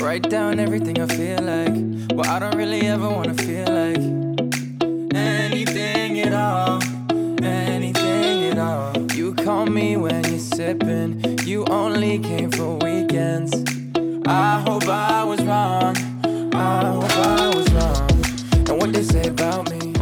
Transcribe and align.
Write 0.00 0.28
down 0.28 0.60
everything 0.60 1.00
I 1.00 1.06
feel 1.06 1.42
like. 1.42 1.74
Well, 2.14 2.30
I 2.30 2.38
don't 2.38 2.54
really 2.54 2.82
ever 2.82 3.08
wanna 3.08 3.34
feel 3.34 3.66
like 3.66 3.98
anything 5.14 6.20
at 6.20 6.32
all. 6.32 6.80
Anything 7.42 8.44
at 8.44 8.58
all. 8.58 9.12
You 9.12 9.34
call 9.34 9.66
me 9.66 9.96
when 9.96 10.22
you're 10.24 10.38
sipping. 10.38 11.38
You 11.44 11.64
only 11.66 12.18
came 12.18 12.50
for 12.50 12.76
weekends. 12.76 13.52
I 14.26 14.60
hope 14.60 14.86
I 14.86 15.24
was 15.24 15.40
wrong. 15.42 15.96
I 16.54 16.84
hope 16.84 17.16
I 17.16 17.48
was 17.54 17.72
wrong. 17.72 18.10
And 18.68 18.78
what 18.80 18.92
they 18.92 19.02
say 19.02 19.28
about 19.28 19.70
me, 19.70 19.92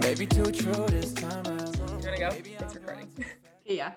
maybe 0.00 0.26
too 0.26 0.50
true 0.50 0.86
this 0.88 1.12
time 1.14 1.46
around. 1.46 1.76
You 1.76 2.04
gonna 2.04 2.18
go? 2.18 2.28
It's 2.28 2.74
recording. 2.74 3.08
Yeah. 3.64 3.92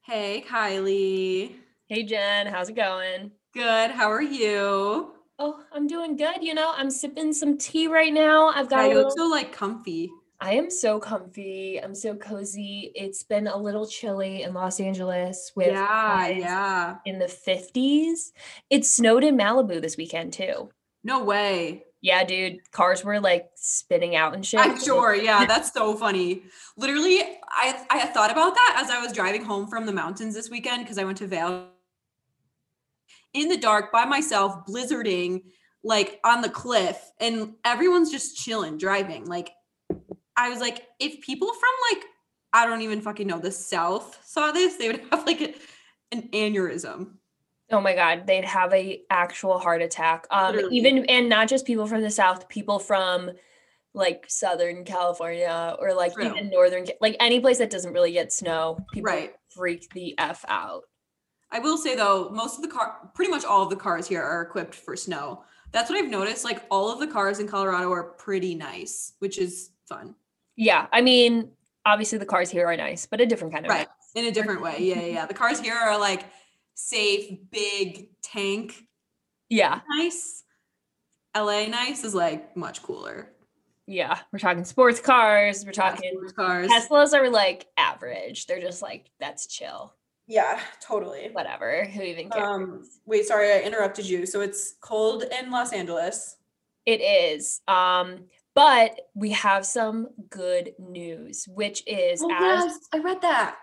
Hey, 0.00 0.44
Kylie. 0.48 1.52
Hey 1.86 2.02
Jen, 2.02 2.48
how's 2.48 2.68
it 2.68 2.74
going? 2.74 3.30
Good. 3.56 3.90
How 3.92 4.10
are 4.12 4.20
you? 4.20 5.14
Oh, 5.38 5.62
I'm 5.72 5.86
doing 5.86 6.14
good. 6.14 6.42
You 6.42 6.52
know, 6.52 6.74
I'm 6.76 6.90
sipping 6.90 7.32
some 7.32 7.56
tea 7.56 7.86
right 7.88 8.12
now. 8.12 8.48
I've 8.48 8.68
got 8.68 8.84
a 8.84 8.88
look 8.88 8.96
little- 8.96 9.10
so 9.16 9.26
like 9.28 9.50
comfy. 9.50 10.10
I 10.42 10.52
am 10.52 10.68
so 10.68 11.00
comfy. 11.00 11.80
I'm 11.82 11.94
so 11.94 12.14
cozy. 12.16 12.92
It's 12.94 13.22
been 13.22 13.46
a 13.46 13.56
little 13.56 13.86
chilly 13.86 14.42
in 14.42 14.52
Los 14.52 14.78
Angeles 14.78 15.52
with 15.56 15.68
Yeah, 15.68 16.26
yeah. 16.28 16.96
in 17.06 17.18
the 17.18 17.24
50s. 17.28 18.32
It 18.68 18.84
snowed 18.84 19.24
in 19.24 19.38
Malibu 19.38 19.80
this 19.80 19.96
weekend 19.96 20.34
too. 20.34 20.68
No 21.02 21.24
way. 21.24 21.84
Yeah, 22.02 22.24
dude, 22.24 22.70
cars 22.72 23.02
were 23.04 23.20
like 23.20 23.48
spinning 23.54 24.16
out 24.16 24.34
and 24.34 24.44
shit. 24.44 24.60
I'm 24.60 24.78
sure. 24.78 25.14
Yeah, 25.14 25.46
that's 25.46 25.72
so 25.72 25.96
funny. 25.96 26.42
Literally, 26.76 27.20
I 27.48 27.86
I 27.88 28.04
thought 28.08 28.30
about 28.30 28.54
that 28.54 28.82
as 28.84 28.90
I 28.90 29.00
was 29.02 29.12
driving 29.14 29.44
home 29.44 29.66
from 29.66 29.86
the 29.86 29.92
mountains 29.92 30.34
this 30.34 30.50
weekend 30.50 30.84
because 30.84 30.98
I 30.98 31.04
went 31.04 31.16
to 31.18 31.26
Vail 31.26 31.68
in 33.34 33.48
the 33.48 33.56
dark 33.56 33.92
by 33.92 34.04
myself, 34.04 34.64
blizzarding, 34.66 35.42
like 35.84 36.20
on 36.24 36.40
the 36.42 36.48
cliff, 36.50 36.98
and 37.20 37.54
everyone's 37.64 38.10
just 38.10 38.36
chilling, 38.36 38.78
driving. 38.78 39.24
Like, 39.26 39.50
I 40.36 40.48
was 40.50 40.60
like, 40.60 40.86
if 40.98 41.20
people 41.20 41.48
from 41.52 41.96
like 41.96 42.04
I 42.52 42.66
don't 42.66 42.82
even 42.82 43.00
fucking 43.02 43.26
know 43.26 43.38
the 43.38 43.52
South 43.52 44.18
saw 44.24 44.52
this, 44.52 44.76
they 44.76 44.88
would 44.88 45.02
have 45.12 45.26
like 45.26 45.40
a, 45.40 45.54
an 46.12 46.28
aneurysm. 46.32 47.12
Oh 47.70 47.80
my 47.80 47.94
god, 47.94 48.26
they'd 48.26 48.44
have 48.44 48.72
a 48.72 49.02
actual 49.10 49.58
heart 49.58 49.82
attack. 49.82 50.26
Um 50.30 50.54
Literally. 50.56 50.76
even 50.76 51.04
and 51.06 51.28
not 51.28 51.48
just 51.48 51.66
people 51.66 51.86
from 51.86 52.02
the 52.02 52.10
south, 52.10 52.48
people 52.48 52.78
from 52.78 53.30
like 53.94 54.24
southern 54.28 54.84
California 54.84 55.74
or 55.78 55.94
like 55.94 56.14
True. 56.14 56.26
even 56.26 56.50
northern 56.50 56.86
like 57.00 57.16
any 57.18 57.40
place 57.40 57.58
that 57.58 57.70
doesn't 57.70 57.92
really 57.92 58.12
get 58.12 58.32
snow, 58.32 58.78
people 58.92 59.10
Right. 59.10 59.32
freak 59.50 59.92
the 59.94 60.14
f 60.18 60.44
out. 60.48 60.82
I 61.50 61.58
will 61.60 61.76
say 61.78 61.94
though, 61.94 62.28
most 62.30 62.56
of 62.56 62.62
the 62.62 62.68
car, 62.68 63.10
pretty 63.14 63.30
much 63.30 63.44
all 63.44 63.62
of 63.62 63.70
the 63.70 63.76
cars 63.76 64.06
here 64.06 64.22
are 64.22 64.42
equipped 64.42 64.74
for 64.74 64.96
snow. 64.96 65.44
That's 65.72 65.90
what 65.90 65.98
I've 66.02 66.10
noticed. 66.10 66.44
Like 66.44 66.62
all 66.70 66.90
of 66.92 66.98
the 67.00 67.06
cars 67.06 67.38
in 67.38 67.46
Colorado 67.48 67.90
are 67.92 68.02
pretty 68.04 68.54
nice, 68.54 69.12
which 69.20 69.38
is 69.38 69.70
fun. 69.88 70.14
Yeah, 70.56 70.86
I 70.92 71.02
mean, 71.02 71.50
obviously 71.84 72.18
the 72.18 72.26
cars 72.26 72.50
here 72.50 72.66
are 72.66 72.76
nice, 72.76 73.06
but 73.06 73.20
a 73.20 73.26
different 73.26 73.52
kind 73.52 73.66
of 73.66 73.70
Right. 73.70 73.86
nice. 73.86 73.86
In 74.14 74.24
a 74.26 74.32
different 74.32 74.62
way. 74.62 74.76
Yeah, 74.80 75.00
yeah, 75.00 75.06
yeah. 75.06 75.26
The 75.26 75.34
cars 75.34 75.60
here 75.60 75.74
are 75.74 75.98
like 75.98 76.24
safe, 76.74 77.38
big 77.50 78.08
tank, 78.22 78.84
Yeah, 79.48 79.80
nice. 79.88 80.42
LA 81.36 81.66
nice 81.66 82.02
is 82.04 82.14
like 82.14 82.56
much 82.56 82.82
cooler. 82.82 83.32
yeah. 83.86 84.18
We're 84.32 84.38
talking 84.38 84.64
sports 84.64 85.00
cars. 85.00 85.64
We're 85.64 85.70
Yeah, 85.72 85.90
talking 85.92 86.10
sports 86.14 86.32
cars. 86.32 86.68
Teslas 86.70 87.12
are 87.12 87.28
like 87.28 87.66
average. 87.76 88.46
They're 88.46 88.60
just 88.60 88.80
like 88.82 89.10
that's 89.20 89.46
chill. 89.46 89.94
Yeah, 90.26 90.60
totally. 90.80 91.28
Whatever. 91.32 91.84
Who 91.84 92.02
even 92.02 92.30
cares? 92.30 92.44
Um, 92.44 92.84
wait, 93.04 93.26
sorry, 93.26 93.52
I 93.52 93.60
interrupted 93.60 94.08
you. 94.08 94.26
So 94.26 94.40
it's 94.40 94.74
cold 94.80 95.24
in 95.40 95.50
Los 95.50 95.72
Angeles. 95.72 96.36
It 96.84 97.00
is. 97.00 97.60
Um, 97.68 98.24
but 98.54 98.98
we 99.14 99.30
have 99.32 99.64
some 99.66 100.08
good 100.30 100.72
news, 100.78 101.46
which 101.48 101.82
is 101.86 102.22
Oh, 102.24 102.30
as 102.32 102.64
yes, 102.64 102.78
I 102.92 102.98
read 102.98 103.20
that. 103.22 103.56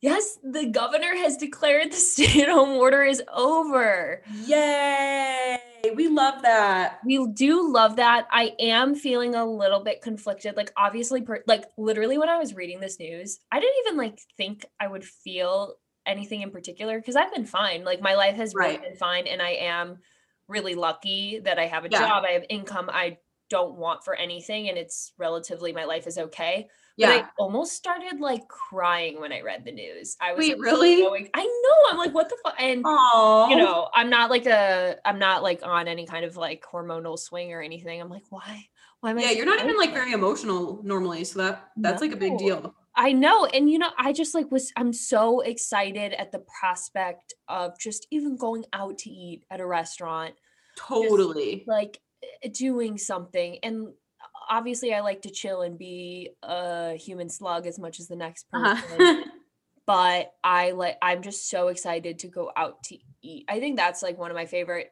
yes, 0.00 0.38
the 0.42 0.66
governor 0.66 1.16
has 1.16 1.36
declared 1.36 1.90
the 1.92 1.96
stay-at-home 2.12 2.76
order 2.76 3.02
is 3.02 3.22
over. 3.34 4.22
Yay! 4.44 5.58
We 5.94 6.08
love 6.08 6.42
that. 6.42 6.98
We 7.04 7.26
do 7.34 7.72
love 7.72 7.96
that. 7.96 8.26
I 8.30 8.54
am 8.58 8.94
feeling 8.94 9.34
a 9.34 9.44
little 9.44 9.80
bit 9.80 10.00
conflicted. 10.02 10.56
Like 10.56 10.72
obviously, 10.76 11.22
per- 11.22 11.44
like 11.46 11.64
literally 11.76 12.18
when 12.18 12.28
I 12.28 12.38
was 12.38 12.54
reading 12.54 12.80
this 12.80 12.98
news, 12.98 13.38
I 13.52 13.60
didn't 13.60 13.76
even 13.86 13.96
like 13.98 14.18
think 14.36 14.64
I 14.80 14.86
would 14.88 15.04
feel 15.04 15.74
anything 16.06 16.42
in 16.42 16.50
particular 16.50 16.98
because 16.98 17.16
I've 17.16 17.32
been 17.32 17.46
fine. 17.46 17.84
Like 17.84 18.00
my 18.00 18.14
life 18.14 18.36
has 18.36 18.54
really 18.54 18.72
Right. 18.74 18.82
been 18.82 18.96
fine, 18.96 19.26
and 19.26 19.42
I 19.42 19.50
am 19.50 19.98
really 20.48 20.74
lucky 20.74 21.40
that 21.40 21.58
I 21.58 21.66
have 21.66 21.84
a 21.84 21.88
Yeah. 21.90 21.98
job. 22.00 22.24
I 22.24 22.32
have 22.32 22.44
income. 22.48 22.88
I 22.92 23.18
don't 23.48 23.76
want 23.76 24.04
for 24.04 24.14
anything, 24.14 24.68
and 24.68 24.76
it's 24.78 25.12
relatively 25.18 25.72
my 25.72 25.84
life 25.84 26.06
is 26.06 26.18
okay. 26.18 26.68
Yeah. 26.96 27.08
But 27.18 27.24
I 27.26 27.28
almost 27.38 27.72
started 27.72 28.20
like 28.20 28.48
crying 28.48 29.20
when 29.20 29.30
I 29.32 29.42
read 29.42 29.64
the 29.64 29.70
news. 29.72 30.16
I 30.20 30.32
was 30.32 30.38
Wait, 30.46 30.56
like, 30.58 30.64
really? 30.64 31.02
ex- 31.20 31.30
I 31.34 31.44
know. 31.44 31.90
I'm 31.90 31.98
like, 31.98 32.14
what 32.14 32.28
the 32.30 32.38
fuck? 32.42 32.54
And 32.58 32.82
Oh, 32.86 33.48
you 33.50 33.56
know, 33.56 33.88
I'm 33.92 34.08
not 34.08 34.30
like 34.30 34.46
a, 34.46 34.96
I'm 35.04 35.18
not 35.18 35.42
like 35.42 35.60
on 35.62 35.88
any 35.88 36.06
kind 36.06 36.24
of 36.24 36.36
like 36.38 36.64
hormonal 36.64 37.18
swing 37.18 37.52
or 37.52 37.60
anything. 37.60 38.00
I'm 38.00 38.08
like, 38.08 38.24
why? 38.30 38.66
Why 39.00 39.10
am 39.10 39.18
I? 39.18 39.22
yeah, 39.22 39.30
you're 39.32 39.44
not 39.46 39.60
even 39.60 39.76
like 39.76 39.92
very 39.92 40.12
emotional 40.12 40.80
normally, 40.82 41.22
so 41.24 41.38
that 41.40 41.68
that's 41.76 42.00
like 42.00 42.12
a 42.12 42.16
big 42.16 42.38
deal. 42.38 42.74
I 42.96 43.12
know. 43.12 43.44
And 43.44 43.70
you 43.70 43.78
know, 43.78 43.90
I 43.98 44.12
just 44.12 44.34
like 44.34 44.50
was, 44.50 44.72
I'm 44.76 44.92
so 44.92 45.40
excited 45.40 46.14
at 46.14 46.32
the 46.32 46.42
prospect 46.60 47.34
of 47.48 47.78
just 47.78 48.06
even 48.10 48.36
going 48.36 48.64
out 48.72 48.98
to 48.98 49.10
eat 49.10 49.44
at 49.50 49.60
a 49.60 49.66
restaurant, 49.66 50.34
Totally. 50.78 51.64
like 51.66 52.00
eh, 52.42 52.48
doing 52.52 52.96
something. 52.96 53.58
And 53.62 53.88
obviously, 54.48 54.94
I 54.94 55.00
like 55.00 55.22
to 55.22 55.30
chill 55.30 55.62
and 55.62 55.78
be 55.78 56.30
a 56.42 56.94
human 56.96 57.28
slug 57.28 57.66
as 57.66 57.78
much 57.78 58.00
as 58.00 58.08
the 58.08 58.16
next 58.16 58.50
person. 58.50 59.00
Uh-huh. 59.00 59.24
but 59.86 60.32
I 60.42 60.72
like 60.72 60.96
I'm 61.00 61.22
just 61.22 61.48
so 61.48 61.68
excited 61.68 62.20
to 62.20 62.28
go 62.28 62.50
out 62.56 62.82
to 62.84 62.98
eat. 63.22 63.44
I 63.48 63.60
think 63.60 63.76
that's 63.76 64.02
like 64.02 64.18
one 64.18 64.30
of 64.30 64.36
my 64.36 64.46
favorite 64.46 64.90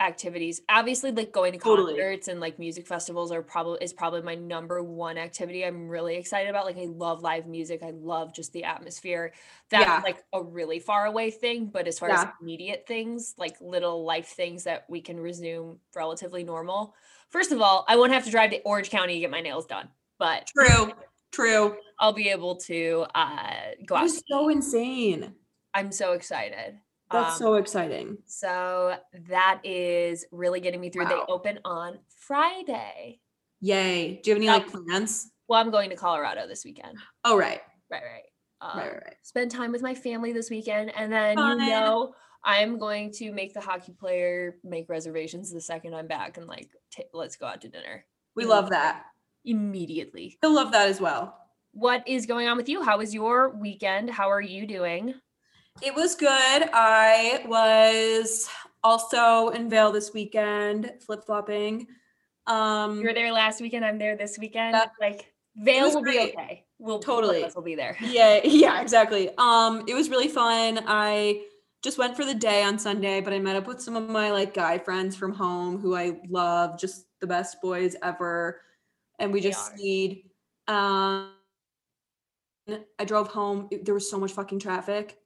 activities. 0.00 0.60
Obviously, 0.68 1.10
like 1.12 1.32
going 1.32 1.52
to 1.52 1.58
Totally. 1.58 1.94
concerts 1.94 2.28
and 2.28 2.40
like 2.40 2.58
music 2.58 2.86
festivals 2.86 3.32
are 3.32 3.42
probably 3.42 3.78
is 3.82 3.92
probably 3.92 4.22
my 4.22 4.34
number 4.34 4.82
one 4.82 5.18
activity. 5.18 5.64
I'm 5.64 5.88
really 5.88 6.16
excited 6.16 6.48
about. 6.50 6.66
Like 6.66 6.78
I 6.78 6.86
love 6.86 7.22
live 7.22 7.46
music. 7.46 7.82
I 7.82 7.90
love 7.90 8.32
just 8.34 8.52
the 8.52 8.64
atmosphere. 8.64 9.32
That's 9.70 9.84
Yeah. 9.86 10.00
like 10.04 10.22
a 10.32 10.42
really 10.42 10.78
far 10.78 11.06
away 11.06 11.30
thing. 11.30 11.66
But 11.66 11.88
as 11.88 11.98
far 11.98 12.10
as 12.10 12.26
immediate 12.40 12.84
things, 12.86 13.34
like 13.36 13.56
little 13.60 14.04
life 14.04 14.28
things 14.28 14.64
that 14.64 14.84
we 14.88 15.00
can 15.00 15.18
resume 15.18 15.80
relatively 15.94 16.44
normal. 16.44 16.94
First 17.30 17.52
of 17.52 17.60
all, 17.60 17.84
I 17.88 17.96
won't 17.96 18.12
have 18.12 18.24
to 18.24 18.30
drive 18.30 18.50
to 18.52 18.62
Orange 18.62 18.90
County 18.90 19.14
to 19.14 19.20
get 19.20 19.30
my 19.30 19.40
nails 19.40 19.66
done. 19.66 19.88
But 20.18 20.46
True. 20.56 20.92
True. 21.32 21.76
I'll 22.00 22.12
be 22.14 22.28
able 22.30 22.56
to 22.56 23.04
uh 23.14 23.72
go 23.86 23.96
out. 23.96 24.10
so 24.10 24.48
insane. 24.48 25.34
I'm 25.74 25.92
so 25.92 26.12
excited. 26.12 26.78
That's 27.10 27.32
Um, 27.34 27.38
so 27.38 27.54
exciting. 27.54 28.18
so 28.26 28.96
that 29.28 29.60
is 29.64 30.26
really 30.30 30.60
getting 30.60 30.80
me 30.80 30.90
through. 30.90 31.04
Wow. 31.04 31.24
They 31.26 31.32
open 31.32 31.58
on 31.64 31.98
Friday. 32.18 33.20
Yay. 33.60 34.20
Do 34.22 34.30
you 34.30 34.34
have 34.34 34.42
any 34.42 34.46
like 34.48 34.70
plans? 34.70 35.30
Well, 35.48 35.58
I'm 35.60 35.70
going 35.70 35.90
to 35.90 35.96
Colorado 35.96 36.46
this 36.46 36.64
weekend. 36.64 36.98
Oh, 37.24 37.36
right. 37.36 37.60
Right, 37.90 38.02
right. 38.02 38.22
Um, 38.60 38.78
Right, 38.78 38.92
right, 38.92 39.02
right. 39.06 39.16
Spend 39.22 39.50
time 39.50 39.72
with 39.72 39.82
my 39.82 39.94
family 39.94 40.32
this 40.32 40.50
weekend, 40.50 40.92
and 40.96 41.10
then 41.12 41.36
Fun. 41.36 41.60
you 41.60 41.66
know 41.68 42.14
I'm 42.44 42.78
going 42.78 43.10
to 43.12 43.32
make 43.32 43.54
the 43.54 43.60
hockey 43.60 43.92
player 43.92 44.56
make 44.62 44.88
reservations 44.88 45.50
the 45.50 45.60
second 45.60 45.94
I'm 45.94 46.06
back, 46.06 46.36
and 46.36 46.46
like 46.46 46.68
t- 46.90 47.04
let's 47.14 47.36
go 47.36 47.46
out 47.46 47.60
to 47.62 47.68
dinner 47.68 48.04
We 48.36 48.44
love 48.44 48.70
that. 48.70 49.04
immediately. 49.44 50.38
He'll 50.42 50.54
love 50.54 50.72
that 50.72 50.88
as 50.88 51.00
well. 51.00 51.36
What 51.72 52.06
is 52.06 52.26
going 52.26 52.48
on 52.48 52.56
with 52.56 52.68
you? 52.68 52.82
How 52.82 52.98
was 52.98 53.14
your 53.14 53.50
weekend? 53.56 54.10
How 54.10 54.30
are 54.30 54.40
you 54.40 54.66
doing? 54.66 55.14
It 55.80 55.94
was 55.94 56.14
good. 56.14 56.28
I 56.72 57.42
was 57.46 58.48
also 58.82 59.50
in 59.50 59.70
Vail 59.70 59.92
this 59.92 60.12
weekend, 60.12 60.92
flip 61.04 61.24
flopping. 61.24 61.86
Um, 62.46 62.98
You 62.98 63.06
were 63.06 63.14
there 63.14 63.32
last 63.32 63.60
weekend. 63.60 63.84
I'm 63.84 63.98
there 63.98 64.16
this 64.16 64.38
weekend. 64.38 64.74
Yeah. 64.74 64.86
Like 65.00 65.32
was 65.56 65.94
will 65.94 66.02
be 66.02 66.18
okay. 66.20 66.64
We'll 66.78 66.98
Totally. 66.98 67.44
Us 67.44 67.54
will 67.54 67.62
be 67.62 67.74
there. 67.74 67.96
yeah, 68.02 68.40
yeah, 68.44 68.80
exactly. 68.80 69.30
Um, 69.38 69.84
it 69.88 69.94
was 69.94 70.08
really 70.10 70.28
fun. 70.28 70.80
I 70.86 71.44
just 71.82 71.98
went 71.98 72.16
for 72.16 72.24
the 72.24 72.34
day 72.34 72.62
on 72.62 72.78
Sunday, 72.78 73.20
but 73.20 73.32
I 73.32 73.38
met 73.38 73.56
up 73.56 73.66
with 73.66 73.80
some 73.80 73.96
of 73.96 74.08
my 74.08 74.30
like 74.30 74.54
guy 74.54 74.78
friends 74.78 75.16
from 75.16 75.32
home 75.32 75.78
who 75.78 75.94
I 75.94 76.20
love, 76.28 76.78
just 76.78 77.06
the 77.20 77.26
best 77.26 77.60
boys 77.60 77.96
ever. 78.02 78.60
And 79.18 79.32
we 79.32 79.40
just 79.40 79.66
skied. 79.66 80.22
Um, 80.68 81.30
I 82.98 83.04
drove 83.04 83.28
home. 83.28 83.68
It- 83.70 83.84
there 83.84 83.94
was 83.94 84.08
so 84.08 84.18
much 84.18 84.32
fucking 84.32 84.60
traffic. 84.60 85.17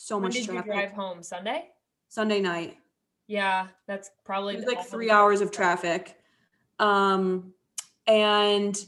So 0.00 0.16
When 0.16 0.24
much 0.24 0.34
did 0.34 0.46
you 0.46 0.52
traffic. 0.52 0.72
drive 0.72 0.92
home? 0.92 1.22
Sunday? 1.24 1.70
Sunday 2.08 2.40
night. 2.40 2.78
Yeah, 3.26 3.66
that's 3.86 4.10
probably 4.24 4.54
It 4.54 4.58
was 4.58 4.66
like 4.66 4.86
three 4.86 5.10
hours 5.10 5.40
of 5.40 5.50
traffic. 5.50 6.16
Um, 6.78 7.52
and 8.06 8.78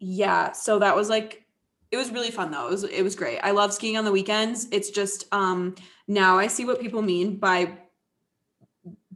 yeah, 0.00 0.50
so 0.52 0.80
that 0.80 0.94
was 0.94 1.08
like 1.08 1.44
it 1.92 1.96
was 1.96 2.10
really 2.10 2.32
fun 2.32 2.50
though. 2.50 2.66
It 2.66 2.70
was 2.72 2.84
it 2.84 3.02
was 3.02 3.14
great. 3.14 3.38
I 3.38 3.52
love 3.52 3.72
skiing 3.72 3.96
on 3.96 4.04
the 4.04 4.12
weekends. 4.12 4.66
It's 4.72 4.90
just 4.90 5.32
um 5.32 5.76
now 6.08 6.36
I 6.38 6.48
see 6.48 6.64
what 6.64 6.80
people 6.80 7.00
mean 7.00 7.36
by 7.36 7.78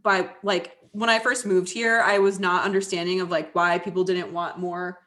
by 0.02 0.30
like 0.44 0.76
when 0.92 1.10
I 1.10 1.18
first 1.18 1.44
moved 1.44 1.68
here, 1.68 2.00
I 2.00 2.20
was 2.20 2.38
not 2.38 2.64
understanding 2.64 3.20
of 3.20 3.28
like 3.28 3.52
why 3.56 3.78
people 3.80 4.04
didn't 4.04 4.32
want 4.32 4.58
more 4.60 5.00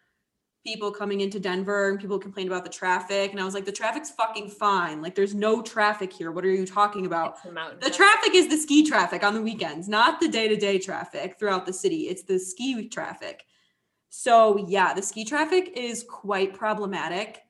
people 0.68 0.92
coming 0.92 1.22
into 1.22 1.40
Denver 1.40 1.90
and 1.90 1.98
people 1.98 2.20
complained 2.20 2.50
about 2.50 2.66
the 2.66 2.70
traffic. 2.70 3.32
And 3.32 3.40
I 3.40 3.46
was 3.46 3.54
like, 3.54 3.64
the 3.64 3.72
traffic's 3.72 4.12
fucking 4.12 4.50
fine. 4.50 5.02
Like 5.02 5.16
there's 5.16 5.34
no 5.34 5.62
traffic 5.62 6.12
here. 6.12 6.30
What 6.32 6.44
are 6.44 6.52
you 6.52 6.66
talking 6.66 7.06
about? 7.06 7.42
The 7.80 7.90
traffic 7.90 8.36
is 8.36 8.50
the 8.50 8.58
ski 8.58 8.86
traffic 8.86 9.24
on 9.24 9.34
the 9.34 9.42
weekends, 9.42 9.88
not 9.88 10.20
the 10.20 10.28
day-to-day 10.28 10.80
traffic 10.80 11.40
throughout 11.40 11.66
the 11.66 11.72
city. 11.72 12.10
It's 12.10 12.24
the 12.24 12.38
ski 12.38 12.90
traffic. 12.90 13.46
So 14.10 14.68
yeah, 14.68 14.94
the 14.94 15.02
ski 15.02 15.24
traffic 15.24 15.72
is 15.74 16.04
quite 16.04 16.54
problematic. 16.54 17.44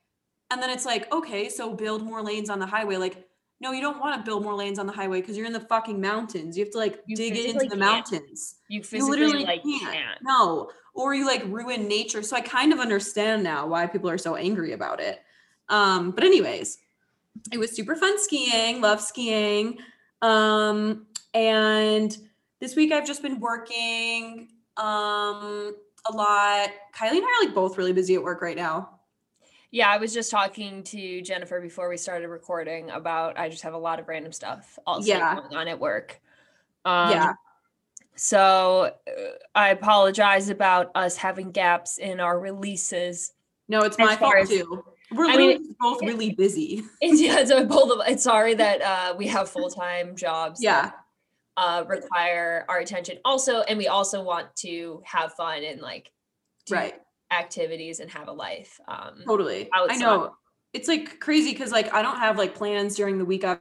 And 0.52 0.62
then 0.62 0.69
it's 0.69 0.86
like, 0.86 1.12
okay, 1.12 1.50
so 1.50 1.74
build 1.74 2.04
more 2.04 2.22
lanes 2.22 2.52
on 2.52 2.60
the 2.60 2.68
highway. 2.68 2.98
Like, 2.98 3.26
no, 3.59 3.71
you 3.71 3.81
don't 3.81 4.00
want 4.00 4.19
to 4.19 4.24
build 4.30 4.44
more 4.44 4.54
lanes 4.54 4.77
on 4.80 4.86
the 4.86 4.94
highway 4.94 5.19
because 5.21 5.36
you're 5.36 5.48
in 5.48 5.54
the 5.54 5.59
fucking 5.59 6.00
mountains. 6.00 6.57
You 6.57 6.63
have 6.63 6.71
to 6.74 6.77
like 6.77 7.01
You 7.07 7.15
dig 7.15 7.36
into 7.36 7.59
the 7.65 7.69
can't. 7.69 7.80
mountains. 7.80 8.56
you 8.68 8.83
You 8.92 9.09
literally 9.09 9.44
like 9.45 9.63
can't. 9.63 9.81
can't. 9.94 10.19
No. 10.21 10.69
Or 10.94 11.13
you 11.15 11.25
like 11.25 11.44
ruin 11.45 11.88
nature. 11.88 12.21
So 12.24 12.36
I 12.36 12.42
kind 12.42 12.71
of 12.74 12.80
understand 12.80 13.44
now 13.44 13.65
why 13.68 13.88
people 13.88 14.09
are 14.09 14.18
so 14.18 14.36
angry 14.36 14.74
about 14.74 15.00
it. 15.00 15.21
Um, 15.69 16.12
but 16.12 16.24
anyways, 16.24 16.77
it 17.51 17.57
was 17.57 17.75
super 17.75 17.95
fun 17.95 18.19
skiing, 18.19 18.80
love 18.81 19.01
skiing. 19.01 19.77
Um, 20.21 21.07
and 21.33 22.18
this 22.59 22.75
week 22.75 22.92
I've 22.92 23.06
just 23.07 23.21
been 23.21 23.39
working 23.39 24.50
um 24.77 25.75
a 26.09 26.13
lot. 26.13 26.69
Kylie 26.95 27.18
and 27.18 27.24
I 27.25 27.42
are 27.42 27.45
like 27.45 27.56
both 27.56 27.77
really 27.77 27.94
busy 27.94 28.15
at 28.15 28.24
work 28.24 28.42
right 28.42 28.56
now. 28.56 28.96
Yeah, 29.72 29.90
I 29.90 29.98
was 29.98 30.14
just 30.14 30.31
talking 30.31 30.84
to 30.84 31.22
Jennifer 31.22 31.60
before 31.60 31.90
we 31.90 31.98
started 31.98 32.30
recording 32.30 32.90
about 32.90 33.38
I 33.38 33.50
just 33.50 33.64
have 33.64 33.74
a 33.74 33.78
lot 33.78 34.00
of 34.00 34.08
random 34.08 34.31
stuff 34.31 34.80
also 34.88 35.08
Yeah. 35.08 35.36
going 35.36 35.56
on 35.56 35.68
at 35.68 35.80
work. 35.80 36.19
Um, 36.86 37.12
yeah. 37.12 37.34
So 38.16 38.92
uh, 39.08 39.22
I 39.54 39.69
apologize 39.69 40.50
about 40.50 40.92
us 40.96 41.18
having 41.18 41.52
gaps 41.52 41.98
in 41.98 42.19
our 42.19 42.40
releases. 42.40 43.34
No, 43.68 43.81
it's 43.81 43.98
my 43.98 44.16
fault 44.16 44.36
as- 44.38 44.50
too. 44.50 44.84
We're 45.12 45.28
I 45.30 45.38
mean, 45.38 45.74
both 45.80 46.02
really 46.02 46.31
busy. 46.34 46.84
It's, 47.02 47.22
yeah, 47.22 47.46
so 47.46 47.66
both 47.66 47.92
of 47.92 48.02
it's 48.08 48.24
sorry 48.24 48.54
that 48.56 48.81
uh, 48.81 49.16
we 49.18 49.28
have 49.28 49.48
full 49.50 49.69
time 49.69 50.16
jobs. 50.18 50.60
that, 50.60 50.66
Yeah. 50.66 50.92
uh, 51.56 51.86
require 51.88 52.66
our 52.68 52.80
attention 52.80 53.18
also, 53.24 53.62
and 53.62 53.78
we 53.78 53.88
also 53.88 54.22
want 54.22 54.54
to 54.58 55.02
have 55.06 55.34
fun 55.34 55.64
and 55.64 55.80
like 55.81 56.12
Right. 56.69 56.96
Activities 57.31 58.00
and 58.00 58.09
have 58.12 58.27
a 58.27 58.31
life. 58.31 58.79
Um, 58.88 59.21
Totally. 59.25 59.69
I 59.74 59.97
know. 59.97 60.35
It's 60.74 60.88
like 60.88 61.19
crazy 61.19 61.53
because 61.53 61.71
like 61.71 61.94
I 61.94 62.01
don't 62.01 62.18
have 62.18 62.38
like 62.38 62.56
plans 62.56 62.95
during 62.95 63.18
the 63.18 63.25
week 63.25 63.44
I 63.44 63.59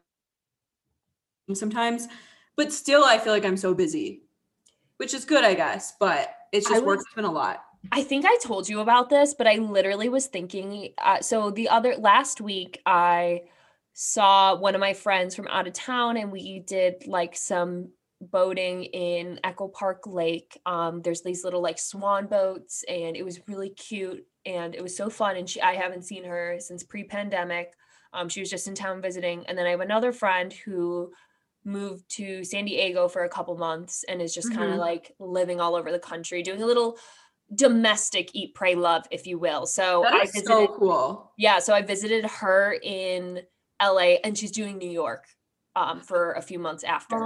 sometimes, 1.54 2.08
but 2.56 2.72
still 2.72 3.04
I 3.04 3.18
feel 3.18 3.32
like 3.32 3.44
I'm 3.44 3.56
so 3.56 3.74
busy. 3.74 4.22
Which 4.98 5.12
is 5.12 5.24
good, 5.24 5.44
I 5.44 5.54
guess, 5.54 5.94
but 6.00 6.34
it's 6.52 6.68
just 6.68 6.82
was- 6.82 6.98
work's 6.98 7.14
been 7.14 7.24
a 7.24 7.32
lot. 7.32 7.62
I 7.92 8.02
think 8.02 8.24
I 8.26 8.36
told 8.42 8.68
you 8.68 8.80
about 8.80 9.10
this, 9.10 9.34
but 9.34 9.46
I 9.46 9.56
literally 9.56 10.08
was 10.08 10.26
thinking. 10.26 10.92
Uh, 10.98 11.20
so 11.20 11.50
the 11.50 11.69
other 11.69 11.94
last 11.96 12.40
week, 12.40 12.80
I 12.84 13.42
saw 13.92 14.56
one 14.56 14.74
of 14.74 14.80
my 14.80 14.92
friends 14.92 15.36
from 15.36 15.46
out 15.46 15.66
of 15.66 15.72
town, 15.72 16.16
and 16.16 16.32
we 16.32 16.58
did 16.60 17.06
like 17.06 17.36
some 17.36 17.90
boating 18.20 18.84
in 18.84 19.40
Echo 19.44 19.68
Park 19.68 20.06
Lake. 20.06 20.60
Um, 20.66 21.02
there's 21.02 21.22
these 21.22 21.44
little 21.44 21.60
like 21.62 21.78
swan 21.78 22.26
boats, 22.26 22.84
and 22.88 23.16
it 23.16 23.24
was 23.24 23.40
really 23.48 23.70
cute, 23.70 24.26
and 24.44 24.74
it 24.74 24.82
was 24.82 24.96
so 24.96 25.10
fun. 25.10 25.36
And 25.36 25.48
she, 25.48 25.60
I 25.60 25.74
haven't 25.74 26.02
seen 26.04 26.24
her 26.24 26.56
since 26.60 26.82
pre-pandemic. 26.84 27.74
Um, 28.12 28.28
she 28.28 28.40
was 28.40 28.50
just 28.50 28.68
in 28.68 28.74
town 28.74 29.02
visiting, 29.02 29.46
and 29.46 29.56
then 29.58 29.66
I 29.66 29.70
have 29.70 29.80
another 29.80 30.12
friend 30.12 30.52
who 30.52 31.12
moved 31.64 32.08
to 32.08 32.44
San 32.44 32.64
Diego 32.64 33.08
for 33.08 33.24
a 33.24 33.28
couple 33.28 33.56
months 33.58 34.04
and 34.04 34.22
is 34.22 34.32
just 34.34 34.52
kind 34.52 34.70
Mhm. 34.70 34.74
of 34.74 34.78
like 34.78 35.12
living 35.19 35.60
all 35.60 35.74
over 35.74 35.90
the 35.92 35.98
country, 35.98 36.42
doing 36.42 36.62
a 36.62 36.66
little 36.66 36.98
domestic 37.54 38.30
eat 38.34 38.54
pray 38.54 38.74
love 38.74 39.06
if 39.12 39.26
you 39.26 39.38
will 39.38 39.66
so 39.66 40.02
That 40.02 40.14
i 40.14 40.26
visited 40.26 40.69
so 40.69 40.74
cool. 40.78 41.32
yeah 41.38 41.58
so 41.60 41.74
i 41.74 41.82
visited 41.82 42.24
her 42.26 42.76
in 42.82 43.42
la 43.80 43.98
and 44.24 44.36
she's 44.36 44.50
doing 44.50 44.78
new 44.78 44.90
york 44.90 45.26
um 45.76 46.00
for 46.00 46.32
a 46.32 46.43
few 46.43 46.58
months 46.58 46.82
after. 46.82 47.17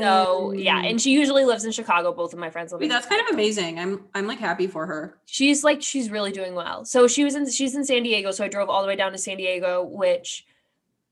So 0.00 0.52
yeah 0.52 0.82
and 0.82 1.00
she 1.00 1.10
usually 1.10 1.44
lives 1.44 1.64
in 1.64 1.72
chicago 1.72 2.12
both 2.12 2.32
of 2.32 2.38
my 2.38 2.50
friends 2.50 2.70
live 2.70 2.80
Wait, 2.80 2.88
that's 2.88 3.06
kind 3.06 3.20
of 3.20 3.32
amazing. 3.34 3.78
I'm 3.80 4.04
I'm 4.14 4.26
like 4.28 4.38
happy 4.38 4.66
for 4.68 4.86
her. 4.86 5.18
she's 5.24 5.64
like 5.64 5.82
she's 5.82 6.10
really 6.10 6.32
doing 6.32 6.54
well. 6.54 6.84
So 6.84 7.08
she 7.08 7.24
was 7.24 7.34
in 7.34 7.50
she's 7.50 7.74
in 7.74 7.84
san 7.84 8.02
diego 8.04 8.30
so 8.30 8.44
i 8.44 8.48
drove 8.48 8.68
all 8.68 8.82
the 8.82 8.88
way 8.88 8.96
down 8.96 9.12
to 9.12 9.18
san 9.18 9.36
diego 9.38 9.82
which 9.82 10.44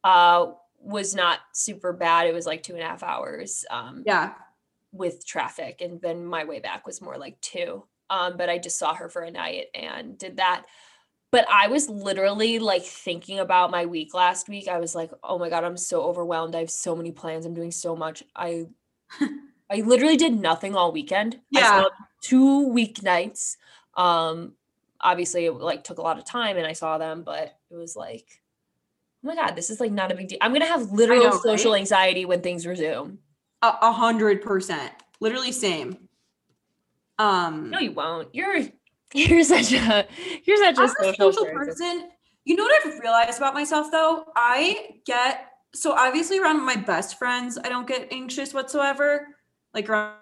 uh 0.05 0.53
was 0.83 1.15
not 1.15 1.41
super 1.53 1.93
bad. 1.93 2.27
It 2.27 2.33
was 2.35 2.47
like 2.47 2.63
two 2.63 2.73
and 2.75 2.83
a 2.83 2.87
half 2.87 3.03
hours 3.03 3.65
um 3.71 4.03
Yeah. 4.07 4.33
with 4.93 5.27
traffic 5.27 5.81
and 5.81 6.01
then 6.01 6.25
my 6.25 6.45
way 6.45 6.59
back 6.61 6.87
was 6.87 7.01
more 7.03 7.17
like 7.19 7.41
two. 7.41 7.85
Um 8.11 8.37
but 8.37 8.49
i 8.51 8.59
just 8.59 8.79
saw 8.79 8.95
her 8.95 9.09
for 9.09 9.23
a 9.23 9.31
night 9.31 9.67
and 9.75 10.17
did 10.19 10.37
that 10.39 10.65
but 11.31 11.47
i 11.51 11.67
was 11.69 11.89
literally 11.89 12.59
like 12.59 12.83
thinking 12.83 13.39
about 13.39 13.71
my 13.71 13.87
week 13.87 14.15
last 14.15 14.49
week 14.49 14.69
i 14.69 14.79
was 14.79 14.95
like 14.95 15.11
oh 15.23 15.39
my 15.39 15.49
god 15.49 15.65
i'm 15.65 15.77
so 15.77 16.03
overwhelmed 16.03 16.55
i 16.55 16.61
have 16.61 16.71
so 16.71 16.95
many 16.97 17.13
plans 17.13 17.47
i'm 17.47 17.55
doing 17.55 17.71
so 17.71 17.95
much 17.97 18.23
i 18.37 18.67
i 19.71 19.81
literally 19.81 20.17
did 20.17 20.33
nothing 20.33 20.75
all 20.75 20.93
weekend 20.93 21.35
I 21.55 21.61
Yeah. 21.61 21.85
two 22.23 22.69
weeknights 22.69 23.57
um 23.97 24.53
obviously 25.01 25.47
it 25.47 25.53
like 25.53 25.85
took 25.85 25.99
a 25.99 26.03
lot 26.03 26.19
of 26.19 26.25
time 26.25 26.57
and 26.57 26.67
i 26.67 26.73
saw 26.73 26.99
them 26.99 27.23
but 27.23 27.57
it 27.71 27.77
was 27.77 27.97
like 27.97 28.43
oh 29.25 29.29
my 29.29 29.35
god 29.35 29.57
this 29.57 29.71
is 29.71 29.81
like 29.81 29.93
not 29.93 30.13
a 30.13 30.15
big 30.15 30.29
deal 30.29 30.39
i'm 30.41 30.53
gonna 30.53 30.67
have 30.67 30.93
literal 30.93 31.25
know, 31.25 31.41
social 31.43 31.73
right? 31.73 31.81
anxiety 31.81 32.25
when 32.25 32.41
things 32.43 32.67
resume 32.67 33.19
a 33.63 33.93
hundred 33.93 34.43
percent. 34.43 34.93
Literally 35.21 35.53
same. 35.53 36.09
Um 37.19 37.71
No, 37.71 37.79
you 37.79 37.93
won't. 37.93 38.35
You're 38.35 38.63
you're 39.15 39.45
such 39.45 39.73
a 39.73 40.07
you're 40.45 40.57
such 40.57 40.79
a 40.79 40.83
I'm 40.83 40.87
a 40.87 40.89
social, 40.89 41.33
social 41.33 41.45
person. 41.47 41.67
person. 41.67 42.09
You 42.45 42.57
know 42.57 42.63
what 42.65 42.87
I've 42.87 42.99
realized 43.01 43.39
about 43.39 43.55
myself 43.55 43.91
though? 43.91 44.25
I 44.37 45.01
get 45.05 45.47
so 45.75 45.93
obviously 45.93 46.39
around 46.39 46.65
my 46.65 46.77
best 46.77 47.19
friends, 47.19 47.59
I 47.63 47.69
don't 47.69 47.87
get 47.87 48.13
anxious 48.13 48.55
whatsoever. 48.55 49.27
Like 49.75 49.89
around 49.89 50.15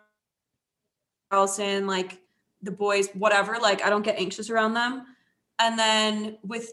Allison, 1.30 1.86
like 1.86 2.20
the 2.62 2.70
boys, 2.70 3.08
whatever. 3.10 3.58
Like 3.60 3.84
I 3.84 3.90
don't 3.90 4.04
get 4.04 4.18
anxious 4.18 4.50
around 4.50 4.74
them. 4.74 5.06
And 5.58 5.78
then 5.78 6.38
with 6.42 6.72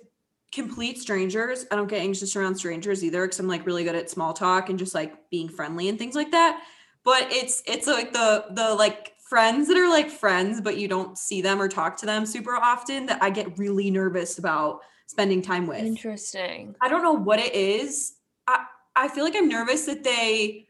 complete 0.52 1.00
strangers, 1.00 1.66
I 1.72 1.76
don't 1.76 1.90
get 1.90 2.02
anxious 2.02 2.36
around 2.36 2.56
strangers 2.56 3.04
either 3.04 3.24
because 3.26 3.40
I'm 3.40 3.48
like 3.48 3.66
really 3.66 3.84
good 3.84 3.96
at 3.96 4.10
small 4.10 4.34
talk 4.34 4.70
and 4.70 4.80
just 4.80 4.96
like 4.96 5.30
being 5.30 5.50
friendly 5.50 5.89
and 5.89 6.00
things 6.00 6.16
like 6.16 6.32
that. 6.32 6.62
But 7.04 7.28
it's 7.30 7.62
it's 7.66 7.88
like 7.88 8.13
the 8.13 8.46
the 8.51 8.74
like 8.74 9.13
friends 9.25 9.67
that 9.67 9.77
are 9.77 9.89
like 9.89 10.10
friends, 10.10 10.62
but 10.62 10.77
you 10.77 10.88
don't 10.88 11.17
see 11.17 11.41
them 11.41 11.60
or 11.60 11.67
talk 11.67 11.98
to 11.98 12.05
them 12.05 12.25
super 12.25 12.55
often 12.55 13.08
that 13.08 13.22
I 13.22 13.32
get 13.32 13.58
really 13.58 13.89
nervous 13.89 14.38
about 14.38 14.82
spending 15.08 15.41
time 15.41 15.67
with. 15.67 15.79
Interesting. 15.79 16.75
I 16.82 16.88
don't 16.88 17.03
know 17.03 17.13
what 17.13 17.39
it 17.39 17.53
is. 17.53 18.13
I 18.48 18.65
I 18.96 19.08
feel 19.08 19.24
like 19.24 19.36
I'm 19.36 19.50
nervous 19.50 19.86
that 19.88 20.03
they 20.03 20.67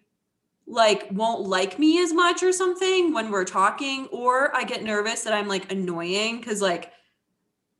like 0.67 1.07
won't 1.11 1.41
like 1.41 1.77
me 1.77 2.01
as 2.01 2.11
much 2.11 2.41
or 2.41 2.51
something 2.51 3.13
when 3.13 3.29
we're 3.29 3.45
talking 3.45 4.07
or 4.07 4.55
I 4.55 4.63
get 4.63 4.83
nervous 4.83 5.23
that 5.23 5.33
I'm 5.33 5.47
like 5.47 5.71
annoying 5.71 6.41
cuz 6.41 6.59
like 6.61 6.91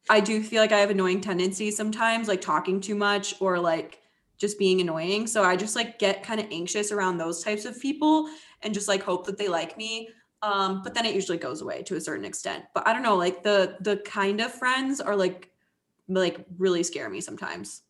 I 0.07 0.19
do 0.19 0.43
feel 0.43 0.61
like 0.61 0.71
I 0.71 0.79
have 0.79 0.91
annoying 0.91 1.19
tendencies 1.19 1.75
sometimes 1.75 2.27
like 2.27 2.41
talking 2.41 2.79
too 2.79 2.93
much 2.93 3.33
or 3.39 3.57
like 3.57 4.01
just 4.37 4.59
being 4.59 4.81
annoying. 4.81 5.25
So 5.25 5.43
I 5.43 5.55
just 5.55 5.75
like 5.75 5.97
get 5.97 6.21
kind 6.21 6.39
of 6.39 6.47
anxious 6.51 6.91
around 6.91 7.17
those 7.17 7.43
types 7.43 7.65
of 7.65 7.79
people 7.79 8.29
and 8.61 8.73
just 8.73 8.87
like 8.87 9.01
hope 9.01 9.25
that 9.25 9.37
they 9.37 9.47
like 9.47 9.77
me. 9.77 10.09
Um 10.45 10.83
but 10.83 10.93
then 10.93 11.05
it 11.05 11.15
usually 11.15 11.37
goes 11.37 11.61
away 11.61 11.83
to 11.83 11.95
a 11.95 12.01
certain 12.01 12.25
extent. 12.25 12.65
But 12.73 12.87
I 12.87 12.93
don't 12.93 13.03
know 13.03 13.15
like 13.17 13.43
the 13.43 13.77
the 13.81 13.97
kind 13.97 14.41
of 14.41 14.53
friends 14.53 15.01
are 15.01 15.15
like 15.15 15.51
like 16.07 16.45
really 16.57 16.83
scare 16.83 17.09
me 17.09 17.21
sometimes. 17.21 17.83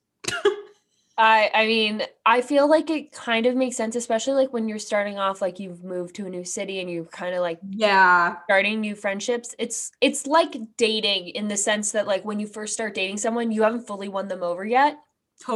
I 1.18 1.50
I 1.54 1.66
mean, 1.66 2.04
I 2.26 2.42
feel 2.42 2.68
like 2.70 2.90
it 2.90 3.12
kind 3.12 3.46
of 3.46 3.56
makes 3.56 3.78
sense, 3.78 3.96
especially 3.96 4.34
like 4.34 4.52
when 4.54 4.68
you're 4.68 4.80
starting 4.80 5.18
off, 5.18 5.42
like 5.42 5.60
you've 5.60 5.84
moved 5.84 6.16
to 6.16 6.26
a 6.26 6.30
new 6.30 6.44
city 6.44 6.80
and 6.82 6.90
you're 6.90 7.06
kind 7.06 7.34
of 7.36 7.42
like 7.42 7.62
Yeah. 7.70 8.38
starting 8.48 8.82
new 8.82 8.96
friendships. 8.96 9.56
It's 9.60 9.92
it's 10.02 10.28
like 10.28 10.56
dating 10.78 11.30
in 11.30 11.48
the 11.50 11.58
sense 11.58 11.92
that 11.94 12.08
like 12.08 12.26
when 12.26 12.40
you 12.40 12.48
first 12.48 12.74
start 12.74 12.96
dating 12.96 13.18
someone, 13.18 13.52
you 13.52 13.64
haven't 13.64 13.88
fully 13.88 14.10
won 14.10 14.28
them 14.30 14.44
over 14.44 14.66
yet. 14.66 14.98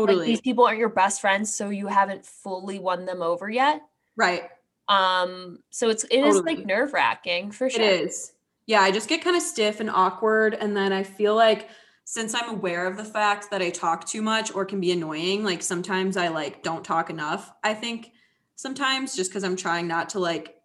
Like 0.07 0.23
Totally. 0.23 0.25
these 0.25 0.41
people 0.41 0.65
aren't 0.65 0.79
your 0.79 0.89
best 0.89 1.21
friends, 1.21 1.53
so 1.55 1.69
you 1.69 1.87
haven't 1.87 2.25
fully 2.25 2.79
won 2.79 3.05
them 3.05 3.21
over 3.23 3.49
yet. 3.49 3.81
right. 4.15 4.49
Um, 4.89 5.59
so 5.69 5.89
it's 5.89 6.03
it 6.05 6.17
is 6.17 6.35
Totally. 6.35 6.55
like 6.55 6.65
nerve 6.65 6.93
wracking 6.93 7.51
for 7.51 7.69
sure. 7.69 7.81
It 7.81 8.01
is. 8.01 8.33
Yeah, 8.65 8.81
I 8.81 8.91
just 8.91 9.07
get 9.07 9.23
kind 9.23 9.35
of 9.35 9.41
stiff 9.41 9.79
and 9.79 9.89
awkward. 9.89 10.55
And 10.55 10.75
then 10.75 10.91
I 10.91 11.03
feel 11.03 11.35
like 11.35 11.69
since 12.05 12.33
I'm 12.33 12.49
aware 12.49 12.87
of 12.87 12.97
the 12.97 13.05
fact 13.05 13.51
that 13.51 13.61
I 13.61 13.69
talk 13.69 14.07
too 14.07 14.21
much 14.21 14.53
or 14.53 14.65
can 14.65 14.81
be 14.81 14.91
annoying, 14.91 15.43
like 15.43 15.61
sometimes 15.61 16.17
I 16.17 16.29
like 16.29 16.63
don't 16.63 16.83
talk 16.83 17.09
enough. 17.09 17.51
I 17.63 17.75
think 17.75 18.11
sometimes 18.55 19.15
just 19.15 19.29
because 19.29 19.43
I'm 19.43 19.55
trying 19.55 19.87
not 19.87 20.09
to 20.09 20.19
like 20.19 20.55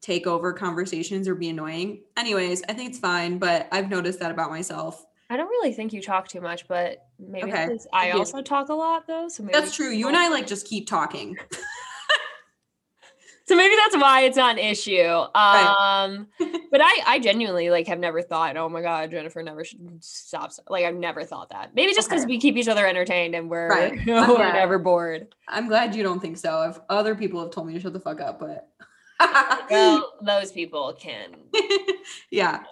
take 0.00 0.26
over 0.26 0.52
conversations 0.52 1.26
or 1.26 1.34
be 1.34 1.48
annoying. 1.48 2.02
Anyways, 2.16 2.62
I 2.68 2.72
think 2.72 2.90
it's 2.90 2.98
fine, 2.98 3.38
but 3.38 3.68
I've 3.72 3.90
noticed 3.90 4.20
that 4.20 4.30
about 4.30 4.50
myself. 4.50 5.04
I 5.30 5.36
don't 5.36 5.48
really 5.48 5.72
think 5.72 5.92
you 5.92 6.02
talk 6.02 6.28
too 6.28 6.40
much, 6.40 6.68
but 6.68 7.06
maybe 7.18 7.50
Okay. 7.50 7.78
I 7.92 8.10
also 8.10 8.42
talk 8.42 8.68
a 8.68 8.74
lot 8.74 9.06
though. 9.06 9.28
So 9.28 9.42
maybe 9.42 9.58
That's 9.58 9.74
true. 9.74 9.90
You 9.90 10.06
and 10.08 10.16
I 10.16 10.28
like 10.28 10.46
just 10.46 10.68
keep 10.68 10.86
talking. 10.86 11.36
so 13.46 13.54
maybe 13.56 13.74
that's 13.76 13.96
why 13.96 14.22
it's 14.22 14.36
not 14.36 14.52
an 14.52 14.58
issue. 14.58 15.02
Right. 15.02 16.04
Um, 16.06 16.28
but 16.70 16.80
I, 16.82 17.00
I 17.06 17.18
genuinely 17.18 17.70
like 17.70 17.86
have 17.88 17.98
never 17.98 18.22
thought, 18.22 18.56
oh 18.56 18.68
my 18.68 18.80
god, 18.82 19.10
Jennifer 19.10 19.42
never 19.42 19.64
should 19.64 20.02
stop. 20.02 20.50
Like 20.68 20.84
I've 20.84 20.94
never 20.96 21.24
thought 21.24 21.50
that. 21.50 21.74
Maybe 21.74 21.92
just 21.94 22.08
because 22.08 22.22
Okay. 22.24 22.32
we 22.34 22.38
keep 22.40 22.56
each 22.56 22.68
other 22.68 22.86
entertained 22.86 23.34
and 23.34 23.48
we're, 23.50 23.68
Right. 23.68 23.92
we're 24.06 24.52
never 24.52 24.78
bored. 24.78 25.34
I'm 25.48 25.68
glad 25.68 25.94
you 25.94 26.02
don't 26.02 26.20
think 26.20 26.36
so. 26.38 26.62
If 26.62 26.78
other 26.88 27.14
people 27.14 27.40
have 27.40 27.50
told 27.50 27.66
me 27.66 27.74
to 27.74 27.80
shut 27.80 27.92
the 27.92 28.00
fuck 28.00 28.20
up, 28.20 28.40
but 28.40 28.68
Well, 29.70 30.12
those 30.22 30.50
people 30.52 30.92
can. 30.98 31.30
yeah, 32.30 32.62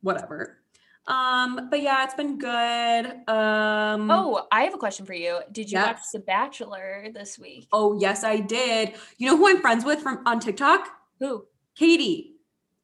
whatever. 0.00 0.58
Um, 1.06 1.68
but 1.70 1.82
yeah, 1.82 2.04
it's 2.04 2.14
been 2.14 2.38
good. 2.38 3.06
Um, 3.28 4.10
Oh, 4.10 4.46
I 4.52 4.62
have 4.62 4.74
a 4.74 4.78
question 4.78 5.04
for 5.04 5.14
you. 5.14 5.40
Did 5.50 5.70
you 5.70 5.78
watch 5.78 5.98
The 6.12 6.20
Bachelor 6.20 7.08
this 7.12 7.38
week? 7.38 7.68
oh 7.72 7.98
yes, 7.98 8.22
I 8.24 8.38
did. 8.38 8.94
You 9.18 9.26
know 9.28 9.36
who 9.36 9.48
I'm 9.48 9.60
friends 9.60 9.84
with 9.84 10.00
from 10.00 10.22
on 10.26 10.38
TikTok? 10.40 10.88
Who? 11.18 11.44
Katie, 11.76 12.36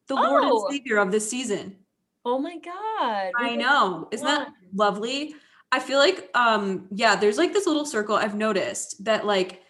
the 0.07 0.15
Lord 0.15 0.43
and 0.43 0.51
Oh. 0.53 0.67
Savior 0.69 0.97
of 0.97 1.11
this 1.11 1.29
season. 1.29 1.77
Oh 2.25 2.39
my 2.39 2.57
god. 2.57 3.31
I 3.37 3.55
know. 3.55 4.07
Isn't 4.11 4.25
that 4.27 4.49
lovely? 4.73 5.35
I 5.71 5.79
feel 5.79 5.99
like 5.99 6.29
um 6.35 6.87
yeah, 6.91 7.15
there's 7.15 7.37
like 7.37 7.53
this 7.53 7.67
little 7.67 7.85
circle 7.85 8.15
I've 8.15 8.35
noticed 8.35 9.05
that 9.05 9.25
like 9.25 9.61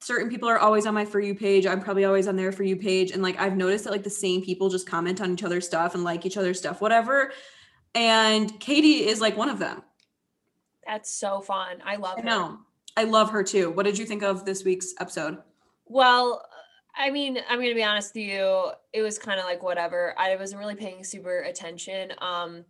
certain 0.00 0.28
people 0.28 0.48
are 0.50 0.58
always 0.58 0.84
on 0.84 0.92
my 0.92 1.06
for 1.06 1.20
you 1.20 1.34
page. 1.34 1.64
I'm 1.66 1.80
probably 1.80 2.04
always 2.04 2.28
on 2.28 2.36
their 2.36 2.52
for 2.52 2.64
you 2.64 2.76
page 2.76 3.12
and 3.12 3.22
like 3.22 3.38
I've 3.40 3.56
noticed 3.56 3.84
that 3.84 3.90
like 3.92 4.02
the 4.04 4.10
same 4.10 4.42
people 4.42 4.68
just 4.68 4.86
comment 4.86 5.22
on 5.22 5.32
each 5.32 5.42
other's 5.44 5.64
stuff 5.64 5.94
and 5.94 6.04
like 6.04 6.26
each 6.26 6.36
other's 6.36 6.58
stuff 6.58 6.82
whatever. 6.82 7.32
And 7.94 8.58
Katie 8.60 9.06
is 9.06 9.20
like 9.20 9.36
one 9.36 9.48
of 9.48 9.58
them. 9.58 9.82
That's 10.86 11.10
so 11.10 11.40
fun. 11.40 11.82
I 11.84 11.96
love 11.96 12.18
I 12.18 12.22
her. 12.22 12.56
I 12.96 13.04
love 13.04 13.30
her 13.30 13.42
too. 13.42 13.70
What 13.70 13.84
did 13.84 13.98
you 13.98 14.04
think 14.04 14.22
of 14.22 14.44
this 14.44 14.64
week's 14.64 14.94
episode? 15.00 15.38
Well, 15.86 16.44
I 16.96 17.10
mean, 17.10 17.38
I'm 17.48 17.58
gonna 17.60 17.74
be 17.74 17.82
honest 17.84 18.14
with 18.14 18.24
you. 18.24 18.70
It 18.92 19.02
was 19.02 19.18
kind 19.18 19.40
of 19.40 19.46
like 19.46 19.62
whatever. 19.62 20.14
I 20.18 20.36
wasn't 20.36 20.60
really 20.60 20.76
paying 20.76 21.02
super 21.04 21.40
attention. 21.40 22.12
Um, 22.18 22.64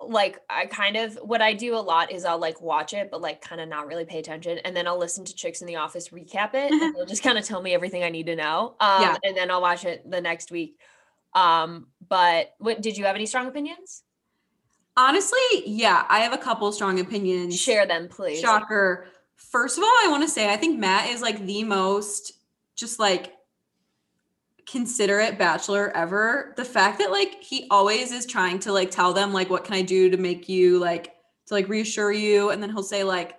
like 0.00 0.40
I 0.50 0.66
kind 0.66 0.96
of 0.96 1.14
what 1.22 1.40
I 1.40 1.52
do 1.54 1.74
a 1.74 1.78
lot 1.78 2.10
is 2.12 2.24
I'll 2.24 2.38
like 2.38 2.60
watch 2.60 2.92
it, 2.92 3.10
but 3.10 3.20
like 3.20 3.40
kind 3.40 3.60
of 3.60 3.68
not 3.68 3.86
really 3.86 4.04
pay 4.04 4.18
attention, 4.18 4.58
and 4.58 4.76
then 4.76 4.86
I'll 4.86 4.98
listen 4.98 5.24
to 5.24 5.34
Chicks 5.34 5.60
in 5.60 5.66
the 5.66 5.76
Office 5.76 6.08
recap 6.08 6.54
it, 6.54 6.72
and 6.72 6.94
they'll 6.96 7.06
just 7.06 7.22
kind 7.22 7.38
of 7.38 7.44
tell 7.44 7.62
me 7.62 7.72
everything 7.72 8.02
I 8.04 8.10
need 8.10 8.26
to 8.26 8.36
know. 8.36 8.74
Um, 8.80 9.02
Yeah. 9.02 9.16
and 9.22 9.36
then 9.36 9.50
I'll 9.50 9.62
watch 9.62 9.84
it 9.84 10.08
the 10.10 10.20
next 10.20 10.50
week. 10.50 10.78
Um, 11.34 11.86
but 12.08 12.54
what 12.58 12.82
did 12.82 12.96
you 12.96 13.04
have 13.04 13.16
any 13.16 13.26
strong 13.26 13.46
opinions? 13.46 14.02
Honestly, 14.96 15.38
yeah, 15.64 16.04
I 16.08 16.20
have 16.20 16.32
a 16.32 16.38
couple 16.38 16.70
strong 16.72 17.00
opinions. 17.00 17.58
Share 17.58 17.86
them, 17.86 18.08
please. 18.08 18.40
Shocker. 18.40 19.06
First 19.36 19.78
of 19.78 19.84
all, 19.84 19.90
I 19.90 20.08
want 20.10 20.22
to 20.22 20.28
say 20.28 20.52
I 20.52 20.56
think 20.56 20.78
Matt 20.78 21.08
is 21.08 21.22
like 21.22 21.44
the 21.46 21.64
most 21.64 22.32
just 22.76 22.98
like 22.98 23.32
considerate 24.66 25.38
bachelor 25.38 25.90
ever. 25.96 26.52
The 26.56 26.64
fact 26.64 26.98
that 26.98 27.10
like 27.10 27.42
he 27.42 27.66
always 27.70 28.12
is 28.12 28.26
trying 28.26 28.58
to 28.60 28.72
like 28.72 28.90
tell 28.90 29.12
them 29.12 29.32
like 29.32 29.50
what 29.50 29.64
can 29.64 29.74
I 29.74 29.82
do 29.82 30.10
to 30.10 30.16
make 30.16 30.48
you 30.48 30.78
like 30.78 31.14
to 31.46 31.54
like 31.54 31.68
reassure 31.68 32.12
you 32.12 32.50
and 32.50 32.62
then 32.62 32.70
he'll 32.70 32.82
say 32.82 33.04
like 33.04 33.36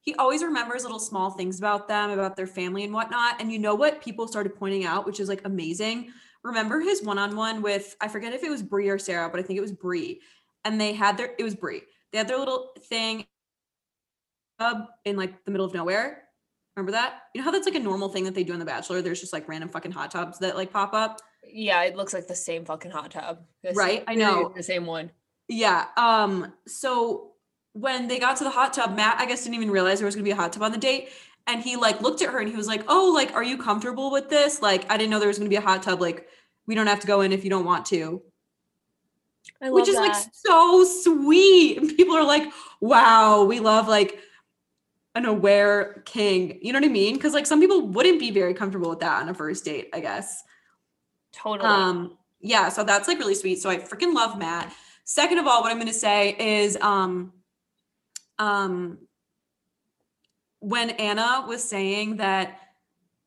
he 0.00 0.14
always 0.14 0.42
remembers 0.42 0.84
little 0.84 1.00
small 1.00 1.30
things 1.30 1.58
about 1.58 1.88
them, 1.88 2.10
about 2.10 2.36
their 2.36 2.46
family 2.46 2.84
and 2.84 2.92
whatnot. 2.92 3.40
And 3.40 3.50
you 3.50 3.58
know 3.58 3.74
what 3.74 4.00
people 4.00 4.28
started 4.28 4.54
pointing 4.54 4.84
out, 4.84 5.04
which 5.04 5.18
is 5.18 5.28
like 5.28 5.42
amazing. 5.44 6.12
Remember 6.46 6.78
his 6.78 7.02
one-on-one 7.02 7.60
with 7.60 7.96
I 8.00 8.06
forget 8.06 8.32
if 8.32 8.44
it 8.44 8.50
was 8.50 8.62
Brie 8.62 8.88
or 8.88 8.98
Sarah, 8.98 9.28
but 9.28 9.40
I 9.40 9.42
think 9.42 9.56
it 9.58 9.62
was 9.62 9.72
Brie. 9.72 10.20
And 10.64 10.80
they 10.80 10.92
had 10.92 11.16
their 11.18 11.34
it 11.38 11.42
was 11.42 11.56
Brie. 11.56 11.82
They 12.12 12.18
had 12.18 12.28
their 12.28 12.38
little 12.38 12.70
thing 12.88 13.26
in 15.04 15.16
like 15.16 15.44
the 15.44 15.50
middle 15.50 15.66
of 15.66 15.74
nowhere. 15.74 16.22
Remember 16.76 16.92
that? 16.92 17.22
You 17.34 17.40
know 17.40 17.46
how 17.46 17.50
that's 17.50 17.66
like 17.66 17.74
a 17.74 17.80
normal 17.80 18.10
thing 18.10 18.24
that 18.24 18.34
they 18.34 18.44
do 18.44 18.52
in 18.52 18.58
The 18.58 18.64
Bachelor? 18.64 19.02
There's 19.02 19.20
just 19.20 19.32
like 19.32 19.48
random 19.48 19.70
fucking 19.70 19.92
hot 19.92 20.10
tubs 20.12 20.38
that 20.38 20.56
like 20.56 20.72
pop 20.72 20.94
up. 20.94 21.20
Yeah, 21.44 21.82
it 21.82 21.96
looks 21.96 22.14
like 22.14 22.28
the 22.28 22.34
same 22.36 22.64
fucking 22.64 22.90
hot 22.90 23.10
tub. 23.10 23.40
It's 23.64 23.76
Right, 23.76 24.04
I 24.06 24.14
know. 24.14 24.52
the 24.54 24.62
same 24.62 24.86
one. 24.86 25.10
Yeah. 25.48 25.86
Um, 25.96 26.52
so 26.66 27.32
when 27.72 28.08
they 28.08 28.18
got 28.18 28.36
to 28.38 28.44
the 28.44 28.50
hot 28.50 28.72
tub, 28.72 28.94
Matt, 28.94 29.20
I 29.20 29.26
guess, 29.26 29.42
didn't 29.42 29.56
even 29.56 29.70
realize 29.70 29.98
there 29.98 30.06
was 30.06 30.14
gonna 30.14 30.24
be 30.24 30.30
a 30.30 30.36
hot 30.36 30.52
tub 30.52 30.62
on 30.62 30.72
the 30.72 30.78
date. 30.78 31.08
And 31.46 31.62
he 31.62 31.76
like 31.76 32.00
looked 32.00 32.22
at 32.22 32.30
her 32.30 32.40
and 32.40 32.48
he 32.48 32.56
was 32.56 32.66
like, 32.66 32.84
Oh, 32.88 33.12
like, 33.14 33.34
are 33.34 33.44
you 33.44 33.56
comfortable 33.56 34.10
with 34.10 34.28
this? 34.28 34.60
Like, 34.62 34.90
I 34.90 34.96
didn't 34.96 35.10
know 35.10 35.18
there 35.18 35.28
was 35.28 35.38
gonna 35.38 35.50
be 35.50 35.56
a 35.56 35.60
hot 35.60 35.82
tub. 35.82 36.00
Like, 36.00 36.28
we 36.66 36.74
don't 36.74 36.86
have 36.88 37.00
to 37.00 37.06
go 37.06 37.20
in 37.20 37.32
if 37.32 37.44
you 37.44 37.50
don't 37.50 37.64
want 37.64 37.86
to. 37.86 38.22
Which 39.60 39.88
is 39.88 39.94
that. 39.94 40.00
like 40.00 40.24
so 40.32 40.84
sweet. 40.84 41.78
And 41.78 41.88
people 41.96 42.16
are 42.16 42.24
like, 42.24 42.52
wow, 42.80 43.44
we 43.44 43.60
love 43.60 43.88
like 43.88 44.18
an 45.14 45.24
aware 45.24 46.02
king. 46.04 46.58
You 46.60 46.72
know 46.72 46.80
what 46.80 46.86
I 46.86 46.92
mean? 46.92 47.14
Because 47.14 47.32
like 47.32 47.46
some 47.46 47.60
people 47.60 47.86
wouldn't 47.88 48.20
be 48.20 48.30
very 48.30 48.54
comfortable 48.54 48.90
with 48.90 49.00
that 49.00 49.22
on 49.22 49.28
a 49.28 49.34
first 49.34 49.64
date, 49.64 49.88
I 49.92 50.00
guess. 50.00 50.42
totally. 51.32 51.68
Um, 51.68 52.18
yeah, 52.40 52.68
so 52.68 52.84
that's 52.84 53.08
like 53.08 53.18
really 53.18 53.34
sweet. 53.34 53.60
So 53.60 53.70
I 53.70 53.78
freaking 53.78 54.14
love 54.14 54.38
Matt. 54.38 54.72
Second 55.04 55.38
of 55.38 55.46
all, 55.46 55.62
what 55.62 55.72
I'm 55.72 55.78
gonna 55.78 55.92
say 55.92 56.36
is 56.38 56.76
um 56.80 57.32
um 58.38 58.98
when 60.66 60.90
Anna 60.90 61.44
was 61.46 61.62
saying 61.62 62.16
that 62.16 62.58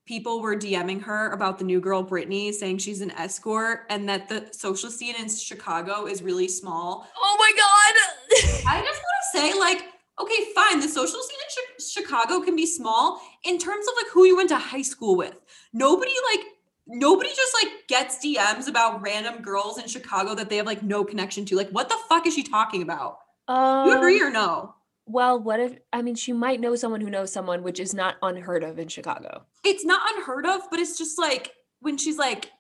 people 0.05 0.41
were 0.41 0.57
DMing 0.57 1.01
her 1.03 1.31
about 1.31 1.57
the 1.57 1.63
new 1.63 1.79
girl 1.79 2.03
Brittany, 2.03 2.51
saying 2.51 2.79
she's 2.79 2.99
an 2.99 3.11
escort 3.11 3.85
and 3.89 4.09
that 4.09 4.27
the 4.27 4.47
social 4.51 4.89
scene 4.89 5.15
in 5.17 5.29
Chicago 5.29 6.05
is 6.05 6.21
really 6.21 6.49
small. 6.49 7.07
oh 7.17 7.35
my 7.39 7.51
god. 7.55 7.93
I 8.67 8.81
just 8.81 9.01
want 9.01 9.17
to 9.23 9.39
say, 9.39 9.57
like, 9.57 9.85
okay, 10.19 10.51
fine, 10.53 10.81
the 10.81 10.89
social 10.89 11.19
scene 11.21 11.39
in 11.39 11.49
Chi- 11.55 12.01
Chicago 12.01 12.41
can 12.43 12.57
be 12.57 12.65
small 12.65 13.21
in 13.45 13.57
terms 13.57 13.87
of 13.87 13.93
like 13.95 14.07
who 14.11 14.25
you 14.25 14.35
went 14.35 14.49
to 14.49 14.57
high 14.57 14.81
school 14.81 15.15
with. 15.15 15.39
Nobody 15.71 16.11
like 16.35 16.45
nobody 16.87 17.29
just 17.29 17.53
like 17.63 17.71
gets 17.87 18.17
DMs 18.17 18.67
about 18.67 19.01
random 19.01 19.41
girls 19.41 19.77
in 19.79 19.87
Chicago 19.87 20.35
that 20.35 20.49
they 20.49 20.57
have 20.57 20.65
like 20.65 20.83
no 20.83 21.05
connection 21.05 21.45
to. 21.45 21.55
Like, 21.55 21.69
what 21.69 21.87
the 21.87 21.97
fuck 22.09 22.27
is 22.27 22.33
she 22.33 22.43
talking 22.43 22.81
about? 22.81 23.19
um, 23.47 23.87
You 23.87 23.95
agree 23.95 24.21
or 24.21 24.29
no? 24.29 24.75
Well, 25.09 25.39
what 25.39 25.59
if 25.59 25.75
I 25.91 26.03
mean 26.03 26.13
she 26.13 26.33
might 26.33 26.59
know 26.59 26.75
someone 26.75 27.01
who 27.01 27.09
knows 27.09 27.33
someone, 27.33 27.63
which 27.63 27.79
is 27.79 27.95
not 27.95 28.17
unheard 28.21 28.63
of 28.63 28.77
in 28.77 28.87
Chicago. 28.87 29.43
It's 29.65 29.83
not 29.83 30.01
unheard 30.15 30.45
of, 30.45 30.61
but 30.69 30.79
it's 30.79 30.97
just 30.99 31.17
like 31.17 31.51
when 31.79 31.97
she's 31.97 32.17
like, 32.19 32.51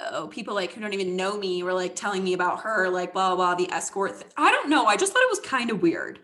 oh, 0.00 0.26
people 0.26 0.54
like 0.54 0.72
who 0.72 0.80
don't 0.80 0.92
even 0.92 1.14
know 1.14 1.38
me 1.38 1.62
were 1.62 1.72
like 1.72 1.94
telling 1.94 2.24
me 2.24 2.32
about 2.32 2.60
her, 2.62 2.88
like 2.88 3.12
blah 3.12 3.34
blah, 3.34 3.36
blah 3.36 3.54
the 3.54 3.72
escort. 3.72 4.14
Th- 4.14 4.26
I 4.36 4.50
don't 4.50 4.68
know. 4.68 4.86
I 4.86 4.96
just 4.96 5.12
thought 5.12 5.22
it 5.22 5.30
was 5.30 5.40
kind 5.40 5.70
of 5.70 5.82
weird. 5.82 6.18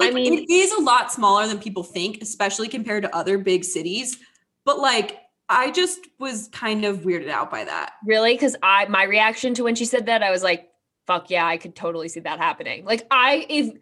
I 0.00 0.06
Like 0.06 0.14
mean- 0.14 0.34
it 0.34 0.50
is 0.50 0.72
a 0.72 0.80
lot 0.82 1.12
smaller 1.12 1.46
than 1.46 1.60
people 1.60 1.84
think, 1.84 2.20
especially 2.20 2.66
compared 2.66 3.04
to 3.04 3.14
other 3.14 3.38
big 3.38 3.64
cities. 3.64 4.18
But 4.64 4.80
like, 4.80 5.18
I 5.48 5.70
just 5.70 6.00
was 6.18 6.48
kind 6.48 6.84
of 6.84 7.02
weirded 7.02 7.28
out 7.28 7.50
by 7.50 7.62
that. 7.64 7.92
Really? 8.04 8.34
Because 8.34 8.56
I 8.62 8.86
my 8.86 9.04
reaction 9.04 9.54
to 9.54 9.62
when 9.62 9.76
she 9.76 9.84
said 9.84 10.06
that, 10.06 10.22
I 10.24 10.32
was 10.32 10.42
like, 10.42 10.68
fuck 11.06 11.30
yeah, 11.30 11.46
I 11.46 11.58
could 11.58 11.76
totally 11.76 12.08
see 12.08 12.20
that 12.20 12.38
happening. 12.40 12.84
Like 12.84 13.06
I 13.10 13.46
if 13.48 13.72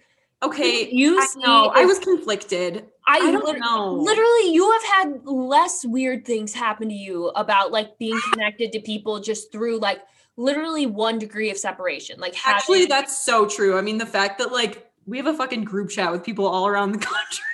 Okay, 0.42 0.88
you 0.90 1.20
I 1.20 1.26
see 1.26 1.40
know. 1.40 1.70
I 1.74 1.84
was 1.84 1.98
conflicted. 1.98 2.86
I, 3.06 3.18
I 3.18 3.30
don't 3.32 3.58
know. 3.58 3.92
Literally, 3.94 4.52
you 4.52 4.70
have 4.70 4.82
had 4.84 5.26
less 5.26 5.84
weird 5.84 6.24
things 6.24 6.54
happen 6.54 6.88
to 6.88 6.94
you 6.94 7.28
about 7.28 7.72
like 7.72 7.98
being 7.98 8.18
connected 8.32 8.72
to 8.72 8.80
people 8.80 9.20
just 9.20 9.52
through 9.52 9.78
like 9.80 10.00
literally 10.36 10.86
one 10.86 11.18
degree 11.18 11.50
of 11.50 11.58
separation. 11.58 12.18
Like 12.18 12.34
Actually, 12.46 12.86
that's 12.86 13.22
so 13.22 13.46
true. 13.46 13.76
I 13.76 13.82
mean, 13.82 13.98
the 13.98 14.06
fact 14.06 14.38
that 14.38 14.50
like 14.50 14.90
we 15.06 15.18
have 15.18 15.26
a 15.26 15.34
fucking 15.34 15.64
group 15.64 15.90
chat 15.90 16.10
with 16.10 16.24
people 16.24 16.46
all 16.46 16.66
around 16.66 16.92
the 16.92 16.98
country. 17.06 17.44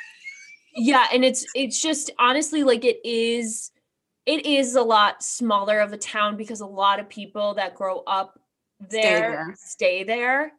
yeah 0.76 1.06
and 1.12 1.24
it's 1.24 1.46
it's 1.54 1.80
just 1.80 2.10
honestly 2.18 2.62
like 2.62 2.84
it 2.84 2.98
is 3.02 3.70
it 4.26 4.44
is 4.44 4.74
a 4.74 4.82
lot 4.82 5.22
smaller 5.22 5.80
of 5.80 5.92
a 5.94 5.96
town 5.96 6.36
because 6.36 6.60
a 6.60 6.66
lot 6.66 7.00
of 7.00 7.08
people 7.08 7.54
that 7.54 7.74
grow 7.74 8.00
up 8.06 8.38
Stay 8.88 9.00
there 9.00 9.20
there. 9.30 9.54
stay 9.56 10.04
there 10.04 10.52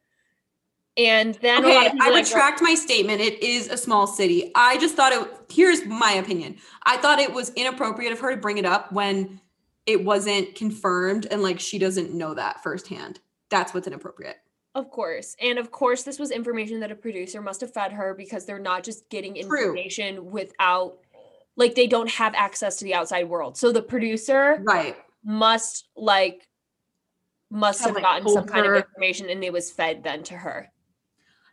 and 0.98 1.36
then 1.36 1.63
Okay, 1.63 1.92
I 2.01 2.10
retract 2.16 2.62
my 2.62 2.74
statement. 2.75 3.22
It 3.22 3.42
is 3.44 3.68
a 3.70 3.77
small 3.77 4.08
city. 4.08 4.51
I 4.56 4.77
just 4.80 4.96
thought 4.96 5.13
it. 5.13 5.27
Here's 5.51 5.86
my 5.86 6.13
opinion. 6.13 6.58
I 6.84 6.98
thought 6.98 7.20
it 7.20 7.32
was 7.34 7.51
inappropriate 7.56 8.12
of 8.12 8.20
her 8.20 8.32
to 8.36 8.38
bring 8.42 8.58
it 8.58 8.66
up 8.66 8.92
when 8.92 9.39
it 9.86 10.04
wasn't 10.04 10.56
confirmed 10.56 11.27
and 11.32 11.42
like 11.44 11.60
she 11.60 11.77
doesn't 11.80 12.13
know 12.13 12.34
that 12.34 12.62
firsthand. 12.63 13.20
That's 13.50 13.74
what's 13.74 13.88
inappropriate. 13.88 14.38
of 14.75 14.89
course 14.92 15.36
and 15.42 15.58
of 15.58 15.72
course 15.72 16.04
this 16.04 16.20
was 16.20 16.30
information 16.30 16.80
that 16.82 16.92
a 16.92 16.96
producer 16.96 17.42
must 17.42 17.62
have 17.62 17.72
fed 17.74 17.92
her 17.94 18.13
because 18.13 18.46
they're 18.46 18.60
not 18.60 18.84
just 18.84 19.10
getting 19.10 19.34
True. 19.36 19.70
information 19.70 20.30
without 20.30 20.98
like 21.56 21.74
they 21.74 21.88
don't 21.88 22.10
have 22.12 22.36
access 22.36 22.75
to 22.77 22.84
the 22.86 22.94
outside 22.94 23.27
world 23.30 23.56
so 23.58 23.72
the 23.72 23.82
producer 23.82 24.62
Right. 24.63 24.96
must 25.24 25.88
like 25.96 26.48
must 27.50 27.80
Have, 27.80 27.88
have 27.88 27.96
like, 27.96 28.04
gotten 28.04 28.27
some 28.27 28.44
told 28.44 28.51
kind 28.51 28.66
of 28.68 28.75
information 28.75 29.30
and 29.30 29.42
it 29.44 29.54
was 29.54 29.72
fed 29.72 30.04
then 30.04 30.22
to 30.24 30.34
her 30.36 30.70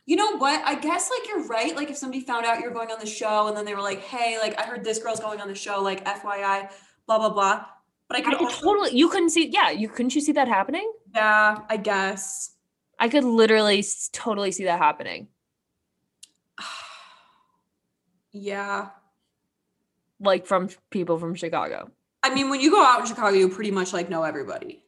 You 0.06 0.16
know 0.16 0.36
what? 0.36 0.62
I 0.64 0.74
guess 0.74 1.10
like 1.10 1.28
you're 1.28 1.46
right. 1.46 1.74
Like 1.74 1.90
if 1.90 1.96
somebody 1.96 2.22
found 2.22 2.44
out 2.44 2.60
you're 2.60 2.72
going 2.72 2.90
on 2.90 2.98
the 3.00 3.06
show 3.06 3.48
and 3.48 3.56
then 3.56 3.64
they 3.64 3.74
were 3.74 3.80
like, 3.82 4.00
"Hey, 4.02 4.38
like 4.38 4.58
I 4.60 4.64
heard 4.64 4.84
this 4.84 4.98
girl's 4.98 5.20
going 5.20 5.40
on 5.40 5.48
the 5.48 5.54
show. 5.54 5.80
Like 5.82 6.04
FYI, 6.04 6.70
blah 7.06 7.18
blah 7.18 7.30
blah." 7.30 7.64
But 8.08 8.18
I 8.18 8.20
I 8.20 8.22
could 8.22 8.38
could 8.38 8.44
also, 8.46 8.60
totally 8.66 8.96
you 8.96 9.08
couldn't 9.08 9.30
see 9.30 9.48
yeah 9.48 9.70
you 9.70 9.88
couldn't 9.88 10.14
you 10.14 10.20
see 10.20 10.32
that 10.32 10.46
happening 10.46 10.90
yeah, 11.14 11.60
I 11.68 11.76
guess. 11.76 12.50
I 12.98 13.08
could 13.08 13.24
literally 13.24 13.84
totally 14.12 14.52
see 14.52 14.64
that 14.64 14.78
happening. 14.78 15.28
yeah. 18.32 18.90
like 20.20 20.46
from 20.46 20.68
people 20.90 21.18
from 21.18 21.34
Chicago. 21.34 21.90
I 22.22 22.34
mean, 22.34 22.48
when 22.50 22.60
you 22.60 22.70
go 22.70 22.82
out 22.82 23.00
in 23.00 23.06
Chicago, 23.06 23.36
you 23.36 23.48
pretty 23.48 23.70
much 23.70 23.92
like 23.92 24.08
know 24.08 24.22
everybody. 24.22 24.83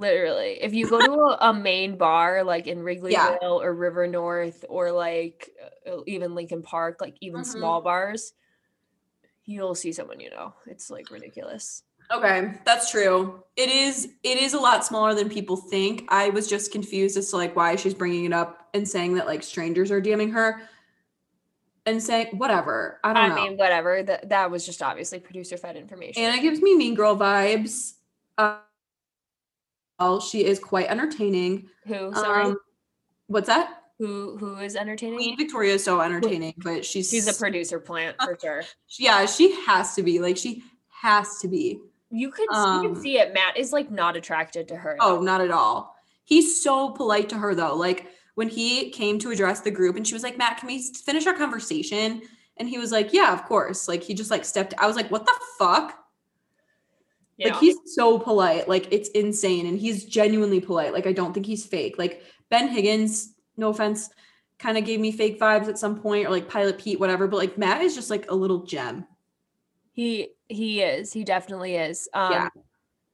Literally, 0.00 0.58
if 0.62 0.72
you 0.72 0.88
go 0.88 1.02
to 1.02 1.12
a, 1.12 1.50
a 1.50 1.52
main 1.54 1.98
bar 1.98 2.42
like 2.42 2.66
in 2.66 2.78
Wrigleyville 2.78 3.38
or 3.42 3.74
River 3.74 4.06
North 4.06 4.64
or 4.68 4.90
like 4.90 5.50
uh, 5.86 5.98
even 6.06 6.34
Lincoln 6.34 6.62
Park, 6.62 6.98
like 7.00 7.16
even 7.20 7.42
Mhm. 7.42 7.46
small 7.46 7.82
bars, 7.82 8.32
you'll 9.44 9.74
see 9.74 9.92
someone 9.92 10.18
you 10.18 10.30
know. 10.30 10.54
It's 10.66 10.90
like 10.90 11.10
ridiculous. 11.10 11.82
Okay, 12.12 12.54
that's 12.64 12.90
true. 12.90 13.44
It 13.56 13.68
is 13.68 14.08
it 14.24 14.38
is 14.38 14.54
a 14.54 14.58
lot 14.58 14.84
smaller 14.84 15.14
than 15.14 15.28
people 15.28 15.56
think. 15.56 16.06
I 16.08 16.30
was 16.30 16.48
just 16.48 16.72
confused 16.72 17.16
as 17.16 17.30
to 17.30 17.36
like 17.36 17.54
why 17.54 17.76
she's 17.76 17.94
bringing 17.94 18.24
it 18.24 18.32
up 18.32 18.68
and 18.74 18.88
saying 18.88 19.14
that 19.14 19.26
like 19.26 19.42
strangers 19.42 19.90
are 19.90 20.00
DMing 20.00 20.32
her 20.32 20.62
and 21.86 22.02
saying 22.02 22.36
whatever. 22.38 23.00
I 23.04 23.12
don't 23.12 23.24
I 23.24 23.28
know. 23.28 23.34
I 23.34 23.48
mean, 23.48 23.58
whatever. 23.58 24.02
That 24.02 24.28
that 24.30 24.50
was 24.50 24.64
just 24.66 24.82
obviously 24.82 25.20
producer 25.20 25.56
fed 25.56 25.76
information. 25.76 26.22
And 26.22 26.34
it 26.34 26.42
gives 26.42 26.60
me 26.60 26.74
mean 26.74 26.94
girl 26.94 27.16
vibes. 27.16 27.94
Uh, 28.38 28.56
she 30.20 30.44
is 30.44 30.58
quite 30.58 30.86
entertaining. 30.88 31.68
who? 31.86 32.12
Sorry, 32.14 32.44
Um, 32.46 32.56
what's 33.26 33.46
that? 33.48 33.76
who? 33.98 34.38
Who 34.38 34.56
is 34.56 34.76
entertaining? 34.76 35.18
Queen 35.18 35.36
Victoria 35.36 35.74
is 35.74 35.84
so 35.84 36.00
entertaining, 36.00 36.54
but 36.58 36.84
she's 36.86 37.10
She's 37.10 37.28
a 37.28 37.38
producer 37.38 37.78
plant 37.78 38.16
for 38.22 38.36
sure. 38.40 38.62
yeah, 38.98 39.26
she 39.26 39.52
has 39.66 39.94
to 39.96 40.02
be 40.02 40.18
like 40.20 40.36
she 40.38 40.62
has 41.02 41.38
to 41.40 41.48
be. 41.48 41.78
You 42.10 42.30
could 42.30 42.48
you 42.50 42.56
Um, 42.56 42.82
can 42.94 43.02
see 43.02 43.18
it. 43.18 43.34
Matt 43.34 43.56
is 43.58 43.72
like 43.72 43.90
not 43.90 44.16
attracted 44.16 44.68
to 44.68 44.76
her. 44.76 44.96
Oh, 45.00 45.20
not 45.20 45.40
at 45.42 45.50
all. 45.50 45.94
He's 46.24 46.62
so 46.62 46.90
polite 46.90 47.28
to 47.28 47.36
her 47.38 47.54
though. 47.54 47.74
Like 47.76 48.06
when 48.36 48.48
he 48.48 48.88
came 48.90 49.18
to 49.18 49.30
address 49.30 49.60
the 49.60 49.70
group 49.70 49.96
and 49.96 50.06
she 50.06 50.14
was 50.14 50.22
like, 50.22 50.38
Matt, 50.38 50.56
can 50.58 50.66
we 50.68 50.82
finish 50.82 51.26
our 51.26 51.34
conversation? 51.34 52.22
And 52.56 52.68
he 52.70 52.78
was 52.78 52.90
like, 52.92 53.12
Yeah, 53.12 53.32
of 53.34 53.44
course. 53.44 53.86
Like 53.86 54.02
he 54.02 54.14
just 54.14 54.30
like 54.30 54.44
stepped. 54.46 54.72
I 54.78 54.86
was 54.86 54.96
like, 54.96 55.10
What 55.10 55.26
the 55.26 55.38
fuck? 55.58 55.98
Yeah. 57.40 57.52
Like 57.52 57.60
he's 57.60 57.76
so 57.86 58.18
polite. 58.18 58.68
Like 58.68 58.92
it's 58.92 59.08
insane. 59.10 59.66
And 59.66 59.78
he's 59.78 60.04
genuinely 60.04 60.60
polite. 60.60 60.92
Like 60.92 61.06
I 61.06 61.12
don't 61.12 61.32
think 61.32 61.46
he's 61.46 61.64
fake. 61.64 61.96
Like 61.98 62.22
Ben 62.50 62.68
Higgins, 62.68 63.34
no 63.56 63.70
offense, 63.70 64.10
kind 64.58 64.76
of 64.76 64.84
gave 64.84 65.00
me 65.00 65.10
fake 65.10 65.40
vibes 65.40 65.68
at 65.68 65.78
some 65.78 66.00
point, 66.00 66.26
or 66.26 66.30
like 66.30 66.48
Pilot 66.48 66.78
Pete, 66.78 67.00
whatever. 67.00 67.26
But 67.26 67.38
like 67.38 67.56
Matt 67.56 67.82
is 67.82 67.94
just 67.94 68.10
like 68.10 68.30
a 68.30 68.34
little 68.34 68.64
gem. 68.64 69.06
He 69.92 70.28
he 70.48 70.82
is. 70.82 71.12
He 71.12 71.24
definitely 71.24 71.76
is. 71.76 72.08
Um 72.12 72.32
Yeah. 72.32 72.48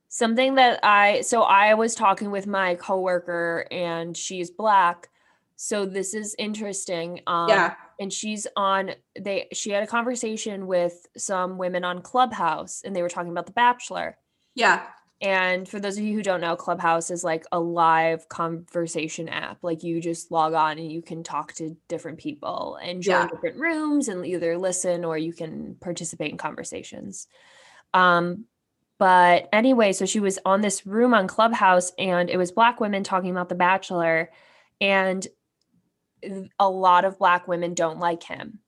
something 0.08 0.56
that 0.56 0.80
I 0.82 1.20
so 1.20 1.42
I 1.42 1.74
was 1.74 1.94
talking 1.94 2.30
with 2.30 2.46
my 2.46 2.74
coworker 2.74 3.66
and 3.70 4.16
she's 4.16 4.50
black. 4.50 5.08
So 5.56 5.86
this 5.86 6.14
is 6.14 6.34
interesting. 6.38 7.20
Um 7.26 7.48
yeah. 7.48 7.74
and 7.98 8.12
she's 8.12 8.46
on 8.56 8.92
they 9.18 9.48
she 9.52 9.70
had 9.70 9.82
a 9.82 9.86
conversation 9.86 10.66
with 10.66 11.06
some 11.16 11.58
women 11.58 11.84
on 11.84 12.02
Clubhouse 12.02 12.82
and 12.84 12.94
they 12.94 13.02
were 13.02 13.08
talking 13.08 13.32
about 13.32 13.46
The 13.46 13.52
Bachelor. 13.52 14.18
Yeah. 14.54 14.82
And 15.22 15.66
for 15.66 15.80
those 15.80 15.96
of 15.96 16.04
you 16.04 16.14
who 16.14 16.22
don't 16.22 16.42
know, 16.42 16.56
Clubhouse 16.56 17.10
is 17.10 17.24
like 17.24 17.46
a 17.50 17.58
live 17.58 18.28
conversation 18.28 19.30
app. 19.30 19.58
Like 19.62 19.82
you 19.82 19.98
just 20.00 20.30
log 20.30 20.52
on 20.52 20.78
and 20.78 20.92
you 20.92 21.00
can 21.00 21.22
talk 21.22 21.54
to 21.54 21.74
different 21.88 22.18
people 22.18 22.78
and 22.82 23.02
join 23.02 23.14
Yeah. 23.14 23.28
different 23.28 23.56
rooms 23.56 24.08
and 24.08 24.26
either 24.26 24.58
listen 24.58 25.06
or 25.06 25.16
you 25.16 25.32
can 25.32 25.76
participate 25.80 26.32
in 26.32 26.36
conversations. 26.36 27.28
Um, 27.94 28.44
but 28.98 29.48
anyway, 29.54 29.92
so 29.94 30.04
she 30.04 30.20
was 30.20 30.38
on 30.44 30.60
this 30.60 30.86
room 30.86 31.14
on 31.14 31.28
Clubhouse 31.28 31.92
and 31.98 32.28
it 32.28 32.36
was 32.36 32.52
black 32.52 32.78
women 32.80 33.02
talking 33.02 33.30
about 33.30 33.48
The 33.48 33.54
Bachelor. 33.54 34.30
And 34.82 35.26
a 36.58 36.68
lot 36.68 37.04
of 37.04 37.18
black 37.18 37.48
women 37.48 37.74
don't 37.74 37.98
like 37.98 38.22
him. 38.22 38.60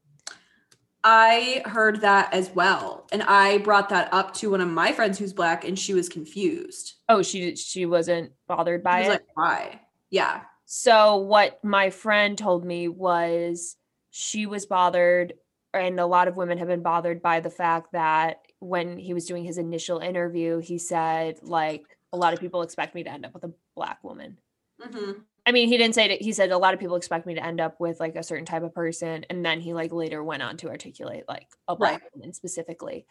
I 1.04 1.62
heard 1.64 2.00
that 2.00 2.34
as 2.34 2.50
well. 2.50 3.06
And 3.12 3.22
I 3.22 3.58
brought 3.58 3.88
that 3.90 4.12
up 4.12 4.34
to 4.34 4.50
one 4.50 4.60
of 4.60 4.68
my 4.68 4.92
friends 4.92 5.18
who's 5.18 5.32
black 5.32 5.64
and 5.64 5.78
she 5.78 5.94
was 5.94 6.08
confused. 6.08 6.94
Oh, 7.08 7.22
she 7.22 7.56
she 7.56 7.86
wasn't 7.86 8.32
bothered 8.46 8.82
by 8.82 9.00
was 9.00 9.06
it. 9.06 9.10
like, 9.10 9.26
why? 9.34 9.80
Yeah. 10.10 10.42
So 10.66 11.16
what 11.16 11.62
my 11.64 11.90
friend 11.90 12.36
told 12.36 12.64
me 12.64 12.88
was 12.88 13.76
she 14.10 14.46
was 14.46 14.66
bothered 14.66 15.34
and 15.72 16.00
a 16.00 16.06
lot 16.06 16.28
of 16.28 16.36
women 16.36 16.58
have 16.58 16.68
been 16.68 16.82
bothered 16.82 17.22
by 17.22 17.40
the 17.40 17.50
fact 17.50 17.92
that 17.92 18.38
when 18.58 18.98
he 18.98 19.14
was 19.14 19.26
doing 19.26 19.44
his 19.44 19.58
initial 19.58 20.00
interview 20.00 20.58
he 20.58 20.78
said 20.78 21.38
like 21.42 21.84
a 22.12 22.16
lot 22.16 22.32
of 22.32 22.40
people 22.40 22.62
expect 22.62 22.94
me 22.94 23.04
to 23.04 23.10
end 23.10 23.24
up 23.24 23.32
with 23.34 23.44
a 23.44 23.52
black 23.76 24.02
woman. 24.02 24.38
hmm 24.80 25.12
I 25.48 25.50
mean, 25.50 25.68
he 25.68 25.78
didn't 25.78 25.94
say 25.94 26.08
that 26.08 26.20
he 26.20 26.32
said 26.32 26.50
a 26.50 26.58
lot 26.58 26.74
of 26.74 26.80
people 26.80 26.96
expect 26.96 27.24
me 27.24 27.34
to 27.34 27.42
end 27.42 27.58
up 27.58 27.80
with 27.80 28.00
like 28.00 28.16
a 28.16 28.22
certain 28.22 28.44
type 28.44 28.62
of 28.62 28.74
person 28.74 29.24
and 29.30 29.42
then 29.42 29.60
he 29.60 29.72
like 29.72 29.92
later 29.94 30.22
went 30.22 30.42
on 30.42 30.58
to 30.58 30.68
articulate 30.68 31.24
like 31.26 31.48
a 31.66 31.74
black 31.74 32.02
woman 32.14 32.34
specifically. 32.34 33.06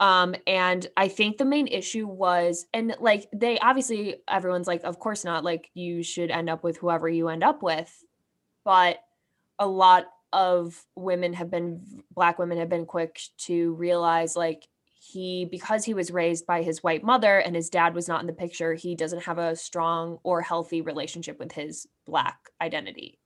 Um 0.00 0.34
and 0.48 0.84
I 0.96 1.06
think 1.06 1.38
the 1.38 1.44
main 1.44 1.68
issue 1.68 2.08
was 2.08 2.66
and 2.74 2.96
like 2.98 3.28
they 3.32 3.60
obviously 3.60 4.16
everyone's 4.26 4.66
like 4.66 4.82
of 4.82 4.98
course 4.98 5.24
not 5.24 5.44
like 5.44 5.70
you 5.74 6.02
should 6.02 6.32
end 6.32 6.50
up 6.50 6.64
with 6.64 6.76
whoever 6.76 7.08
you 7.08 7.28
end 7.28 7.44
up 7.44 7.62
with 7.62 8.04
but 8.64 8.98
a 9.60 9.66
lot 9.66 10.06
of 10.32 10.84
women 10.96 11.34
have 11.34 11.52
been 11.52 12.02
black 12.10 12.40
women 12.40 12.58
have 12.58 12.68
been 12.68 12.84
quick 12.84 13.20
to 13.38 13.74
realize 13.74 14.34
like 14.34 14.66
he 15.12 15.44
because 15.44 15.84
he 15.84 15.94
was 15.94 16.10
raised 16.10 16.46
by 16.46 16.62
his 16.62 16.82
white 16.82 17.04
mother 17.04 17.38
and 17.38 17.54
his 17.54 17.70
dad 17.70 17.94
was 17.94 18.08
not 18.08 18.20
in 18.20 18.26
the 18.26 18.32
picture 18.32 18.74
he 18.74 18.94
doesn't 18.94 19.22
have 19.22 19.38
a 19.38 19.54
strong 19.54 20.18
or 20.24 20.40
healthy 20.40 20.80
relationship 20.80 21.38
with 21.38 21.52
his 21.52 21.86
black 22.06 22.50
identity 22.60 23.18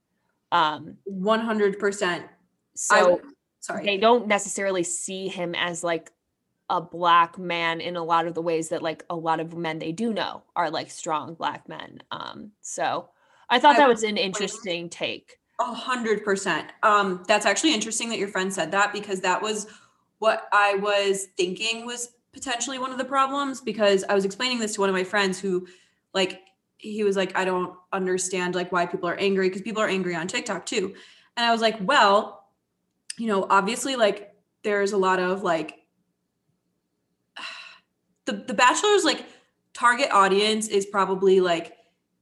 um 0.51 0.97
100%. 1.09 2.23
so 2.75 3.21
sorry. 3.59 3.85
they 3.85 3.97
don't 3.97 4.27
necessarily 4.27 4.83
see 4.83 5.27
him 5.27 5.55
as 5.55 5.83
like 5.83 6.11
a 6.69 6.79
black 6.79 7.37
man 7.37 7.81
in 7.81 7.95
a 7.95 8.03
lot 8.03 8.27
of 8.27 8.33
the 8.33 8.41
ways 8.41 8.69
that 8.69 8.83
like 8.83 9.03
a 9.09 9.15
lot 9.15 9.39
of 9.39 9.57
men 9.57 9.79
they 9.79 9.91
do 9.91 10.13
know 10.13 10.43
are 10.55 10.69
like 10.69 10.91
strong 10.91 11.33
black 11.33 11.67
men 11.67 11.99
um 12.11 12.51
so 12.61 13.09
i 13.49 13.59
thought 13.59 13.75
I 13.75 13.79
that 13.79 13.89
was 13.89 14.03
an 14.03 14.17
interesting 14.17 14.89
take 14.89 15.37
A 15.59 15.73
hundred 15.73 16.23
percent. 16.23 16.71
Um, 16.81 17.23
that's 17.27 17.45
actually 17.45 17.73
interesting 17.75 18.09
that 18.09 18.17
your 18.17 18.29
friend 18.29 18.51
said 18.51 18.71
that 18.71 18.91
because 18.93 19.19
that 19.21 19.41
was 19.41 19.67
what 20.21 20.47
I 20.53 20.75
was 20.75 21.29
thinking 21.35 21.83
was 21.83 22.11
potentially 22.31 22.77
one 22.77 22.91
of 22.91 22.99
the 22.99 23.03
problems 23.03 23.59
because 23.59 24.03
I 24.07 24.13
was 24.13 24.23
explaining 24.23 24.59
this 24.59 24.75
to 24.75 24.81
one 24.81 24.87
of 24.87 24.93
my 24.93 25.03
friends 25.03 25.39
who 25.39 25.65
like 26.13 26.41
he 26.77 27.03
was 27.03 27.17
like, 27.17 27.35
I 27.35 27.43
don't 27.43 27.75
understand 27.91 28.53
like 28.53 28.71
why 28.71 28.85
people 28.85 29.09
are 29.09 29.15
angry 29.15 29.49
because 29.49 29.63
people 29.63 29.81
are 29.81 29.87
angry 29.87 30.13
on 30.13 30.27
TikTok 30.27 30.67
too. 30.67 30.93
And 31.35 31.43
I 31.43 31.51
was 31.51 31.59
like, 31.59 31.75
well, 31.81 32.45
you 33.17 33.25
know, 33.25 33.47
obviously 33.49 33.95
like 33.95 34.35
there's 34.61 34.91
a 34.91 34.97
lot 34.97 35.19
of 35.19 35.41
like 35.41 35.79
the 38.25 38.33
the 38.33 38.53
bachelor's 38.53 39.03
like 39.03 39.25
target 39.73 40.11
audience 40.11 40.67
is 40.67 40.85
probably 40.85 41.41
like 41.41 41.75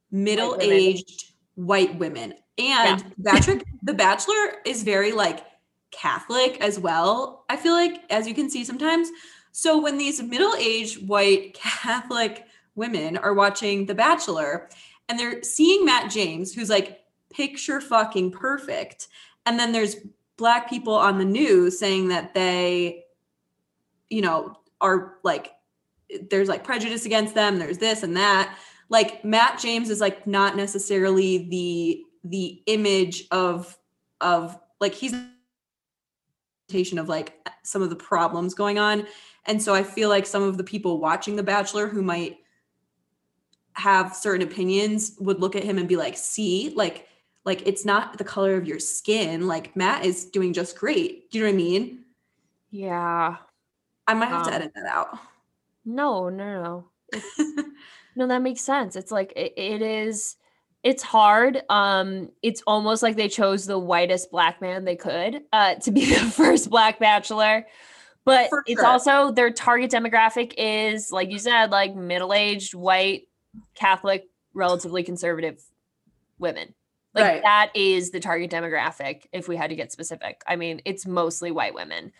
middle-aged 0.09 1.33
white 1.55 1.99
women. 1.99 2.33
And 2.57 3.13
Bachelor, 3.17 3.59
the 3.83 3.93
Bachelor 3.93 4.53
is 4.65 4.83
very 4.83 5.11
like 5.11 5.43
Catholic 5.91 6.59
as 6.61 6.79
well. 6.79 7.45
I 7.49 7.55
feel 7.55 7.73
like, 7.73 8.01
as 8.09 8.27
you 8.27 8.33
can 8.33 8.49
see 8.49 8.63
sometimes. 8.63 9.09
So 9.51 9.81
when 9.81 9.97
these 9.97 10.21
middle-aged 10.21 11.07
white 11.07 11.53
Catholic 11.53 12.45
women 12.75 13.17
are 13.17 13.33
watching 13.33 13.85
The 13.85 13.95
Bachelor 13.95 14.69
and 15.07 15.19
they're 15.19 15.43
seeing 15.43 15.85
Matt 15.85 16.11
James, 16.11 16.53
who's 16.53 16.69
like 16.69 16.99
picture 17.31 17.81
fucking 17.81 18.31
perfect, 18.31 19.07
and 19.45 19.59
then 19.59 19.71
there's 19.71 19.95
black 20.37 20.69
people 20.69 20.93
on 20.93 21.17
the 21.17 21.25
news 21.25 21.77
saying 21.79 22.07
that 22.09 22.33
they, 22.33 23.03
you 24.09 24.21
know, 24.21 24.55
are 24.81 25.17
like 25.23 25.51
there's 26.29 26.47
like 26.47 26.63
prejudice 26.63 27.05
against 27.05 27.35
them. 27.35 27.59
There's 27.59 27.77
this 27.77 28.03
and 28.03 28.15
that. 28.17 28.57
Like 28.89 29.23
Matt 29.23 29.59
James 29.59 29.89
is 29.89 30.01
like 30.01 30.25
not 30.25 30.55
necessarily 30.55 31.49
the 31.49 32.03
the 32.23 32.61
image 32.65 33.25
of 33.31 33.77
of 34.21 34.57
like 34.79 34.93
he's 34.93 35.13
of 36.97 37.09
like 37.09 37.33
some 37.63 37.81
of 37.81 37.89
the 37.89 37.95
problems 37.95 38.53
going 38.53 38.77
on. 38.79 39.05
And 39.45 39.61
so 39.61 39.73
i 39.73 39.81
feel 39.83 40.09
like 40.09 40.25
some 40.25 40.43
of 40.43 40.57
the 40.57 40.63
people 40.63 40.99
watching 40.99 41.35
the 41.35 41.43
bachelor 41.43 41.87
who 41.87 42.01
might 42.01 42.37
have 43.73 44.15
certain 44.15 44.45
opinions 44.47 45.15
would 45.19 45.39
look 45.39 45.55
at 45.55 45.63
him 45.63 45.77
and 45.77 45.87
be 45.87 45.95
like 45.95 46.17
see 46.17 46.73
like 46.75 47.07
like 47.45 47.65
it's 47.65 47.85
not 47.85 48.17
the 48.17 48.23
color 48.23 48.55
of 48.55 48.67
your 48.67 48.79
skin. 48.79 49.47
Like 49.47 49.75
matt 49.75 50.05
is 50.05 50.25
doing 50.25 50.53
just 50.53 50.77
great. 50.77 51.31
Do 51.31 51.37
you 51.39 51.43
know 51.45 51.49
what 51.49 51.53
i 51.53 51.57
mean? 51.57 52.05
Yeah. 52.69 53.37
I 54.07 54.13
might 54.13 54.27
have 54.29 54.43
to 54.45 54.49
Um, 54.49 54.55
edit 54.61 54.71
that 54.75 54.85
out. 54.85 55.17
no 55.85 56.29
no 56.29 56.61
no 56.61 56.85
no 58.15 58.27
that 58.27 58.41
makes 58.41 58.61
sense. 58.61 58.95
It's 58.95 59.11
like 59.11 59.33
it, 59.35 59.53
it 59.57 59.81
is 59.81 60.35
it's 60.83 61.03
hard 61.03 61.61
um 61.69 62.29
it's 62.41 62.61
almost 62.65 63.03
like 63.03 63.15
they 63.15 63.27
chose 63.27 63.65
the 63.65 63.77
whitest 63.77 64.31
black 64.31 64.61
man 64.61 64.85
they 64.85 64.95
could 64.95 65.41
uh 65.51 65.75
to 65.75 65.91
be 65.91 66.05
the 66.13 66.19
first 66.31 66.69
black 66.69 66.99
bachelor 66.99 67.65
but 68.25 68.49
For 68.49 68.63
it's 68.67 68.79
sure. 68.79 68.87
also 68.87 69.31
their 69.31 69.51
target 69.51 69.91
demographic 69.91 70.53
is 70.57 71.11
like 71.11 71.29
you 71.31 71.39
said 71.39 71.71
like 71.71 71.95
middle-aged 71.95 72.73
white 72.75 73.23
catholic 73.75 74.25
relatively 74.53 75.03
conservative 75.03 75.61
women 76.37 76.73
like 77.13 77.25
Right. 77.25 77.41
that 77.43 77.71
is 77.75 78.11
the 78.11 78.19
target 78.19 78.49
demographic 78.51 79.25
if 79.33 79.47
we 79.47 79.55
had 79.57 79.69
to 79.71 79.75
get 79.75 79.91
specific 79.91 80.41
i 80.47 80.55
mean 80.55 80.81
it's 80.85 81.05
mostly 81.05 81.51
white 81.51 81.73
women 81.73 82.11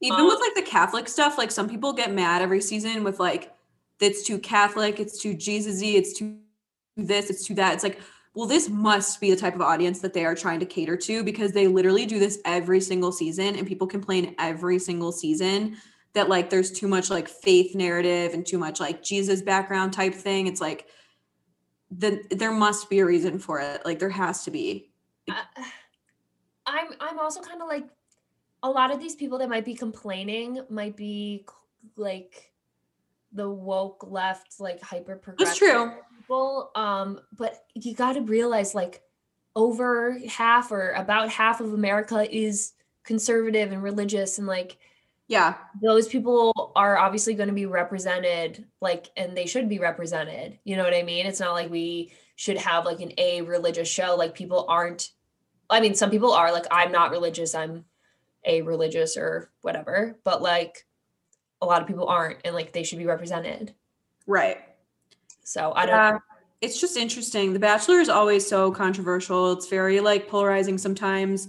Even 0.00 0.20
Um, 0.20 0.26
with 0.28 0.38
like 0.40 0.54
the 0.54 0.62
Catholic 0.70 1.08
stuff, 1.08 1.38
like 1.38 1.50
some 1.50 1.68
people 1.70 1.92
get 1.94 2.12
mad 2.12 2.42
every 2.42 2.60
season 2.60 3.02
with 3.02 3.18
like 3.18 3.52
it's 3.98 4.22
too 4.22 4.38
Catholic, 4.38 5.00
it's 5.00 5.18
too 5.22 5.32
Jesus-y, 5.32 5.88
it's 5.96 6.12
too 6.12 6.36
this, 6.96 7.30
it's 7.30 7.46
too 7.46 7.54
that. 7.54 7.74
It's 7.74 7.82
like, 7.82 8.00
well, 8.34 8.46
this 8.46 8.68
must 8.68 9.20
be 9.20 9.30
the 9.30 9.36
type 9.36 9.54
of 9.54 9.62
audience 9.62 10.00
that 10.00 10.12
they 10.12 10.24
are 10.24 10.34
trying 10.34 10.60
to 10.60 10.66
cater 10.66 10.96
to 10.96 11.24
because 11.24 11.52
they 11.52 11.68
literally 11.68 12.04
do 12.06 12.18
this 12.18 12.38
every 12.44 12.80
single 12.80 13.12
season 13.12 13.56
and 13.56 13.66
people 13.66 13.86
complain 13.86 14.34
every 14.38 14.78
single 14.78 15.10
season 15.12 15.76
that 16.12 16.28
like 16.28 16.50
there's 16.50 16.70
too 16.70 16.88
much 16.88 17.10
like 17.10 17.28
faith 17.28 17.74
narrative 17.74 18.34
and 18.34 18.46
too 18.46 18.58
much 18.58 18.80
like 18.80 19.02
Jesus 19.02 19.42
background 19.42 19.92
type 19.92 20.14
thing. 20.14 20.46
It's 20.46 20.60
like 20.60 20.86
then 21.90 22.22
there 22.30 22.52
must 22.52 22.90
be 22.90 22.98
a 22.98 23.06
reason 23.06 23.38
for 23.38 23.60
it. 23.60 23.84
Like 23.84 23.98
there 23.98 24.10
has 24.10 24.44
to 24.44 24.50
be. 24.50 24.90
I- 25.30 25.44
I'm 26.66 26.88
I'm 27.00 27.18
also 27.18 27.40
kind 27.40 27.62
of 27.62 27.68
like 27.68 27.86
a 28.62 28.68
lot 28.68 28.90
of 28.90 28.98
these 28.98 29.14
people 29.14 29.38
that 29.38 29.48
might 29.48 29.64
be 29.64 29.74
complaining 29.74 30.60
might 30.68 30.96
be 30.96 31.46
like 31.96 32.50
the 33.32 33.48
woke 33.48 34.04
left, 34.08 34.58
like 34.58 34.82
hyper 34.82 35.16
progressive 35.16 35.56
true. 35.56 35.92
People. 36.26 36.70
Um, 36.74 37.20
but 37.36 37.64
you 37.74 37.94
got 37.94 38.14
to 38.14 38.20
realize 38.22 38.74
like 38.74 39.02
over 39.54 40.18
half 40.28 40.70
or 40.70 40.90
about 40.92 41.30
half 41.30 41.60
of 41.60 41.72
America 41.72 42.26
is 42.34 42.72
conservative 43.04 43.72
and 43.72 43.82
religious, 43.82 44.38
and 44.38 44.46
like 44.46 44.78
Yeah. 45.28 45.54
those 45.82 46.08
people 46.08 46.72
are 46.76 46.96
obviously 46.98 47.34
going 47.34 47.48
to 47.48 47.54
be 47.54 47.66
represented 47.66 48.66
like 48.80 49.10
and 49.16 49.36
they 49.36 49.46
should 49.46 49.68
be 49.68 49.78
represented 49.78 50.58
you 50.64 50.76
know 50.76 50.84
what 50.84 50.94
i 50.94 51.02
mean 51.02 51.26
it's 51.26 51.40
not 51.40 51.52
like 51.52 51.70
we 51.70 52.12
should 52.36 52.58
have 52.58 52.84
like 52.84 53.00
an 53.00 53.12
a 53.18 53.42
religious 53.42 53.88
show 53.88 54.14
like 54.16 54.34
people 54.34 54.66
aren't 54.68 55.10
i 55.70 55.80
mean 55.80 55.94
some 55.94 56.10
people 56.10 56.32
are 56.32 56.52
like 56.52 56.66
i'm 56.70 56.92
not 56.92 57.10
religious 57.10 57.54
i'm 57.54 57.84
a 58.44 58.62
religious 58.62 59.16
or 59.16 59.50
whatever 59.62 60.18
but 60.24 60.42
like 60.42 60.84
a 61.62 61.66
lot 61.66 61.80
of 61.82 61.88
people 61.88 62.06
aren't 62.08 62.38
and 62.44 62.54
like 62.54 62.72
they 62.72 62.82
should 62.84 62.98
be 62.98 63.06
represented 63.06 63.74
Right. 64.26 64.58
So 65.46 65.72
i 65.76 65.86
don't 65.86 66.20
it's 66.60 66.80
just 66.80 66.96
interesting. 66.96 67.52
The 67.52 67.58
Bachelor 67.58 68.00
is 68.00 68.08
always 68.08 68.46
so 68.46 68.70
controversial. 68.72 69.52
It's 69.52 69.68
very 69.68 70.00
like 70.00 70.28
polarizing 70.28 70.78
sometimes. 70.78 71.48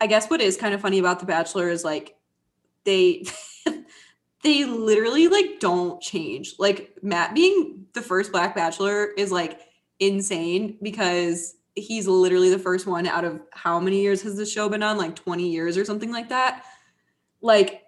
I 0.00 0.06
guess 0.06 0.28
what 0.28 0.40
is 0.40 0.56
kind 0.56 0.74
of 0.74 0.80
funny 0.80 0.98
about 0.98 1.20
The 1.20 1.26
Bachelor 1.26 1.68
is 1.68 1.84
like 1.84 2.16
they 2.84 3.24
they 4.42 4.64
literally 4.64 5.28
like 5.28 5.60
don't 5.60 6.00
change. 6.02 6.54
Like 6.58 6.98
Matt 7.02 7.34
being 7.34 7.86
the 7.92 8.02
first 8.02 8.32
black 8.32 8.54
bachelor 8.54 9.06
is 9.06 9.30
like 9.30 9.60
insane 10.00 10.76
because 10.82 11.54
he's 11.76 12.08
literally 12.08 12.50
the 12.50 12.58
first 12.58 12.86
one 12.86 13.06
out 13.06 13.24
of 13.24 13.40
how 13.52 13.78
many 13.78 14.02
years 14.02 14.22
has 14.22 14.36
the 14.36 14.44
show 14.44 14.68
been 14.68 14.82
on? 14.82 14.98
Like 14.98 15.14
20 15.14 15.48
years 15.48 15.78
or 15.78 15.84
something 15.84 16.10
like 16.10 16.30
that. 16.30 16.64
Like 17.40 17.81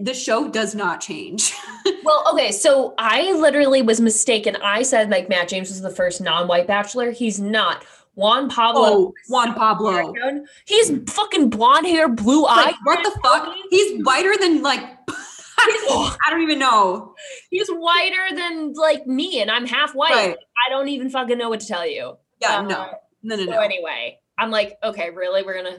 the 0.00 0.14
show 0.14 0.48
does 0.48 0.74
not 0.74 1.00
change. 1.00 1.52
well 2.04 2.24
okay 2.32 2.50
so 2.52 2.94
i 2.98 3.32
literally 3.32 3.82
was 3.82 4.00
mistaken 4.00 4.56
i 4.62 4.82
said 4.82 5.10
like 5.10 5.28
matt 5.28 5.48
james 5.48 5.68
was 5.68 5.80
the 5.80 5.90
first 5.90 6.20
non-white 6.20 6.66
bachelor 6.66 7.10
he's 7.10 7.38
not 7.40 7.84
juan 8.14 8.48
pablo 8.48 8.82
oh, 8.84 9.14
Juan 9.28 9.54
Pablo. 9.54 9.88
American. 10.10 10.46
He's 10.66 10.90
fucking 11.08 11.50
blonde 11.50 11.86
hair, 11.86 12.08
blue 12.08 12.44
eyes. 12.46 12.66
Like, 12.66 12.74
what 12.84 13.04
the 13.04 13.18
fuck? 13.22 13.54
He's 13.70 14.04
whiter 14.04 14.32
than 14.40 14.62
like 14.62 14.82
I 15.58 16.16
don't 16.30 16.42
even 16.42 16.58
know. 16.58 17.14
He's 17.50 17.68
whiter 17.68 18.34
than 18.34 18.72
like 18.72 19.06
me, 19.06 19.40
and 19.40 19.50
I'm 19.50 19.66
half 19.66 19.94
white. 19.94 20.10
Right. 20.12 20.36
I 20.66 20.70
don't 20.70 20.88
even 20.88 21.10
fucking 21.10 21.36
know 21.38 21.48
what 21.48 21.60
to 21.60 21.66
tell 21.66 21.86
you. 21.86 22.16
Yeah, 22.40 22.58
Uh, 22.58 22.62
no. 22.62 22.86
No, 23.22 23.36
no, 23.36 23.44
So 23.44 23.50
no. 23.50 23.58
anyway, 23.60 24.18
I'm 24.38 24.50
like, 24.50 24.78
okay, 24.82 25.10
really? 25.10 25.42
We're 25.42 25.62
gonna 25.62 25.78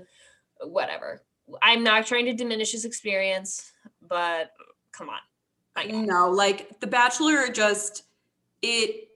whatever. 0.64 1.24
I'm 1.62 1.84
not 1.84 2.06
trying 2.06 2.26
to 2.26 2.34
diminish 2.34 2.72
his 2.72 2.86
experience, 2.86 3.71
but 4.12 4.52
come 4.92 5.10
on. 5.10 5.20
I 5.78 5.86
know. 5.86 6.02
No, 6.02 6.30
like 6.30 6.80
The 6.82 6.88
Bachelor 6.88 7.48
just 7.48 8.04
it 8.62 9.08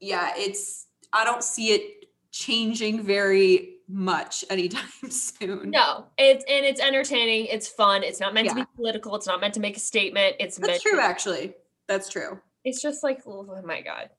yeah, 0.00 0.32
it's 0.36 0.86
I 1.12 1.24
don't 1.24 1.42
see 1.42 1.72
it 1.72 2.06
changing 2.30 3.02
very 3.02 3.74
much 3.88 4.44
anytime 4.48 4.88
soon. 5.10 5.70
No, 5.70 6.06
it's 6.16 6.44
and 6.48 6.64
it's 6.64 6.80
entertaining. 6.80 7.46
It's 7.46 7.66
fun. 7.66 8.04
It's 8.04 8.20
not 8.20 8.32
meant 8.32 8.48
to 8.50 8.54
be 8.54 8.64
political. 8.76 9.16
It's 9.16 9.26
not 9.26 9.40
meant 9.40 9.54
to 9.54 9.60
make 9.60 9.76
a 9.76 9.80
statement. 9.80 10.36
It's 10.38 10.58
meant 10.60 10.72
That's 10.74 10.82
true 10.84 10.96
to 10.98 11.02
actually. 11.02 11.54
That's 11.88 12.08
true. 12.08 12.38
it's 12.64 12.80
just 12.80 13.02
like 13.02 13.22
oh 13.26 13.60
my 13.64 13.80
god 13.80 14.10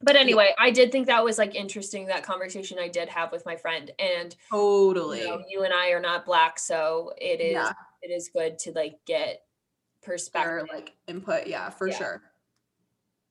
but 0.00 0.16
anyway 0.16 0.54
i 0.58 0.70
did 0.70 0.90
think 0.90 1.06
that 1.08 1.22
was 1.22 1.36
like 1.36 1.54
interesting 1.54 2.06
that 2.06 2.22
conversation 2.24 2.78
i 2.78 2.88
did 2.88 3.08
have 3.08 3.30
with 3.30 3.44
my 3.44 3.54
friend 3.54 3.90
and 3.98 4.34
Totally. 4.50 5.20
you, 5.20 5.28
know, 5.28 5.42
you 5.48 5.62
and 5.62 5.74
i 5.74 5.90
are 5.90 6.00
not 6.00 6.24
black 6.24 6.58
so 6.58 7.12
it 7.18 7.40
is 7.40 7.52
Yeah. 7.52 7.72
it 8.00 8.10
is 8.10 8.30
good 8.32 8.58
to 8.60 8.72
like 8.72 8.96
get 9.06 9.42
Or 10.04 10.12
perspective 10.12 10.68
like 10.72 10.94
input, 11.06 11.46
yeah, 11.46 11.70
for 11.70 11.88
Yeah. 11.88 11.96
sure. 11.96 12.22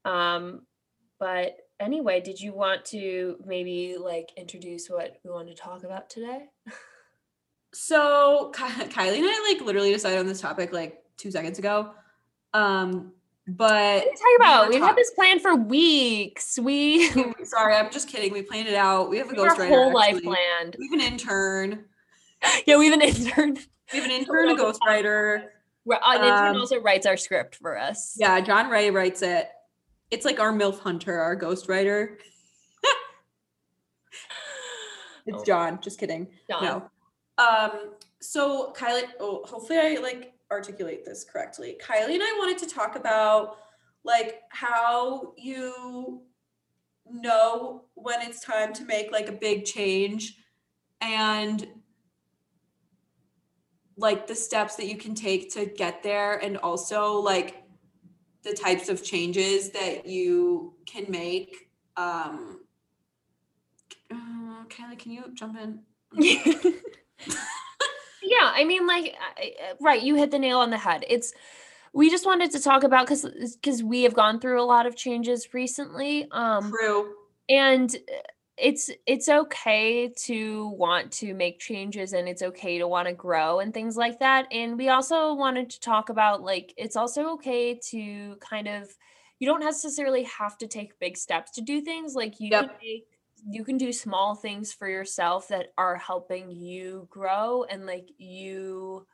um 0.05 0.61
but 1.19 1.55
anyway 1.79 2.19
did 2.21 2.39
you 2.39 2.53
want 2.53 2.83
to 2.85 3.37
maybe 3.45 3.97
like 3.99 4.29
introduce 4.37 4.89
what 4.89 5.17
we 5.23 5.29
want 5.29 5.47
to 5.47 5.53
talk 5.53 5.83
about 5.83 6.09
today 6.09 6.45
So 7.73 8.51
Ky- 8.55 8.63
Kylie 8.89 9.17
and 9.17 9.25
I 9.25 9.53
like 9.53 9.65
literally 9.65 9.91
decided 9.93 10.19
on 10.19 10.25
this 10.27 10.41
topic 10.41 10.73
like 10.73 11.03
two 11.17 11.31
seconds 11.31 11.57
ago. 11.59 11.91
Um, 12.53 13.13
but 13.47 14.03
what 14.03 14.03
are 14.03 14.05
you 14.05 14.17
talking 14.17 14.35
about 14.37 14.69
we've 14.69 14.79
talk- 14.79 14.87
had 14.89 14.95
this 14.97 15.11
plan 15.11 15.39
for 15.39 15.55
weeks 15.55 16.59
we 16.59 17.07
Sorry, 17.43 17.75
I'm 17.75 17.89
just 17.91 18.09
kidding. 18.09 18.33
We 18.33 18.41
planned 18.41 18.67
it 18.67 18.73
out. 18.75 19.09
We 19.09 19.17
have 19.19 19.27
a 19.27 19.33
we 19.33 19.37
have 19.39 19.47
our 19.49 19.55
ghostwriter. 19.55 19.69
whole 19.69 19.93
life 19.93 20.15
actually. 20.15 20.21
planned 20.35 20.75
We 20.79 20.87
have 20.89 20.99
an 20.99 21.13
intern. 21.13 21.85
yeah 22.65 22.77
we 22.77 22.85
have 22.89 22.93
an 22.99 23.01
intern 23.07 23.57
We 23.93 23.99
have 23.99 24.05
an 24.05 24.11
intern, 24.19 24.49
a 24.49 24.55
ghostwriter. 24.55 25.45
Ri- 25.85 25.97
an 26.03 26.23
intern 26.23 26.55
Um, 26.55 26.57
also 26.57 26.79
writes 26.79 27.05
our 27.05 27.17
script 27.17 27.55
for 27.55 27.77
us 27.77 28.15
Yeah, 28.17 28.39
John 28.41 28.69
Ray 28.69 28.91
writes 28.91 29.21
it. 29.21 29.49
It's 30.11 30.25
like 30.25 30.39
our 30.39 30.51
MILF 30.51 30.79
Hunter, 30.79 31.19
our 31.19 31.35
ghostwriter. 31.35 32.17
It's 35.25 35.37
Oh. 35.41 35.45
John. 35.45 35.79
Just 35.81 35.99
kidding. 35.99 36.27
John. 36.49 36.63
No. 36.63 36.89
Um, 37.43 37.91
so 38.21 38.73
Kylie, 38.75 39.03
oh, 39.19 39.43
hopefully 39.45 39.79
I 39.79 39.99
like 40.01 40.33
articulate 40.51 41.05
this 41.05 41.23
correctly. 41.23 41.77
Kylie 41.81 42.13
and 42.15 42.23
I 42.23 42.35
wanted 42.39 42.57
to 42.59 42.73
talk 42.73 42.95
about 42.95 43.57
like 44.03 44.41
how 44.49 45.33
you 45.37 46.23
know 47.09 47.85
when 47.93 48.21
it's 48.21 48.43
time 48.43 48.73
to 48.73 48.85
make 48.85 49.11
like 49.11 49.27
a 49.27 49.31
big 49.33 49.65
change 49.65 50.37
and 51.01 51.67
like 54.01 54.27
the 54.27 54.35
steps 54.35 54.75
that 54.75 54.87
you 54.87 54.97
can 54.97 55.15
take 55.15 55.53
to 55.53 55.65
get 55.65 56.03
there 56.03 56.37
and 56.37 56.57
also 56.57 57.13
like 57.13 57.63
the 58.43 58.53
types 58.53 58.89
of 58.89 59.03
changes 59.03 59.69
that 59.69 60.05
you 60.07 60.73
can 60.85 61.05
make 61.09 61.69
um 61.95 62.59
uh, 64.11 64.65
Kylie, 64.67 64.97
can 64.97 65.11
you 65.11 65.23
jump 65.33 65.57
in 65.57 65.79
yeah 68.23 68.51
i 68.55 68.63
mean 68.65 68.85
like 68.87 69.15
right 69.79 70.01
you 70.01 70.15
hit 70.15 70.31
the 70.31 70.39
nail 70.39 70.59
on 70.59 70.69
the 70.69 70.77
head 70.77 71.05
it's 71.07 71.33
we 71.93 72.09
just 72.09 72.25
wanted 72.25 72.51
to 72.51 72.59
talk 72.59 72.83
about 72.83 73.05
because 73.05 73.25
because 73.55 73.83
we 73.83 74.03
have 74.03 74.13
gone 74.13 74.39
through 74.39 74.61
a 74.61 74.65
lot 74.65 74.85
of 74.85 74.95
changes 74.95 75.53
recently 75.53 76.27
um 76.31 76.71
True. 76.71 77.13
and 77.49 77.95
it's 78.61 78.89
it's 79.07 79.27
okay 79.27 80.09
to 80.09 80.67
want 80.69 81.11
to 81.11 81.33
make 81.33 81.59
changes 81.59 82.13
and 82.13 82.29
it's 82.29 82.41
okay 82.43 82.77
to 82.77 82.87
want 82.87 83.07
to 83.07 83.13
grow 83.13 83.59
and 83.59 83.73
things 83.73 83.97
like 83.97 84.19
that 84.19 84.47
and 84.51 84.77
we 84.77 84.89
also 84.89 85.33
wanted 85.33 85.69
to 85.69 85.79
talk 85.79 86.09
about 86.09 86.41
like 86.43 86.73
it's 86.77 86.95
also 86.95 87.29
okay 87.31 87.75
to 87.75 88.35
kind 88.39 88.67
of 88.67 88.95
you 89.39 89.47
don't 89.47 89.61
necessarily 89.61 90.23
have 90.23 90.57
to 90.57 90.67
take 90.67 90.99
big 90.99 91.17
steps 91.17 91.51
to 91.51 91.61
do 91.61 91.81
things 91.81 92.15
like 92.15 92.39
you 92.39 92.51
Yep. 92.51 92.67
can 92.67 92.69
make 92.81 93.05
you 93.49 93.63
can 93.65 93.77
do 93.77 93.91
small 93.91 94.35
things 94.35 94.71
for 94.71 94.87
yourself 94.87 95.47
that 95.47 95.73
are 95.77 95.95
helping 95.97 96.51
you 96.51 97.07
grow 97.09 97.63
and 97.63 97.85
like 97.87 98.09
you 98.17 99.05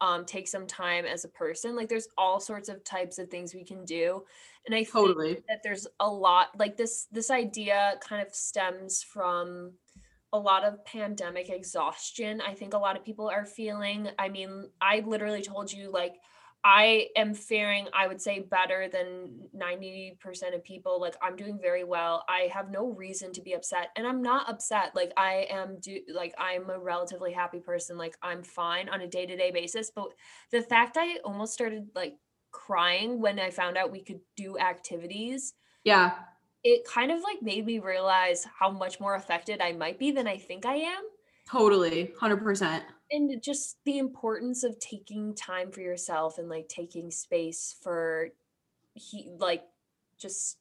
um 0.00 0.24
take 0.24 0.48
some 0.48 0.66
time 0.66 1.04
as 1.04 1.24
a 1.24 1.28
person 1.28 1.76
like 1.76 1.88
there's 1.88 2.08
all 2.16 2.40
sorts 2.40 2.68
of 2.68 2.82
types 2.84 3.18
of 3.18 3.28
things 3.28 3.54
we 3.54 3.64
can 3.64 3.84
do 3.84 4.22
and 4.66 4.74
i 4.74 4.78
think 4.78 4.92
Totally. 4.92 5.42
that 5.48 5.62
there's 5.62 5.86
a 6.00 6.08
lot 6.08 6.48
like 6.58 6.76
this 6.76 7.06
this 7.12 7.30
idea 7.30 7.94
kind 8.00 8.26
of 8.26 8.34
stems 8.34 9.02
from 9.02 9.72
a 10.32 10.38
lot 10.38 10.64
of 10.64 10.84
pandemic 10.84 11.50
exhaustion 11.50 12.40
i 12.46 12.54
think 12.54 12.74
a 12.74 12.78
lot 12.78 12.96
of 12.96 13.04
people 13.04 13.28
are 13.28 13.44
feeling 13.44 14.08
i 14.18 14.28
mean 14.28 14.68
i 14.80 15.02
literally 15.06 15.42
told 15.42 15.72
you 15.72 15.90
like 15.90 16.14
i 16.64 17.08
am 17.16 17.32
faring 17.34 17.88
i 17.94 18.06
would 18.06 18.20
say 18.20 18.38
better 18.40 18.88
than 18.88 19.48
90% 19.54 20.54
of 20.54 20.62
people 20.62 21.00
like 21.00 21.16
i'm 21.22 21.36
doing 21.36 21.58
very 21.60 21.84
well 21.84 22.24
i 22.28 22.50
have 22.52 22.70
no 22.70 22.86
reason 22.92 23.32
to 23.32 23.40
be 23.42 23.52
upset 23.54 23.88
and 23.96 24.06
i'm 24.06 24.22
not 24.22 24.48
upset 24.48 24.94
like 24.94 25.12
i 25.16 25.46
am 25.50 25.78
do 25.80 26.00
like 26.12 26.34
i'm 26.38 26.68
a 26.70 26.78
relatively 26.78 27.32
happy 27.32 27.60
person 27.60 27.96
like 27.96 28.16
i'm 28.22 28.42
fine 28.42 28.88
on 28.88 29.00
a 29.00 29.08
day-to-day 29.08 29.50
basis 29.50 29.90
but 29.94 30.08
the 30.50 30.62
fact 30.62 30.96
i 30.98 31.16
almost 31.24 31.52
started 31.52 31.88
like 31.94 32.14
crying 32.52 33.20
when 33.20 33.38
I 33.38 33.50
found 33.50 33.76
out 33.76 33.92
we 33.92 34.02
could 34.02 34.18
do 34.36 34.58
activities, 34.58 35.54
Yeah. 35.84 36.14
it 36.62 36.84
kind 36.84 37.10
of 37.10 37.22
like 37.22 37.40
made 37.42 37.64
me 37.64 37.78
realize 37.78 38.44
how 38.44 38.70
much 38.70 39.00
more 39.00 39.14
affected 39.14 39.60
I 39.60 39.72
might 39.72 39.98
be 39.98 40.10
than 40.10 40.26
I 40.26 40.38
think 40.38 40.66
I 40.66 40.74
am. 40.76 41.02
Totally, 41.50 42.12
100%. 42.20 42.84
and 43.10 43.42
just 43.42 43.78
the 43.84 43.98
importance 43.98 44.62
of 44.62 44.78
taking 44.78 45.34
time 45.34 45.72
for 45.72 45.80
yourself 45.80 46.38
and 46.38 46.48
like 46.48 46.68
taking 46.68 47.10
space 47.10 47.74
for 47.82 48.28
he 48.94 49.30
like 49.38 49.64
just 50.18 50.58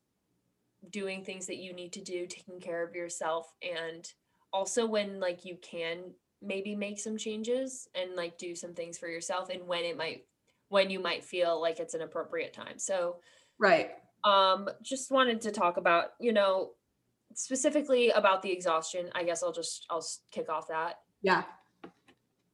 doing 0.89 1.23
things 1.23 1.47
that 1.47 1.57
you 1.57 1.73
need 1.73 1.93
to 1.93 2.01
do 2.01 2.25
taking 2.25 2.59
care 2.59 2.83
of 2.83 2.95
yourself 2.95 3.53
and 3.61 4.13
also 4.53 4.85
when 4.87 5.19
like 5.19 5.45
you 5.45 5.57
can 5.61 6.13
maybe 6.41 6.75
make 6.75 6.99
some 6.99 7.17
changes 7.17 7.87
and 7.95 8.15
like 8.15 8.37
do 8.37 8.55
some 8.55 8.73
things 8.73 8.97
for 8.97 9.07
yourself 9.07 9.49
and 9.49 9.67
when 9.67 9.83
it 9.83 9.97
might 9.97 10.25
when 10.69 10.89
you 10.89 10.99
might 10.99 11.23
feel 11.23 11.61
like 11.61 11.79
it's 11.79 11.93
an 11.93 12.01
appropriate 12.01 12.53
time 12.53 12.79
so 12.79 13.17
Right. 13.59 13.91
um 14.23 14.69
just 14.81 15.11
wanted 15.11 15.41
to 15.41 15.51
talk 15.51 15.77
about 15.77 16.11
you 16.19 16.33
know 16.33 16.71
specifically 17.33 18.09
about 18.09 18.41
the 18.41 18.51
exhaustion 18.51 19.09
i 19.15 19.23
guess 19.23 19.43
i'll 19.43 19.51
just 19.51 19.85
i'll 19.89 20.05
kick 20.31 20.49
off 20.49 20.67
that 20.67 20.99
Yeah. 21.21 21.43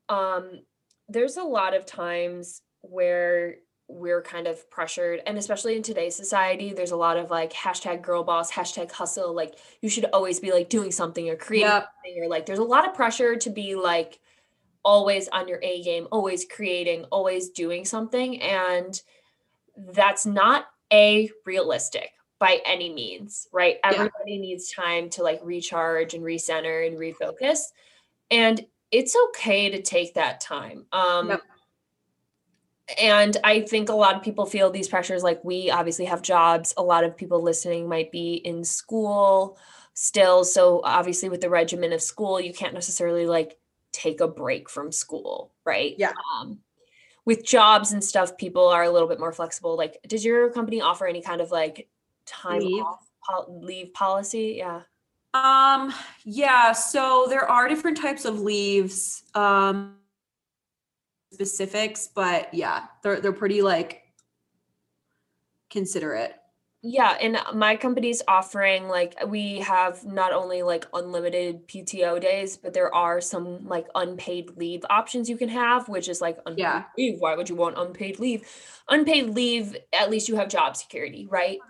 um 0.09 0.61
there's 1.09 1.37
a 1.37 1.43
lot 1.43 1.73
of 1.75 1.85
times 1.85 2.61
where 2.81 3.55
we're 3.87 4.21
kind 4.21 4.47
of 4.47 4.67
pressured 4.71 5.21
and 5.27 5.37
especially 5.37 5.75
in 5.75 5.83
today's 5.83 6.15
society 6.15 6.73
there's 6.73 6.91
a 6.91 6.95
lot 6.95 7.17
of 7.17 7.29
like 7.29 7.53
hashtag 7.53 8.01
girl 8.01 8.23
boss 8.23 8.51
hashtag 8.51 8.91
hustle 8.91 9.33
like 9.33 9.55
you 9.81 9.89
should 9.89 10.05
always 10.05 10.39
be 10.39 10.51
like 10.51 10.69
doing 10.69 10.91
something 10.91 11.29
or 11.29 11.35
creating 11.35 11.69
Yep. 11.69 11.87
something 12.03 12.23
or 12.23 12.27
like 12.27 12.45
there's 12.47 12.59
a 12.59 12.63
lot 12.63 12.87
of 12.87 12.95
pressure 12.95 13.35
to 13.35 13.49
be 13.51 13.75
like 13.75 14.19
always 14.83 15.27
on 15.29 15.47
your 15.47 15.59
a 15.63 15.81
game 15.83 16.07
always 16.11 16.45
creating 16.45 17.03
always 17.05 17.49
doing 17.49 17.85
something 17.85 18.41
and 18.41 19.01
that's 19.93 20.25
not 20.25 20.65
a 20.91 21.29
realistic 21.45 22.11
by 22.39 22.59
any 22.65 22.93
means 22.93 23.47
right 23.53 23.77
Yeah. 23.83 23.91
everybody 23.93 24.37
needs 24.37 24.71
time 24.71 25.09
to 25.11 25.23
like 25.23 25.39
recharge 25.43 26.13
and 26.13 26.23
recenter 26.23 26.87
and 26.87 26.97
refocus 26.97 27.59
and 28.31 28.65
it's 28.91 29.15
okay 29.27 29.69
to 29.69 29.81
take 29.81 30.13
that 30.15 30.41
time 30.41 30.85
um 30.91 31.29
Yep. 31.29 31.41
and 33.01 33.37
i 33.43 33.61
think 33.61 33.89
a 33.89 33.93
lot 33.95 34.15
of 34.15 34.21
people 34.21 34.45
feel 34.45 34.69
these 34.69 34.87
pressures 34.87 35.23
like 35.23 35.43
we 35.43 35.71
obviously 35.71 36.05
have 36.05 36.21
jobs 36.21 36.73
a 36.77 36.83
lot 36.83 37.03
of 37.03 37.17
people 37.17 37.41
listening 37.41 37.87
might 37.89 38.11
be 38.11 38.35
in 38.35 38.63
school 38.63 39.57
still 39.93 40.43
so 40.43 40.81
obviously 40.83 41.29
with 41.29 41.41
the 41.41 41.49
regimen 41.49 41.93
of 41.93 42.01
school 42.01 42.39
you 42.39 42.53
can't 42.53 42.73
necessarily 42.73 43.25
like 43.25 43.57
take 43.93 44.19
a 44.19 44.27
break 44.27 44.69
from 44.69 44.91
school 44.91 45.53
right 45.65 45.95
Yeah. 45.97 46.11
um 46.37 46.59
with 47.23 47.43
jobs 47.45 47.91
and 47.91 48.03
stuff 48.03 48.37
people 48.37 48.67
are 48.67 48.83
a 48.83 48.89
little 48.91 49.07
bit 49.07 49.19
more 49.19 49.31
flexible 49.31 49.75
like 49.77 49.97
does 50.07 50.23
your 50.23 50.51
company 50.51 50.81
offer 50.81 51.07
any 51.07 51.21
kind 51.21 51.41
of 51.41 51.49
like 51.49 51.87
time 52.25 52.59
Leave? 52.59 52.81
off 52.81 52.99
pol- 53.25 53.59
leave 53.63 53.93
policy 53.93 54.55
yeah 54.57 54.81
Um, 55.33 55.93
yeah, 56.23 56.71
so 56.71 57.25
there 57.29 57.49
are 57.49 57.67
different 57.67 57.97
types 57.97 58.23
of 58.25 58.39
leaves, 58.39 59.23
um, 59.35 59.97
specifics, 61.31 62.07
but 62.07 62.53
yeah, 62.53 62.85
they're 63.03 63.19
they're 63.19 63.33
pretty 63.33 63.61
like 63.61 64.03
considerate. 65.69 66.35
Yeah, 66.87 67.17
and 67.19 67.39
my 67.55 67.75
company's 67.77 68.21
offering 68.27 68.87
like 68.87 69.15
we 69.27 69.59
have 69.61 70.05
not 70.05 70.31
only 70.33 70.61
like 70.61 70.85
unlimited 70.93 71.67
PTO 71.67 72.19
days, 72.19 72.57
but 72.57 72.73
there 72.75 72.93
are 72.93 73.19
some 73.21 73.67
like 73.67 73.87
unpaid 73.95 74.51
leave 74.55 74.85
options 74.89 75.27
you 75.27 75.35
can 75.37 75.49
have, 75.49 75.89
which 75.89 76.07
is 76.07 76.21
like 76.21 76.37
unpaid 76.45 76.59
Yeah. 76.59 76.83
leave. 76.95 77.19
Why 77.19 77.35
would 77.35 77.49
you 77.49 77.55
want 77.55 77.77
unpaid 77.79 78.19
leave? 78.19 78.47
Unpaid 78.87 79.29
leave, 79.31 79.75
at 79.93 80.11
least 80.11 80.29
you 80.29 80.35
have 80.35 80.47
job 80.47 80.77
security, 80.77 81.25
right? 81.29 81.65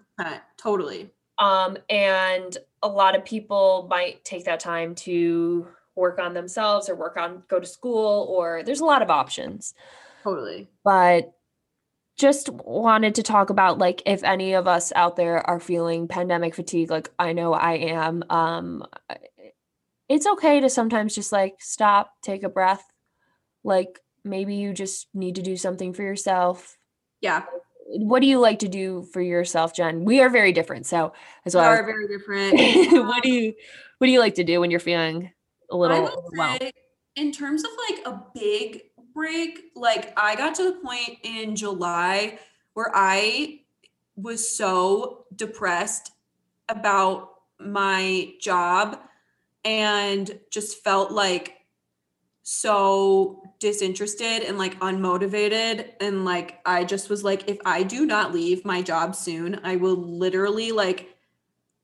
Totally. 0.57 1.11
Um, 1.37 1.77
and 1.89 2.57
a 2.81 2.87
lot 2.87 3.15
of 3.15 3.25
people 3.25 3.87
might 3.89 4.23
take 4.23 4.45
that 4.45 4.59
time 4.59 4.95
to 4.95 5.67
work 5.95 6.19
on 6.19 6.33
themselves 6.33 6.89
or 6.89 6.95
work 6.95 7.17
on 7.17 7.43
go 7.47 7.59
to 7.59 7.65
school, 7.67 8.27
or 8.29 8.63
there's 8.63 8.79
a 8.81 8.85
lot 8.85 9.01
of 9.01 9.09
options 9.09 9.73
Totally. 10.23 10.69
but 10.83 11.33
just 12.17 12.49
wanted 12.49 13.15
to 13.15 13.23
talk 13.23 13.49
about 13.49 13.77
like 13.77 14.01
if 14.05 14.23
any 14.23 14.53
of 14.53 14.67
us 14.67 14.93
out 14.95 15.15
there 15.17 15.45
are 15.49 15.59
feeling 15.59 16.07
pandemic 16.07 16.55
fatigue 16.55 16.89
like 16.89 17.11
i 17.19 17.33
know 17.33 17.53
i 17.53 17.73
am 17.73 18.23
um 18.29 18.85
it's 20.07 20.25
okay 20.25 20.61
to 20.61 20.69
sometimes 20.69 21.13
just 21.13 21.31
like 21.31 21.55
stop 21.59 22.11
take 22.21 22.43
a 22.43 22.49
breath 22.49 22.83
like 23.63 23.99
maybe 24.23 24.55
you 24.55 24.73
just 24.73 25.07
need 25.13 25.35
to 25.35 25.41
do 25.41 25.57
something 25.57 25.93
for 25.93 26.03
yourself 26.03 26.77
Yeah. 27.21 27.43
What 27.85 28.21
do 28.21 28.27
you 28.27 28.39
like 28.39 28.59
to 28.59 28.67
do 28.67 29.03
for 29.13 29.21
yourself 29.21 29.73
jen 29.73 30.03
we 30.03 30.21
are 30.21 30.29
very 30.29 30.51
different 30.51 30.85
so 30.85 31.13
as 31.45 31.55
well, 31.55 31.71
we 31.71 31.77
are 31.77 31.83
very 31.83 32.07
different. 32.07 32.53
what 33.07 33.23
do 33.23 33.29
um, 33.29 33.35
you 33.35 33.53
what 33.99 34.07
do 34.07 34.11
you 34.11 34.19
like 34.19 34.35
to 34.35 34.43
do 34.43 34.59
when 34.59 34.71
you're 34.71 34.79
feeling 34.79 35.31
a 35.71 35.77
little 35.77 36.29
say, 36.35 36.71
in 37.15 37.31
terms 37.31 37.63
of 37.63 37.71
like 37.89 38.05
a 38.05 38.23
big 38.33 38.83
break, 39.13 39.71
like 39.75 40.13
I 40.17 40.35
got 40.35 40.55
to 40.55 40.63
the 40.65 40.79
point 40.79 41.19
in 41.23 41.55
July 41.55 42.39
where 42.73 42.91
I 42.93 43.61
was 44.15 44.55
so 44.55 45.25
depressed 45.35 46.11
about 46.69 47.31
my 47.59 48.33
job 48.41 48.99
and 49.63 50.39
just 50.51 50.83
felt 50.83 51.11
like 51.11 51.53
so 52.47 53.41
disinterested 53.59 54.43
and 54.43 54.59
like 54.59 54.79
unmotivated 54.79 55.93
and 55.99 56.25
like 56.25 56.59
I 56.63 56.83
just 56.83 57.09
was 57.09 57.23
like 57.23 57.49
if 57.49 57.57
I 57.65 57.81
do 57.81 58.05
not 58.05 58.35
leave 58.35 58.63
my 58.63 58.83
job 58.83 59.15
soon 59.15 59.59
I 59.63 59.77
will 59.77 59.95
literally 59.95 60.71
like 60.71 61.15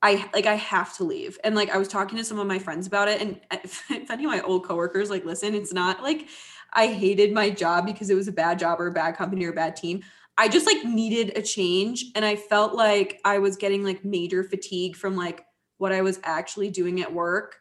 I 0.04 0.30
like 0.36 0.46
I 0.46 0.54
have 0.54 0.96
to 0.98 1.04
leave. 1.04 1.40
And 1.44 1.56
like 1.56 1.72
I 1.72 1.80
was 1.80 1.88
talking 1.88 2.16
to 2.20 2.24
some 2.24 2.38
of 2.38 2.46
my 2.46 2.60
friends 2.60 2.86
about 2.86 3.08
it 3.08 3.22
and 3.22 3.42
if, 3.52 3.90
uh, 3.90 3.96
if 4.02 4.12
any 4.12 4.26
of 4.26 4.30
my 4.30 4.42
old 4.42 4.64
coworkers 4.64 5.10
like 5.10 5.26
listen, 5.26 5.56
it's 5.56 5.74
not 5.74 6.04
like 6.04 6.28
I 6.74 6.88
hated 6.88 7.34
my 7.34 7.50
job 7.50 7.88
because 7.88 8.12
it 8.12 8.16
was 8.16 8.28
a 8.28 8.32
bad 8.32 8.60
job 8.60 8.80
or 8.80 8.86
a 8.86 8.94
bad 8.94 9.18
company 9.18 9.46
or 9.46 9.50
a 9.50 9.56
bad 9.56 9.76
team. 9.76 10.04
I 10.38 10.48
just 10.48 10.68
like 10.68 10.86
needed 10.86 11.36
a 11.36 11.42
change 11.42 12.06
and 12.14 12.24
I 12.24 12.36
felt 12.36 12.76
like 12.76 13.20
I 13.26 13.40
was 13.40 13.58
getting 13.58 13.84
like 13.84 14.06
major 14.06 14.44
fatigue 14.44 14.96
from 14.96 15.16
like 15.16 15.44
what 15.80 15.92
I 15.92 16.02
was 16.04 16.20
actually 16.24 16.70
doing 16.70 17.02
at 17.02 17.12
work 17.12 17.58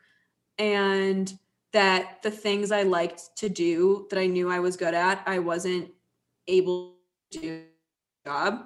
and 0.58 1.32
that 1.72 2.22
the 2.22 2.30
things 2.30 2.72
I 2.72 2.82
liked 2.82 3.36
to 3.36 3.48
do 3.48 4.06
that 4.10 4.18
I 4.18 4.26
knew 4.26 4.50
I 4.50 4.58
was 4.58 4.76
good 4.76 4.94
at, 4.94 5.22
I 5.26 5.38
wasn't 5.38 5.90
able 6.48 6.96
to 7.30 7.40
do 7.40 7.62
job 8.26 8.64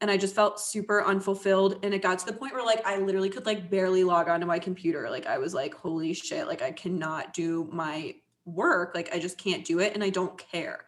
and 0.00 0.10
I 0.10 0.16
just 0.16 0.34
felt 0.34 0.60
super 0.60 1.04
unfulfilled. 1.04 1.80
And 1.82 1.92
it 1.92 2.02
got 2.02 2.18
to 2.20 2.26
the 2.26 2.32
point 2.32 2.54
where 2.54 2.64
like 2.64 2.86
I 2.86 2.98
literally 2.98 3.30
could 3.30 3.46
like 3.46 3.70
barely 3.70 4.04
log 4.04 4.28
onto 4.28 4.46
my 4.46 4.58
computer. 4.58 5.10
Like 5.10 5.26
I 5.26 5.38
was 5.38 5.54
like, 5.54 5.74
holy 5.74 6.12
shit, 6.12 6.46
like 6.46 6.62
I 6.62 6.70
cannot 6.70 7.34
do 7.34 7.68
my 7.72 8.14
work. 8.44 8.92
Like 8.94 9.14
I 9.14 9.18
just 9.18 9.38
can't 9.38 9.64
do 9.64 9.80
it 9.80 9.94
and 9.94 10.04
I 10.04 10.10
don't 10.10 10.38
care. 10.38 10.84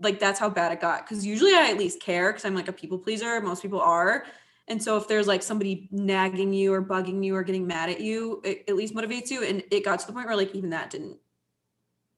Like 0.00 0.18
that's 0.18 0.40
how 0.40 0.48
bad 0.48 0.72
it 0.72 0.80
got. 0.80 1.06
Cause 1.06 1.24
usually 1.24 1.52
I 1.52 1.70
at 1.70 1.76
least 1.76 2.00
care 2.00 2.32
because 2.32 2.44
I'm 2.44 2.54
like 2.54 2.68
a 2.68 2.72
people 2.72 2.98
pleaser. 2.98 3.40
Most 3.40 3.62
people 3.62 3.80
are. 3.80 4.24
And 4.68 4.82
so 4.82 4.96
if 4.96 5.08
there's 5.08 5.26
like 5.26 5.42
somebody 5.42 5.88
nagging 5.90 6.52
you 6.52 6.72
or 6.72 6.82
bugging 6.82 7.24
you 7.24 7.34
or 7.34 7.42
getting 7.42 7.66
mad 7.66 7.88
at 7.88 8.00
you, 8.00 8.40
it 8.44 8.64
at 8.68 8.76
least 8.76 8.94
motivates 8.94 9.30
you. 9.30 9.42
And 9.42 9.64
it 9.70 9.84
got 9.84 9.98
to 10.00 10.06
the 10.06 10.12
point 10.12 10.26
where 10.26 10.36
like 10.36 10.54
even 10.54 10.70
that 10.70 10.90
didn't 10.90 11.16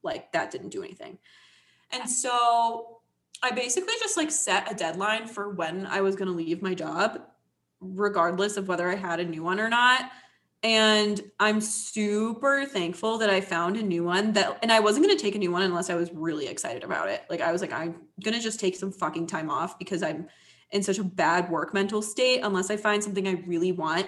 like 0.02 0.32
that 0.32 0.50
didn't 0.50 0.70
do 0.70 0.82
anything. 0.82 1.18
And 1.92 2.08
so 2.08 3.00
I 3.42 3.50
basically 3.50 3.94
just 4.00 4.16
like 4.16 4.30
set 4.30 4.70
a 4.70 4.74
deadline 4.74 5.26
for 5.26 5.50
when 5.50 5.86
I 5.86 6.00
was 6.00 6.16
going 6.16 6.28
to 6.28 6.34
leave 6.34 6.60
my 6.62 6.74
job, 6.74 7.20
regardless 7.80 8.56
of 8.56 8.68
whether 8.68 8.88
I 8.88 8.96
had 8.96 9.20
a 9.20 9.24
new 9.24 9.42
one 9.42 9.60
or 9.60 9.68
not. 9.68 10.10
And 10.62 11.22
I'm 11.38 11.60
super 11.62 12.66
thankful 12.66 13.16
that 13.18 13.30
I 13.30 13.40
found 13.40 13.78
a 13.78 13.82
new 13.82 14.04
one 14.04 14.34
that, 14.34 14.58
and 14.62 14.70
I 14.70 14.80
wasn't 14.80 15.06
going 15.06 15.16
to 15.16 15.22
take 15.22 15.34
a 15.34 15.38
new 15.38 15.50
one 15.50 15.62
unless 15.62 15.88
I 15.88 15.94
was 15.94 16.12
really 16.12 16.48
excited 16.48 16.84
about 16.84 17.08
it. 17.08 17.22
Like, 17.30 17.40
I 17.40 17.50
was 17.50 17.62
like, 17.62 17.72
I'm 17.72 17.94
going 18.22 18.36
to 18.36 18.42
just 18.42 18.60
take 18.60 18.76
some 18.76 18.92
fucking 18.92 19.26
time 19.26 19.50
off 19.50 19.78
because 19.78 20.02
I'm 20.02 20.28
in 20.72 20.82
such 20.82 20.98
a 20.98 21.04
bad 21.04 21.50
work 21.50 21.74
mental 21.74 22.02
state. 22.02 22.40
Unless 22.42 22.70
I 22.70 22.76
find 22.76 23.02
something 23.02 23.26
I 23.26 23.42
really 23.46 23.72
want, 23.72 24.06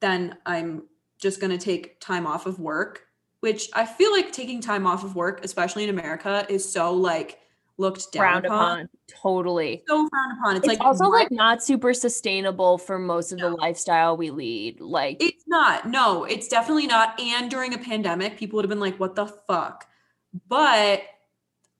then 0.00 0.36
I'm 0.46 0.84
just 1.18 1.40
going 1.40 1.50
to 1.50 1.58
take 1.58 2.00
time 2.00 2.26
off 2.26 2.46
of 2.46 2.60
work, 2.60 3.06
which 3.40 3.68
I 3.74 3.84
feel 3.84 4.12
like 4.12 4.32
taking 4.32 4.60
time 4.60 4.86
off 4.86 5.04
of 5.04 5.16
work, 5.16 5.44
especially 5.44 5.84
in 5.84 5.90
America, 5.90 6.46
is 6.48 6.70
so 6.70 6.92
like, 6.94 7.38
looked 7.78 8.12
down 8.12 8.20
frowned 8.20 8.46
upon. 8.46 8.72
upon 8.72 8.88
totally 9.08 9.82
So 9.88 10.08
frowned 10.08 10.38
upon. 10.38 10.56
It's, 10.56 10.66
it's, 10.66 10.78
like 10.78 10.80
also 10.80 11.04
what? 11.04 11.12
like 11.12 11.30
not 11.30 11.62
super 11.62 11.94
sustainable 11.94 12.76
for 12.76 12.98
most 12.98 13.32
of 13.32 13.38
the 13.38 13.50
lifestyle 13.50 14.16
we 14.16 14.30
lead 14.30 14.80
like 14.80 15.22
it's 15.22 15.44
not. 15.46 15.88
No, 15.88 16.24
it's 16.24 16.48
definitely 16.48 16.88
not. 16.88 17.18
And 17.20 17.50
during 17.50 17.74
a 17.74 17.78
pandemic, 17.78 18.36
people 18.36 18.56
would 18.56 18.64
have 18.64 18.70
been 18.70 18.80
like, 18.80 18.98
"What 18.98 19.14
the 19.14 19.26
fuck?" 19.26 19.86
But 20.48 21.02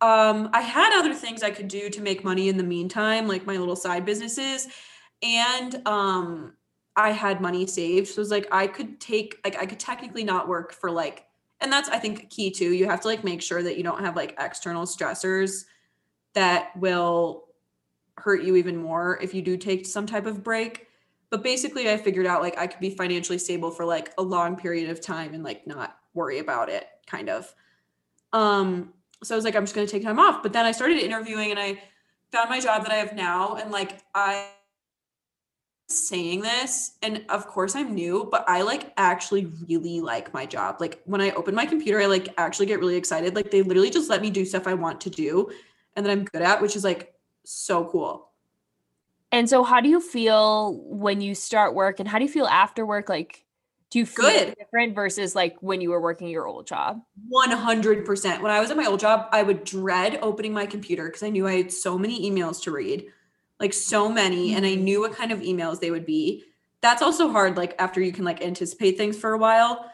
um, 0.00 0.50
I 0.52 0.60
had 0.60 0.96
other 0.96 1.14
things 1.14 1.42
I 1.42 1.50
could 1.50 1.68
do 1.68 1.90
to 1.90 2.00
make 2.00 2.22
money 2.22 2.48
in 2.48 2.56
the 2.56 2.62
meantime, 2.62 3.26
like 3.26 3.46
my 3.46 3.56
little 3.56 3.76
side 3.76 4.04
businesses, 4.04 4.68
and 5.22 5.86
um, 5.86 6.52
I 6.94 7.10
had 7.10 7.40
money 7.40 7.66
saved. 7.66 8.08
So 8.08 8.14
it 8.14 8.18
was 8.18 8.30
like 8.30 8.46
I 8.52 8.66
could 8.68 9.00
take, 9.00 9.40
like, 9.44 9.56
I 9.58 9.66
could 9.66 9.80
technically 9.80 10.24
not 10.24 10.46
work 10.46 10.72
for 10.72 10.90
like, 10.90 11.26
and 11.60 11.72
that's 11.72 11.88
I 11.88 11.98
think 11.98 12.30
key 12.30 12.50
too. 12.50 12.72
You 12.72 12.86
have 12.86 13.00
to 13.00 13.08
like 13.08 13.24
make 13.24 13.42
sure 13.42 13.62
that 13.62 13.76
you 13.76 13.82
don't 13.82 14.00
have 14.00 14.14
like 14.14 14.36
external 14.38 14.84
stressors 14.84 15.64
that 16.34 16.76
will 16.76 17.46
hurt 18.16 18.42
you 18.42 18.54
even 18.56 18.76
more 18.76 19.18
if 19.20 19.34
you 19.34 19.42
do 19.42 19.56
take 19.56 19.84
some 19.84 20.06
type 20.06 20.26
of 20.26 20.44
break. 20.44 20.86
But 21.30 21.42
basically, 21.42 21.90
I 21.90 21.96
figured 21.96 22.26
out 22.26 22.42
like 22.42 22.56
I 22.56 22.68
could 22.68 22.80
be 22.80 22.90
financially 22.90 23.38
stable 23.38 23.72
for 23.72 23.84
like 23.84 24.12
a 24.18 24.22
long 24.22 24.54
period 24.54 24.88
of 24.90 25.00
time 25.00 25.34
and 25.34 25.42
like 25.42 25.66
not 25.66 25.98
worry 26.14 26.38
about 26.38 26.68
it 26.68 26.86
kind 27.06 27.28
of. 27.28 27.52
Um 28.32 28.92
so 29.22 29.34
I 29.34 29.36
was 29.36 29.44
like 29.44 29.56
I'm 29.56 29.64
just 29.64 29.74
going 29.74 29.86
to 29.86 29.90
take 29.90 30.04
time 30.04 30.18
off, 30.18 30.42
but 30.42 30.52
then 30.52 30.66
I 30.66 30.72
started 30.72 30.98
interviewing 30.98 31.50
and 31.50 31.58
I 31.58 31.82
found 32.32 32.50
my 32.50 32.60
job 32.60 32.82
that 32.84 32.92
I 32.92 32.96
have 32.96 33.14
now 33.14 33.56
and 33.56 33.70
like 33.70 34.02
I 34.14 34.48
saying 35.90 36.42
this 36.42 36.96
and 37.02 37.24
of 37.30 37.46
course 37.46 37.74
I'm 37.74 37.94
new, 37.94 38.28
but 38.30 38.44
I 38.46 38.62
like 38.62 38.92
actually 38.96 39.46
really 39.68 40.00
like 40.00 40.34
my 40.34 40.44
job. 40.44 40.76
Like 40.80 41.00
when 41.06 41.20
I 41.20 41.30
open 41.30 41.54
my 41.54 41.66
computer, 41.66 42.00
I 42.00 42.06
like 42.06 42.28
actually 42.36 42.66
get 42.66 42.78
really 42.78 42.96
excited. 42.96 43.34
Like 43.34 43.50
they 43.50 43.62
literally 43.62 43.90
just 43.90 44.10
let 44.10 44.20
me 44.20 44.30
do 44.30 44.44
stuff 44.44 44.66
I 44.66 44.74
want 44.74 45.00
to 45.02 45.10
do 45.10 45.50
and 45.96 46.04
that 46.04 46.12
I'm 46.12 46.24
good 46.24 46.42
at, 46.42 46.60
which 46.60 46.76
is 46.76 46.84
like 46.84 47.14
so 47.44 47.86
cool. 47.86 48.30
And 49.32 49.48
so 49.48 49.62
how 49.62 49.80
do 49.80 49.88
you 49.88 50.00
feel 50.00 50.74
when 50.84 51.20
you 51.20 51.34
start 51.34 51.74
work 51.74 52.00
and 52.00 52.08
how 52.08 52.18
do 52.18 52.24
you 52.24 52.30
feel 52.30 52.46
after 52.46 52.84
work? 52.84 53.08
Like 53.08 53.44
do 53.90 53.98
you 53.98 54.06
feel 54.06 54.26
Good. 54.26 54.54
different 54.58 54.94
versus 54.94 55.34
like 55.34 55.56
when 55.60 55.80
you 55.80 55.90
were 55.90 56.00
working 56.00 56.28
your 56.28 56.46
old 56.46 56.66
job? 56.66 57.00
100%. 57.32 58.42
When 58.42 58.52
I 58.52 58.60
was 58.60 58.70
at 58.70 58.76
my 58.76 58.84
old 58.84 59.00
job, 59.00 59.28
I 59.32 59.42
would 59.42 59.64
dread 59.64 60.18
opening 60.20 60.52
my 60.52 60.66
computer 60.66 61.06
because 61.06 61.22
I 61.22 61.30
knew 61.30 61.46
I 61.46 61.56
had 61.56 61.72
so 61.72 61.98
many 61.98 62.30
emails 62.30 62.62
to 62.64 62.70
read, 62.70 63.06
like 63.58 63.72
so 63.72 64.08
many, 64.08 64.54
and 64.54 64.66
I 64.66 64.74
knew 64.74 65.00
what 65.00 65.12
kind 65.12 65.32
of 65.32 65.40
emails 65.40 65.80
they 65.80 65.90
would 65.90 66.04
be. 66.04 66.44
That's 66.82 67.02
also 67.02 67.30
hard, 67.30 67.56
like 67.56 67.74
after 67.78 68.00
you 68.00 68.12
can 68.12 68.24
like 68.24 68.42
anticipate 68.42 68.98
things 68.98 69.16
for 69.16 69.32
a 69.32 69.38
while. 69.38 69.90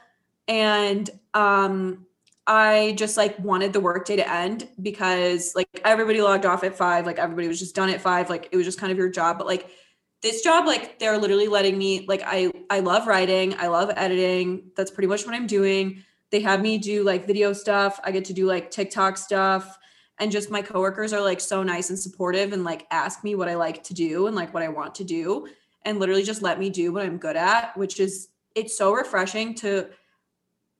And 0.49 1.09
um, 1.33 2.07
I 2.47 2.95
just 2.99 3.17
like 3.17 3.39
wanted 3.39 3.73
the 3.73 3.81
workday 3.81 4.17
to 4.17 4.31
end 4.31 4.69
because 4.83 5.55
like 5.55 5.69
everybody 5.85 6.21
logged 6.21 6.47
off 6.47 6.65
at 6.65 6.77
five, 6.77 7.07
like 7.07 7.19
everybody 7.19 7.47
was 7.47 7.61
just 7.61 7.77
done 7.77 7.91
at 7.91 8.01
five, 8.01 8.29
like 8.29 8.49
it 8.51 8.57
was 8.57 8.67
just 8.67 8.81
kind 8.81 8.91
of 8.91 8.99
your 8.99 9.09
job. 9.09 9.39
But 9.39 9.47
like 9.47 9.71
this 10.25 10.41
job 10.41 10.67
like 10.67 10.99
they're 10.99 11.19
literally 11.19 11.49
letting 11.49 11.77
me 11.77 12.07
like 12.09 12.23
i 12.25 12.51
i 12.71 12.81
love 12.81 13.07
writing 13.07 13.55
i 13.59 13.67
love 13.67 13.93
editing 13.95 14.71
that's 14.75 14.91
pretty 14.91 15.07
much 15.07 15.25
what 15.25 15.35
i'm 15.35 15.47
doing. 15.47 16.03
They 16.31 16.41
have 16.41 16.63
me 16.63 16.79
do 16.79 17.05
like 17.05 17.29
video 17.29 17.53
stuff 17.53 18.01
i 18.03 18.11
get 18.11 18.25
to 18.25 18.33
do 18.33 18.47
like 18.47 18.73
tiktok 18.73 19.17
stuff 19.17 19.79
and 20.19 20.33
just 20.33 20.51
my 20.51 20.63
coworkers 20.63 21.13
are 21.13 21.21
like 21.21 21.41
so 21.41 21.63
nice 21.63 21.91
and 21.91 21.99
supportive 21.99 22.53
and 22.53 22.65
like 22.65 22.87
ask 22.91 23.23
me 23.23 23.37
what 23.37 23.49
i 23.49 23.55
like 23.55 23.85
to 23.85 23.95
do 23.95 24.27
and 24.27 24.35
like 24.35 24.53
what 24.53 24.65
i 24.65 24.69
want 24.69 24.97
to 24.97 25.05
do 25.05 25.47
and 25.83 26.01
literally 26.01 26.25
just 26.25 26.43
let 26.43 26.59
me 26.59 26.71
do 26.71 26.93
what 26.93 27.05
i'm 27.05 27.19
good 27.19 27.37
at 27.37 27.77
which 27.77 28.01
is 28.01 28.29
it's 28.57 28.77
so 28.77 28.93
refreshing 28.93 29.55
to 29.55 29.89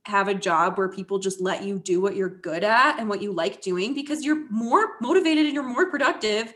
have 0.07 0.27
a 0.27 0.35
job 0.35 0.77
where 0.77 0.89
people 0.89 1.19
just 1.19 1.41
let 1.41 1.63
you 1.63 1.79
do 1.79 2.01
what 2.01 2.17
you're 2.17 2.29
good 2.29 2.65
at 2.65 2.99
and 2.99 3.09
what 3.09 3.23
you 3.23 3.31
like 3.31 3.61
doing 3.61 3.95
because 3.95 4.25
you're 4.25 4.51
more 4.51 4.97
motivated 5.01 5.45
and 5.45 5.55
you're 5.55 5.63
more 5.63 5.89
productive 5.89 6.53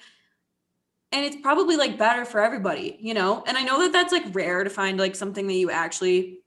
and 1.13 1.25
it's 1.25 1.37
probably 1.37 1.77
like 1.77 1.99
better 1.99 2.25
for 2.25 2.41
everybody 2.41 2.97
you 3.01 3.15
know 3.15 3.43
and 3.47 3.57
i 3.57 3.63
know 3.63 3.81
that 3.81 3.93
that's 3.93 4.13
like 4.13 4.25
rare 4.35 4.65
to 4.65 4.71
find 4.71 4.99
like 4.99 5.15
something 5.17 5.47
that 5.47 5.55
you 5.55 5.71
actually 5.71 6.39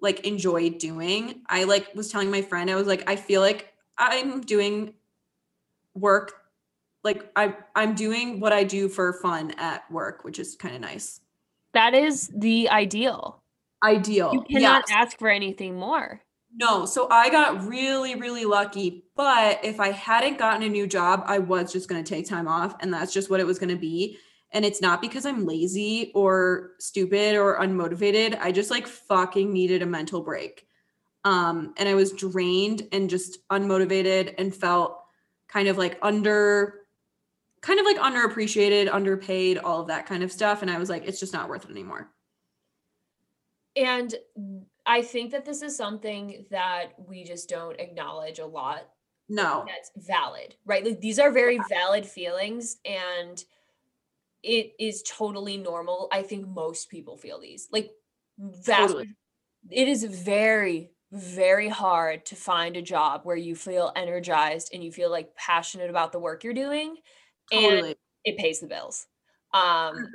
like 0.00 0.20
enjoy 0.26 0.70
doing 0.70 1.42
i 1.48 1.64
like 1.64 1.88
was 1.94 2.10
telling 2.10 2.30
my 2.30 2.42
friend 2.42 2.70
i 2.70 2.74
was 2.74 2.86
like 2.86 3.02
i 3.08 3.16
feel 3.16 3.40
like 3.40 3.72
i'm 3.98 4.40
doing 4.42 4.94
work 5.94 6.32
like 7.04 7.30
i 7.36 7.54
i'm 7.74 7.94
doing 7.94 8.40
what 8.40 8.52
i 8.52 8.64
do 8.64 8.88
for 8.88 9.12
fun 9.14 9.52
at 9.58 9.88
work 9.90 10.24
which 10.24 10.38
is 10.38 10.56
kind 10.56 10.74
of 10.74 10.80
nice 10.80 11.20
That 11.74 11.94
is 11.94 12.30
the 12.36 12.68
ideal. 12.68 13.42
ideal 13.84 14.30
You 14.34 14.42
cannot 14.42 14.84
yes. 14.88 14.90
ask 14.90 15.18
for 15.18 15.28
anything 15.28 15.76
more. 15.78 16.20
No, 16.54 16.84
so 16.84 17.08
I 17.10 17.30
got 17.30 17.66
really, 17.66 18.14
really 18.14 18.44
lucky. 18.44 19.04
But 19.16 19.64
if 19.64 19.80
I 19.80 19.90
hadn't 19.90 20.38
gotten 20.38 20.62
a 20.62 20.68
new 20.68 20.86
job, 20.86 21.24
I 21.26 21.38
was 21.38 21.72
just 21.72 21.88
going 21.88 22.02
to 22.02 22.08
take 22.08 22.28
time 22.28 22.46
off, 22.46 22.76
and 22.80 22.92
that's 22.92 23.12
just 23.12 23.30
what 23.30 23.40
it 23.40 23.46
was 23.46 23.58
going 23.58 23.70
to 23.70 23.76
be. 23.76 24.18
And 24.52 24.64
it's 24.64 24.82
not 24.82 25.00
because 25.00 25.24
I'm 25.24 25.46
lazy 25.46 26.12
or 26.14 26.72
stupid 26.78 27.36
or 27.36 27.58
unmotivated. 27.58 28.38
I 28.38 28.52
just 28.52 28.70
like 28.70 28.86
fucking 28.86 29.50
needed 29.50 29.80
a 29.80 29.86
mental 29.86 30.20
break. 30.20 30.66
Um, 31.24 31.72
and 31.78 31.88
I 31.88 31.94
was 31.94 32.12
drained 32.12 32.82
and 32.92 33.08
just 33.08 33.38
unmotivated 33.48 34.34
and 34.36 34.54
felt 34.54 34.98
kind 35.48 35.68
of 35.68 35.78
like 35.78 35.98
under, 36.02 36.80
kind 37.62 37.80
of 37.80 37.86
like 37.86 37.96
underappreciated, 37.96 38.92
underpaid, 38.92 39.56
all 39.56 39.80
of 39.80 39.86
that 39.86 40.04
kind 40.04 40.22
of 40.22 40.30
stuff. 40.30 40.60
And 40.60 40.70
I 40.70 40.78
was 40.78 40.90
like, 40.90 41.06
it's 41.06 41.20
just 41.20 41.32
not 41.32 41.48
worth 41.48 41.64
it 41.64 41.70
anymore. 41.70 42.10
And 43.74 44.14
I 44.86 45.02
think 45.02 45.30
that 45.30 45.44
this 45.44 45.62
is 45.62 45.76
something 45.76 46.46
that 46.50 46.94
we 46.98 47.24
just 47.24 47.48
don't 47.48 47.78
acknowledge 47.78 48.38
a 48.38 48.46
lot. 48.46 48.88
No, 49.28 49.64
That's 49.66 49.90
valid, 49.96 50.56
right? 50.64 50.84
Like 50.84 51.00
these 51.00 51.18
are 51.18 51.30
very 51.30 51.58
valid 51.68 52.04
feelings 52.04 52.76
and 52.84 53.42
it 54.42 54.72
is 54.78 55.02
totally 55.06 55.56
normal. 55.56 56.08
I 56.12 56.22
think 56.22 56.48
most 56.48 56.90
people 56.90 57.16
feel 57.16 57.40
these. 57.40 57.68
Like 57.70 57.92
vast 58.38 58.92
Totally. 58.92 59.14
it 59.70 59.88
is 59.88 60.04
very 60.04 60.90
very 61.12 61.68
hard 61.68 62.24
to 62.24 62.34
find 62.34 62.76
a 62.76 62.82
job 62.82 63.20
where 63.24 63.36
you 63.36 63.54
feel 63.54 63.92
energized 63.94 64.70
and 64.72 64.82
you 64.82 64.90
feel 64.90 65.10
like 65.10 65.36
passionate 65.36 65.90
about 65.90 66.10
the 66.10 66.18
work 66.18 66.42
you're 66.42 66.54
doing 66.54 66.96
and 67.52 67.94
it 68.24 68.38
pays 68.38 68.60
the 68.60 68.66
bills. 68.66 69.06
Um 69.54 69.96
100%. 69.96 70.06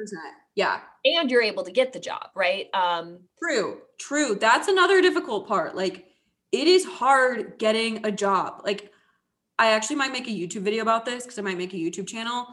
Yeah. 0.55 0.79
and 1.05 1.29
you're 1.29 1.41
able 1.43 1.63
to 1.63 1.71
get 1.71 1.93
the 1.93 1.99
job, 1.99 2.29
right? 2.35 2.67
Um 2.73 3.19
True, 3.41 3.79
true. 3.99 4.35
That's 4.35 4.67
another 4.67 5.01
difficult 5.01 5.47
part. 5.47 5.75
Like, 5.75 6.05
it 6.51 6.67
is 6.67 6.85
hard 6.85 7.57
getting 7.59 8.05
a 8.05 8.11
job. 8.11 8.61
Like, 8.65 8.91
I 9.59 9.71
actually 9.71 9.97
might 9.97 10.11
make 10.11 10.27
a 10.27 10.31
YouTube 10.31 10.61
video 10.61 10.81
about 10.81 11.05
this 11.05 11.23
because 11.23 11.37
I 11.39 11.41
might 11.43 11.57
make 11.57 11.73
a 11.73 11.77
YouTube 11.77 12.07
channel. 12.07 12.47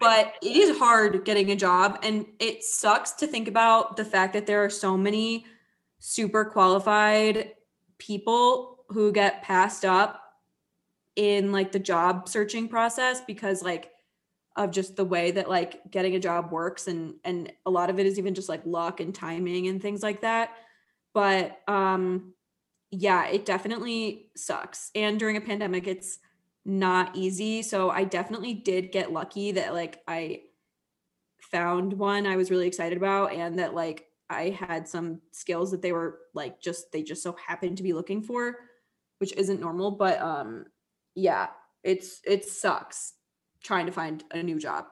But 0.00 0.34
it 0.42 0.56
is 0.56 0.78
hard 0.78 1.24
getting 1.24 1.50
a 1.50 1.56
job. 1.56 1.98
And 2.02 2.26
it 2.38 2.62
sucks 2.62 3.12
to 3.14 3.26
think 3.26 3.48
about 3.48 3.96
the 3.96 4.04
fact 4.04 4.32
that 4.34 4.46
there 4.46 4.64
are 4.64 4.70
so 4.70 4.96
many 4.96 5.44
super 5.98 6.44
qualified 6.44 7.52
people 7.98 8.84
who 8.90 9.10
get 9.12 9.42
passed 9.42 9.84
up 9.84 10.20
in 11.16 11.50
like 11.52 11.72
the 11.72 11.78
job 11.78 12.28
searching 12.28 12.68
process 12.68 13.20
because, 13.26 13.62
like, 13.62 13.91
of 14.56 14.70
just 14.70 14.96
the 14.96 15.04
way 15.04 15.30
that 15.30 15.48
like 15.48 15.80
getting 15.90 16.14
a 16.14 16.20
job 16.20 16.52
works 16.52 16.86
and 16.86 17.14
and 17.24 17.52
a 17.64 17.70
lot 17.70 17.90
of 17.90 17.98
it 17.98 18.06
is 18.06 18.18
even 18.18 18.34
just 18.34 18.48
like 18.48 18.64
luck 18.66 19.00
and 19.00 19.14
timing 19.14 19.68
and 19.68 19.80
things 19.80 20.02
like 20.02 20.20
that. 20.22 20.50
But 21.14 21.60
um 21.68 22.34
yeah 22.90 23.26
it 23.26 23.46
definitely 23.46 24.30
sucks. 24.36 24.90
And 24.94 25.18
during 25.18 25.36
a 25.36 25.40
pandemic 25.40 25.86
it's 25.86 26.18
not 26.64 27.16
easy. 27.16 27.62
So 27.62 27.90
i 27.90 28.04
definitely 28.04 28.54
did 28.54 28.92
get 28.92 29.12
lucky 29.12 29.52
that 29.52 29.72
like 29.74 30.02
i 30.06 30.42
found 31.50 31.92
one 31.92 32.26
i 32.26 32.36
was 32.36 32.50
really 32.50 32.66
excited 32.66 32.96
about 32.96 33.32
and 33.32 33.58
that 33.58 33.74
like 33.74 34.06
i 34.30 34.48
had 34.48 34.88
some 34.88 35.20
skills 35.32 35.70
that 35.70 35.82
they 35.82 35.92
were 35.92 36.20
like 36.34 36.60
just 36.60 36.90
they 36.92 37.02
just 37.02 37.22
so 37.22 37.36
happened 37.46 37.76
to 37.76 37.82
be 37.82 37.92
looking 37.92 38.22
for 38.22 38.56
which 39.18 39.32
isn't 39.36 39.60
normal 39.60 39.90
but 39.90 40.20
um 40.20 40.64
yeah 41.14 41.48
it's 41.82 42.20
it 42.24 42.44
sucks 42.44 43.14
trying 43.62 43.86
to 43.86 43.92
find 43.92 44.24
a 44.32 44.42
new 44.42 44.58
job, 44.58 44.86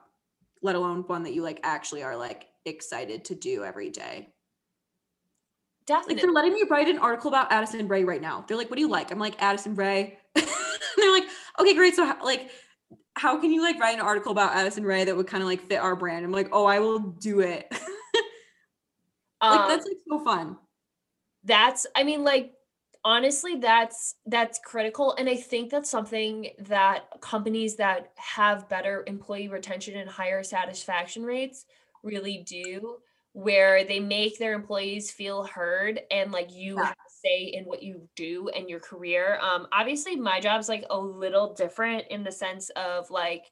let 0.63 0.75
alone 0.75 1.05
one 1.07 1.25
that 1.25 1.33
you 1.33 1.43
like 1.43 1.61
actually 1.63 2.03
are 2.03 2.17
like 2.17 2.47
excited 2.65 3.25
to 3.27 3.35
do 3.35 3.65
every 3.65 3.91
day. 3.91 4.29
Definitely. 5.87 6.15
Like 6.15 6.23
they're 6.23 6.33
letting 6.33 6.53
me 6.53 6.65
write 6.71 6.89
an 6.89 6.99
article 6.99 7.29
about 7.29 7.51
Addison 7.51 7.89
Rae 7.89 8.05
right 8.05 8.21
now. 8.21 8.45
They're 8.47 8.57
like, 8.57 8.71
"What 8.71 8.77
do 8.77 8.83
you 8.83 8.89
like?" 8.89 9.11
I'm 9.11 9.19
like, 9.19 9.41
"Addison 9.43 9.75
Rae." 9.75 10.19
they're 10.35 11.13
like, 11.13 11.25
"Okay, 11.59 11.75
great. 11.75 11.97
So 11.97 12.05
how, 12.07 12.25
like 12.25 12.51
how 13.15 13.41
can 13.41 13.51
you 13.51 13.63
like 13.63 13.79
write 13.81 13.95
an 13.95 14.01
article 14.01 14.31
about 14.31 14.55
Addison 14.55 14.85
Rae 14.85 15.05
that 15.05 15.17
would 15.17 15.27
kind 15.27 15.43
of 15.43 15.49
like 15.49 15.67
fit 15.69 15.81
our 15.81 15.97
brand?" 15.97 16.25
I'm 16.25 16.33
like, 16.33 16.51
"Oh, 16.53 16.67
I 16.67 16.79
will 16.79 16.99
do 16.99 17.41
it." 17.41 17.67
like 19.43 19.61
um, 19.61 19.69
that's 19.69 19.87
like 19.87 19.97
so 20.09 20.23
fun. 20.23 20.57
that's 21.45 21.87
i 21.97 22.05
mean 22.05 22.23
like 22.25 22.53
honestly 23.05 23.57
that's 23.57 24.17
that's 24.27 24.59
critical 24.59 25.15
and 25.19 25.29
i 25.29 25.35
think 25.35 25.71
that's 25.71 25.91
something 25.91 26.51
that 26.59 27.05
companies 27.21 27.77
that 27.77 28.13
have 28.17 28.69
better 28.69 29.05
employee 29.07 29.49
retention 29.49 29.97
and 29.97 30.11
higher 30.11 30.43
satisfaction 30.43 31.23
rates 31.25 31.65
really 32.03 32.45
do 32.47 32.99
where 33.33 33.85
they 33.85 34.01
make 34.01 34.39
their 34.39 34.53
employees 34.53 35.11
feel 35.11 35.45
heard 35.45 36.01
and 36.11 36.31
like 36.33 36.53
you 36.53 36.77
Yeah. 36.77 36.85
have 36.85 36.97
a 37.07 37.11
say 37.11 37.45
in 37.45 37.65
what 37.65 37.83
you 37.83 38.09
do 38.17 38.49
and 38.51 38.69
your 38.69 38.81
career 38.81 39.39
um 39.41 39.67
obviously 39.73 40.17
my 40.17 40.39
job's 40.41 40.69
like 40.69 40.85
a 40.91 40.99
little 40.99 41.55
different 41.55 42.05
in 42.11 42.23
the 42.23 42.33
sense 42.33 42.69
of 42.71 43.11
like 43.11 43.51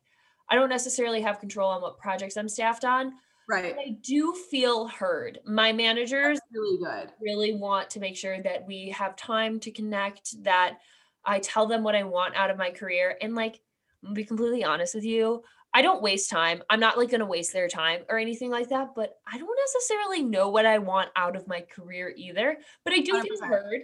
i 0.50 0.54
don't 0.54 0.68
necessarily 0.68 1.22
have 1.22 1.40
control 1.40 1.70
on 1.70 1.80
what 1.80 1.96
projects 1.98 2.36
i'm 2.36 2.48
staffed 2.48 2.84
on 2.84 3.14
Right. 3.48 3.74
but 3.76 3.84
i 3.86 3.90
do 4.02 4.34
feel 4.50 4.86
heard 4.88 5.40
my 5.46 5.72
managers 5.72 6.38
Really 6.52 6.78
good. 6.78 7.12
really 7.20 7.54
want 7.54 7.90
to 7.90 8.00
make 8.00 8.16
sure 8.16 8.42
that 8.42 8.66
we 8.66 8.90
have 8.90 9.16
time 9.16 9.60
to 9.60 9.72
connect, 9.72 10.42
that 10.44 10.78
I 11.24 11.40
tell 11.40 11.66
them 11.66 11.82
what 11.82 11.96
I 11.96 12.04
want 12.04 12.36
out 12.36 12.50
of 12.50 12.56
my 12.58 12.70
career. 12.70 13.16
And 13.20 13.34
like, 13.34 13.60
be 14.14 14.24
completely 14.24 14.64
honest 14.64 14.94
with 14.94 15.04
you, 15.04 15.42
I 15.74 15.82
don't 15.82 16.02
waste 16.02 16.30
time. 16.30 16.62
I'm 16.70 16.80
not 16.80 16.96
like 16.96 17.10
going 17.10 17.20
to 17.20 17.26
waste 17.26 17.52
their 17.52 17.68
time 17.68 18.04
or 18.08 18.18
anything 18.18 18.50
like 18.50 18.68
that, 18.70 18.90
but 18.94 19.14
I 19.26 19.36
don't 19.38 19.58
necessarily 19.66 20.22
know 20.22 20.48
what 20.50 20.66
I 20.66 20.78
want 20.78 21.10
out 21.16 21.36
of 21.36 21.48
my 21.48 21.62
career 21.62 22.14
either. 22.16 22.58
But 22.84 22.94
I 22.94 23.00
do 23.00 23.20
feel 23.20 23.30
100%. 23.30 23.48
heard. 23.48 23.82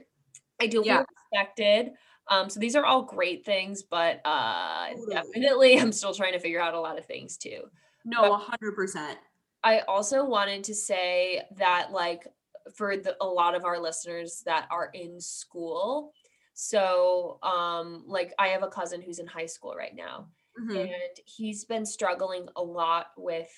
I 0.60 0.66
do 0.68 0.84
Yeah. 0.84 1.02
feel 1.02 1.04
respected. 1.32 1.92
Um, 2.28 2.50
so 2.50 2.60
these 2.60 2.76
are 2.76 2.86
all 2.86 3.02
great 3.02 3.44
things, 3.44 3.82
but 3.82 4.20
uh, 4.24 4.94
Totally. 4.94 5.34
definitely 5.34 5.78
I'm 5.80 5.92
still 5.92 6.14
trying 6.14 6.32
to 6.34 6.40
figure 6.40 6.60
out 6.60 6.74
a 6.74 6.80
lot 6.80 6.98
of 6.98 7.06
things 7.06 7.36
too. 7.38 7.70
No, 8.04 8.36
hundred 8.36 8.72
percent. 8.76 9.18
I 9.64 9.80
also 9.80 10.24
wanted 10.24 10.64
to 10.64 10.74
say 10.74 11.42
that 11.56 11.90
like 11.92 12.26
for 12.74 12.96
the, 12.96 13.16
a 13.20 13.26
lot 13.26 13.54
of 13.54 13.64
our 13.64 13.78
listeners 13.80 14.42
that 14.46 14.68
are 14.70 14.90
in 14.94 15.20
school. 15.20 16.12
So, 16.54 17.38
um, 17.42 18.04
like 18.06 18.32
I 18.38 18.48
have 18.48 18.62
a 18.62 18.68
cousin 18.68 19.02
who's 19.02 19.18
in 19.18 19.26
high 19.26 19.46
school 19.46 19.74
right 19.74 19.94
now, 19.94 20.28
Mhm. 20.60 20.82
and 20.82 21.16
he's 21.26 21.64
been 21.64 21.84
struggling 21.84 22.48
a 22.56 22.62
lot 22.62 23.06
with 23.16 23.50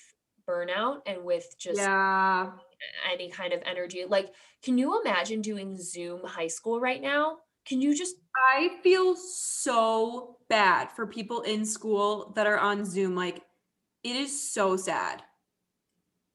burnout 0.47 1.01
and 1.05 1.23
with 1.23 1.55
just 1.59 1.77
Yeah. 1.77 2.57
any 3.11 3.29
kind 3.29 3.53
of 3.53 3.61
energy. 3.65 4.05
Like, 4.05 4.33
can 4.63 4.77
you 4.77 4.99
imagine 5.01 5.41
doing 5.41 5.77
Zoom 5.77 6.23
high 6.23 6.47
school 6.47 6.79
right 6.79 7.01
now? 7.01 7.39
Can 7.65 7.81
you 7.81 7.95
just 7.95 8.15
I 8.53 8.79
feel 8.81 9.15
so 9.15 10.39
bad 10.47 10.91
for 10.91 11.05
people 11.05 11.41
in 11.41 11.65
school 11.65 12.31
that 12.35 12.47
are 12.47 12.59
on 12.59 12.85
Zoom. 12.85 13.15
Like, 13.15 13.43
it 14.03 14.15
is 14.15 14.51
so 14.51 14.77
sad. 14.77 15.23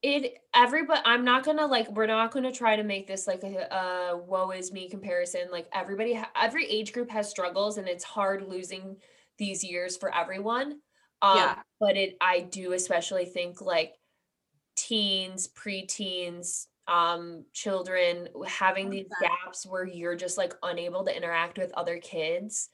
It 0.03 0.39
everybody 0.55 1.01
i'm 1.05 1.25
not 1.25 1.45
gonna 1.45 1.67
like 1.67 1.89
we're 1.93 2.07
not 2.07 2.33
gonna 2.33 2.51
try 2.53 2.75
to 2.77 2.83
make 2.83 3.07
this 3.07 3.27
like 3.27 3.43
a 3.45 3.73
uh 3.75 4.17
woe 4.17 4.51
is 4.51 4.73
me 4.73 4.89
comparison. 4.89 5.43
Like 5.51 5.69
everybody 5.73 6.21
every 6.41 6.67
age 6.69 6.93
group 6.93 7.11
has 7.11 7.31
struggles 7.31 7.79
and 7.79 7.89
it's 7.89 8.05
hard 8.05 8.43
losing 8.49 8.97
these 9.39 9.63
years 9.65 9.97
for 9.97 10.15
everyone. 10.15 10.81
Um 11.23 11.37
Yeah. 11.37 11.63
but 11.81 11.97
it 11.97 12.17
i 12.21 12.41
do 12.41 12.73
especially 12.73 13.25
think 13.27 13.61
like 13.61 13.95
teens 14.77 15.49
preteens 15.49 16.67
um 16.89 17.45
children 17.53 18.29
having 18.47 18.91
these 18.91 19.07
gaps 19.21 19.65
where 19.67 19.87
you're 19.87 20.17
just 20.17 20.39
like 20.39 20.55
unable 20.63 21.05
to 21.05 21.17
interact 21.17 21.59
with 21.59 21.73
other 21.75 21.99
kids 21.99 22.71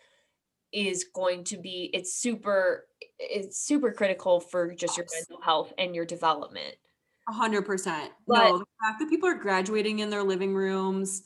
is 0.72 1.04
going 1.14 1.44
to 1.44 1.56
be 1.58 1.90
it's 1.94 2.12
super 2.14 2.86
it's 3.18 3.58
super 3.60 3.92
critical 3.92 4.40
for 4.40 4.74
just 4.74 4.96
your 4.96 5.06
mental 5.12 5.42
health 5.42 5.72
and 5.78 5.94
your 5.94 6.04
development. 6.06 6.74
A 6.74 6.87
hundred 7.28 7.62
percent. 7.62 8.12
No, 8.26 8.58
the 8.58 8.64
fact 8.82 9.00
that 9.00 9.08
people 9.08 9.28
are 9.28 9.34
graduating 9.34 10.00
in 10.00 10.10
their 10.10 10.22
living 10.22 10.54
rooms 10.54 11.22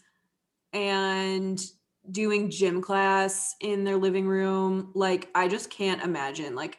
and 0.72 1.62
doing 2.10 2.50
gym 2.50 2.82
class 2.82 3.54
in 3.60 3.84
their 3.84 3.96
living 3.96 4.26
room, 4.26 4.90
like 4.94 5.28
I 5.34 5.48
just 5.48 5.70
can't 5.70 6.02
imagine. 6.02 6.54
Like, 6.54 6.78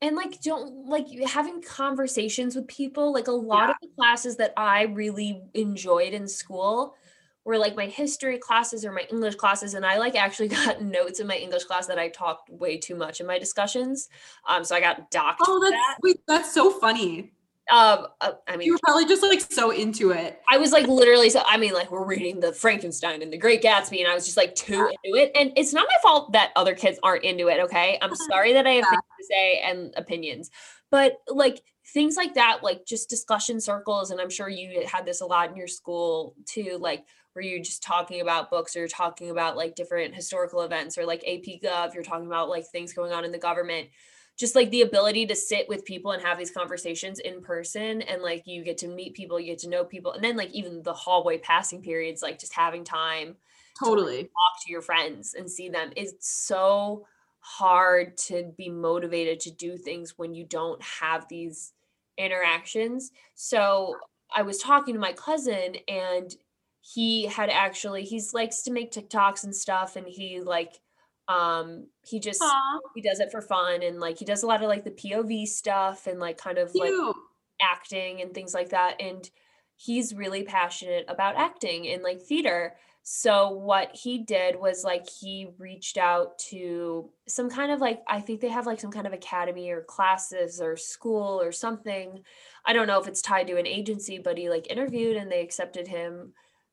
and 0.00 0.16
like 0.16 0.40
don't 0.42 0.86
like 0.86 1.06
having 1.26 1.62
conversations 1.62 2.54
with 2.54 2.68
people 2.68 3.12
like 3.12 3.28
a 3.28 3.32
lot 3.32 3.70
of 3.70 3.76
the 3.80 3.88
classes 3.96 4.36
that 4.36 4.52
i 4.56 4.82
really 4.82 5.42
enjoyed 5.54 6.12
in 6.12 6.28
school 6.28 6.94
were 7.44 7.56
like 7.56 7.76
my 7.76 7.86
history 7.86 8.36
classes 8.36 8.84
or 8.84 8.92
my 8.92 9.06
english 9.10 9.34
classes 9.36 9.72
and 9.72 9.86
i 9.86 9.96
like 9.96 10.14
actually 10.14 10.48
got 10.66 10.82
notes 10.82 11.20
in 11.20 11.26
my 11.26 11.36
english 11.36 11.64
class 11.64 11.86
that 11.86 11.98
i 11.98 12.08
talked 12.08 12.50
way 12.50 12.76
too 12.76 12.94
much 12.94 13.20
in 13.20 13.26
my 13.26 13.38
discussions 13.38 14.08
um 14.46 14.62
so 14.62 14.76
i 14.76 14.80
got 14.80 15.10
docked 15.10 15.40
oh, 15.46 15.60
that's 15.60 16.00
wait, 16.02 16.20
that's 16.26 16.52
so 16.52 16.70
funny. 16.70 17.32
Um 17.70 18.06
uh, 18.20 18.32
i 18.46 18.56
mean 18.56 18.66
You 18.66 18.74
were 18.74 18.78
probably 18.82 19.06
just 19.06 19.22
like 19.22 19.40
so 19.40 19.70
into 19.70 20.10
it. 20.10 20.40
I 20.48 20.58
was 20.58 20.70
like 20.72 20.86
literally 20.86 21.30
so 21.30 21.42
I 21.46 21.56
mean 21.56 21.72
like 21.72 21.90
we're 21.90 22.04
reading 22.04 22.40
the 22.40 22.52
Frankenstein 22.52 23.22
and 23.22 23.32
the 23.32 23.38
Great 23.38 23.62
Gatsby 23.62 24.00
and 24.00 24.08
I 24.08 24.14
was 24.14 24.24
just 24.24 24.36
like 24.36 24.54
too 24.54 24.88
into 25.02 25.18
it. 25.18 25.32
And 25.34 25.52
it's 25.56 25.72
not 25.72 25.86
my 25.88 25.96
fault 26.02 26.32
that 26.32 26.52
other 26.56 26.74
kids 26.74 26.98
aren't 27.02 27.24
into 27.24 27.48
it 27.48 27.60
okay? 27.60 27.98
I'm 28.02 28.14
sorry 28.14 28.52
that 28.52 28.66
I 28.66 28.72
have 28.72 28.84
Yeah. 28.84 28.90
things 28.90 29.02
to 29.18 29.24
say 29.24 29.60
and 29.60 29.94
opinions. 29.96 30.50
But 30.90 31.18
like 31.26 31.62
things 31.92 32.16
like 32.16 32.34
that 32.34 32.58
like 32.62 32.84
just 32.86 33.08
discussion 33.08 33.60
circles 33.60 34.10
and 34.10 34.20
I'm 34.20 34.30
sure 34.30 34.48
you 34.48 34.86
had 34.86 35.06
this 35.06 35.20
a 35.20 35.26
lot 35.26 35.50
in 35.50 35.56
your 35.56 35.68
school 35.68 36.34
too 36.46 36.78
like 36.80 37.04
where 37.34 37.44
you're 37.44 37.58
just 37.62 37.82
talking 37.82 38.20
about 38.20 38.48
books 38.50 38.76
or 38.76 38.80
you're 38.80 38.88
talking 38.88 39.30
about 39.30 39.56
like 39.56 39.74
different 39.74 40.14
historical 40.14 40.62
events 40.62 40.96
or 40.96 41.04
like 41.04 41.22
AP 41.26 41.60
Gov 41.62 41.92
you're 41.94 42.02
talking 42.04 42.26
about 42.26 42.48
like 42.48 42.64
things 42.66 42.92
going 42.92 43.12
on 43.12 43.24
in 43.24 43.32
the 43.32 43.38
government 43.38 43.88
just 44.36 44.56
like 44.56 44.70
the 44.70 44.82
ability 44.82 45.26
to 45.26 45.36
sit 45.36 45.68
with 45.68 45.84
people 45.84 46.10
and 46.10 46.22
have 46.22 46.38
these 46.38 46.50
conversations 46.50 47.20
in 47.20 47.40
person 47.40 48.02
and 48.02 48.22
like 48.22 48.42
you 48.46 48.64
get 48.64 48.78
to 48.78 48.88
meet 48.88 49.14
people 49.14 49.38
you 49.38 49.46
get 49.46 49.58
to 49.58 49.68
know 49.68 49.84
people 49.84 50.12
and 50.12 50.24
then 50.24 50.36
like 50.36 50.50
even 50.52 50.82
the 50.82 50.92
hallway 50.92 51.38
passing 51.38 51.82
periods 51.82 52.22
like 52.22 52.38
just 52.38 52.54
having 52.54 52.84
time 52.84 53.36
Totally. 53.78 54.24
talk 54.24 54.64
to 54.64 54.72
your 54.72 54.82
friends 54.82 55.34
and 55.34 55.50
see 55.50 55.68
them 55.68 55.90
is 55.96 56.14
so 56.20 57.06
hard 57.40 58.16
to 58.16 58.52
be 58.56 58.68
motivated 58.68 59.40
to 59.40 59.50
do 59.50 59.76
things 59.76 60.16
when 60.16 60.34
you 60.34 60.44
don't 60.44 60.82
have 60.82 61.28
these 61.28 61.72
interactions 62.16 63.10
so 63.34 63.94
i 64.34 64.42
was 64.42 64.58
talking 64.58 64.94
to 64.94 65.00
my 65.00 65.12
cousin 65.12 65.74
and 65.88 66.36
he 66.80 67.26
had 67.26 67.50
actually 67.50 68.04
he's 68.04 68.32
likes 68.32 68.62
to 68.62 68.70
make 68.70 68.92
tiktoks 68.92 69.44
and 69.44 69.54
stuff 69.54 69.96
and 69.96 70.06
he 70.06 70.40
like 70.40 70.80
um 71.28 71.86
he 72.02 72.20
just 72.20 72.42
Aw, 72.42 72.78
he 72.94 73.00
does 73.00 73.20
it 73.20 73.30
for 73.30 73.40
fun 73.40 73.82
and 73.82 73.98
like 73.98 74.18
he 74.18 74.24
does 74.24 74.42
a 74.42 74.46
lot 74.46 74.62
of 74.62 74.68
like 74.68 74.84
the 74.84 74.90
POV 74.90 75.46
stuff 75.46 76.06
and 76.06 76.20
like 76.20 76.36
kind 76.36 76.58
of 76.58 76.74
like 76.74 76.92
acting 77.62 78.20
and 78.20 78.34
things 78.34 78.52
like 78.52 78.70
that 78.70 79.00
and 79.00 79.30
he's 79.76 80.14
really 80.14 80.44
passionate 80.44 81.04
about 81.08 81.36
acting 81.36 81.88
and 81.88 82.02
like 82.02 82.22
theater. 82.22 82.74
So 83.02 83.50
what 83.50 83.94
he 83.94 84.18
did 84.18 84.56
was 84.58 84.82
like 84.82 85.06
he 85.08 85.48
reached 85.58 85.98
out 85.98 86.38
to 86.50 87.10
some 87.28 87.50
kind 87.50 87.70
of 87.70 87.80
like 87.80 88.02
I 88.08 88.20
think 88.20 88.40
they 88.40 88.48
have 88.48 88.66
like 88.66 88.80
some 88.80 88.90
kind 88.92 89.06
of 89.06 89.12
academy 89.12 89.70
or 89.70 89.82
classes 89.82 90.60
or 90.60 90.76
school 90.76 91.40
or 91.40 91.52
something. 91.52 92.22
I 92.64 92.72
don't 92.72 92.86
know 92.86 93.00
if 93.00 93.08
it's 93.08 93.20
tied 93.20 93.46
to 93.48 93.58
an 93.58 93.66
agency 93.66 94.18
but 94.18 94.38
he 94.38 94.48
like 94.48 94.70
interviewed 94.70 95.16
and 95.16 95.30
they 95.30 95.42
accepted 95.42 95.86
him 95.88 96.32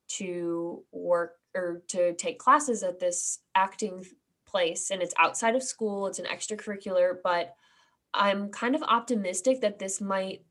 to 0.10 0.84
work 0.91 1.34
or 1.54 1.84
to 1.89 2.14
take 2.14 2.39
classes 2.39 2.82
at 2.84 2.99
this 2.99 3.39
acting 3.56 4.06
place 4.52 4.91
and 4.91 5.02
it's 5.02 5.14
outside 5.18 5.56
of 5.56 5.64
school 5.64 6.08
it's 6.08 6.20
an 6.20 6.26
extracurricular 6.26 7.16
but 7.24 7.56
i'm 8.14 8.49
kind 8.49 8.76
of 8.76 8.84
optimistic 8.84 9.62
that 9.62 9.80
this 9.80 10.02
might 10.02 10.43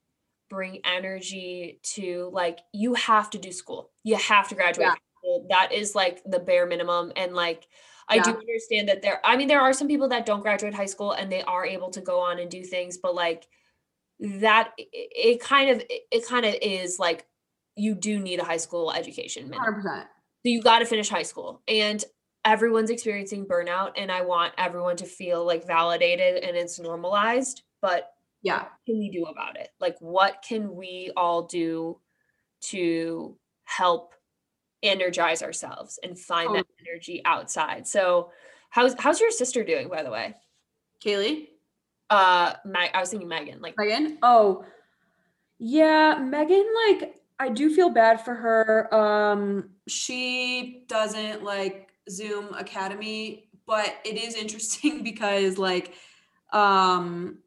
bring 0.48 0.80
energy 0.84 1.78
to 1.82 2.30
like 2.32 2.60
you 2.72 2.94
have 2.94 3.30
to 3.30 3.38
do 3.38 3.52
school 3.52 3.90
you 4.02 4.16
have 4.16 4.48
to 4.48 4.54
graduate 4.54 4.88
Yeah. 5.22 5.38
that 5.50 5.72
is 5.72 5.94
like 5.94 6.22
the 6.24 6.40
bare 6.40 6.66
minimum 6.66 7.12
and 7.16 7.34
like 7.34 7.68
i 8.08 8.18
do 8.18 8.30
understand 8.30 8.88
that 8.88 9.02
there 9.02 9.20
i 9.24 9.36
mean 9.36 9.46
there 9.46 9.60
are 9.60 9.72
some 9.72 9.86
people 9.86 10.08
that 10.08 10.26
don't 10.26 10.40
graduate 10.40 10.74
high 10.74 10.86
school 10.86 11.12
and 11.12 11.30
they 11.30 11.42
are 11.42 11.64
able 11.64 11.90
to 11.90 12.00
go 12.00 12.20
on 12.20 12.38
and 12.40 12.50
do 12.50 12.64
things 12.64 12.98
but 12.98 13.14
like 13.14 13.46
that 14.20 14.72
it, 14.76 15.40
kind 15.40 15.70
of 15.70 15.82
it, 15.88 16.26
kind 16.26 16.44
of 16.44 16.54
is 16.60 16.98
like 16.98 17.26
you 17.76 17.94
do 17.94 18.18
need 18.18 18.38
a 18.40 18.44
high 18.44 18.58
school 18.58 18.92
education 18.92 19.44
minimum. 19.44 19.64
Hundred 19.64 19.82
percent. 19.82 20.08
So 20.42 20.50
you 20.50 20.62
got 20.62 20.80
to 20.80 20.86
finish 20.86 21.08
high 21.08 21.22
school 21.22 21.62
and 21.66 22.04
everyone's 22.44 22.90
experiencing 22.90 23.46
burnout 23.46 23.92
and 23.96 24.10
I 24.10 24.22
want 24.22 24.54
everyone 24.58 24.96
to 24.96 25.04
feel 25.04 25.44
like 25.44 25.66
validated 25.66 26.42
and 26.42 26.56
it's 26.56 26.78
normalized, 26.80 27.62
but 27.82 28.12
Yeah. 28.42 28.62
what 28.62 28.70
can 28.86 28.98
we 28.98 29.10
do 29.10 29.24
about 29.26 29.56
it? 29.58 29.68
Like 29.80 29.96
what 30.00 30.42
can 30.46 30.74
we 30.74 31.10
all 31.16 31.42
do 31.42 32.00
to 32.62 33.36
help 33.64 34.14
energize 34.82 35.42
ourselves 35.42 35.98
and 36.02 36.18
find 36.18 36.54
that 36.54 36.66
energy 36.88 37.20
outside? 37.24 37.86
So 37.86 38.30
how's 38.70 38.94
how's 38.98 39.20
your 39.20 39.30
sister 39.30 39.62
doing 39.64 39.88
by 39.88 40.02
the 40.02 40.10
way? 40.10 40.34
Kaylee, 41.04 41.48
Uh 42.08 42.54
Mag- 42.64 42.90
I 42.94 43.00
was 43.00 43.10
thinking 43.10 43.28
Megan 43.28 43.60
like 43.60 43.74
Megan. 43.76 44.18
Oh, 44.22 44.64
yeah, 45.58 46.16
Megan. 46.18 46.66
Like, 46.88 47.16
I 47.38 47.50
do 47.50 47.74
feel 47.74 47.90
bad 47.90 48.24
for 48.24 48.34
her. 48.34 48.94
Um, 48.94 49.70
she 49.86 50.84
doesn't 50.88 51.44
like 51.44 51.89
Zoom 52.08 52.54
Academy, 52.54 53.48
but 53.66 53.96
it 54.04 54.16
is 54.16 54.34
interesting 54.34 55.02
because 55.04 55.58
like, 55.58 55.94
um, 56.52 57.38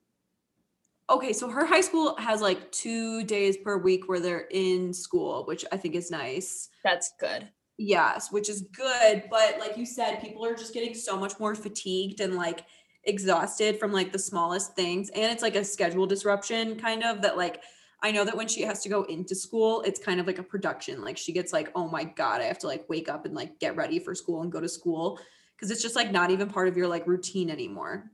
okay, 1.09 1.33
so 1.33 1.49
her 1.49 1.65
high 1.65 1.81
school 1.81 2.15
has 2.17 2.41
like 2.41 2.71
two 2.71 3.23
days 3.23 3.57
per 3.57 3.77
week 3.77 4.07
where 4.07 4.19
they're 4.19 4.47
in 4.51 4.93
school, 4.93 5.45
which 5.45 5.65
I 5.71 5.77
think 5.77 5.95
is 5.95 6.11
nice. 6.11 6.69
that's 6.83 7.13
good. 7.19 7.49
Yes, 7.77 8.31
which 8.31 8.49
is 8.49 8.61
good, 8.61 9.23
but 9.31 9.57
like 9.59 9.77
you 9.77 9.85
said, 9.85 10.21
people 10.21 10.45
are 10.45 10.55
just 10.55 10.73
getting 10.73 10.93
so 10.93 11.17
much 11.17 11.39
more 11.39 11.55
fatigued 11.55 12.19
and 12.21 12.35
like 12.35 12.65
exhausted 13.05 13.79
from 13.79 13.91
like 13.91 14.11
the 14.11 14.19
smallest 14.19 14.75
things 14.75 15.09
and 15.09 15.31
it's 15.31 15.41
like 15.41 15.55
a 15.55 15.63
schedule 15.63 16.05
disruption 16.05 16.79
kind 16.79 17.03
of 17.03 17.21
that 17.21 17.35
like 17.35 17.61
I 18.03 18.11
know 18.11 18.25
that 18.25 18.35
when 18.35 18.49
she 18.49 18.61
has 18.63 18.81
to 18.83 18.89
go 18.89 19.03
into 19.03 19.33
school, 19.33 19.81
it's 19.83 19.97
kind 19.99 20.19
of 20.19 20.27
like 20.27 20.37
a 20.37 20.43
production. 20.43 21.01
Like 21.01 21.17
she 21.17 21.31
gets 21.31 21.53
like, 21.53 21.71
"Oh 21.73 21.87
my 21.87 22.03
god, 22.03 22.41
I 22.41 22.43
have 22.43 22.59
to 22.59 22.67
like 22.67 22.87
wake 22.89 23.07
up 23.07 23.25
and 23.25 23.33
like 23.33 23.59
get 23.59 23.77
ready 23.77 23.97
for 23.97 24.13
school 24.13 24.41
and 24.41 24.51
go 24.51 24.59
to 24.59 24.67
school." 24.67 25.19
Cuz 25.57 25.71
it's 25.71 25.81
just 25.81 25.95
like 25.95 26.11
not 26.11 26.29
even 26.29 26.49
part 26.49 26.67
of 26.67 26.75
your 26.75 26.87
like 26.87 27.07
routine 27.07 27.49
anymore. 27.49 28.11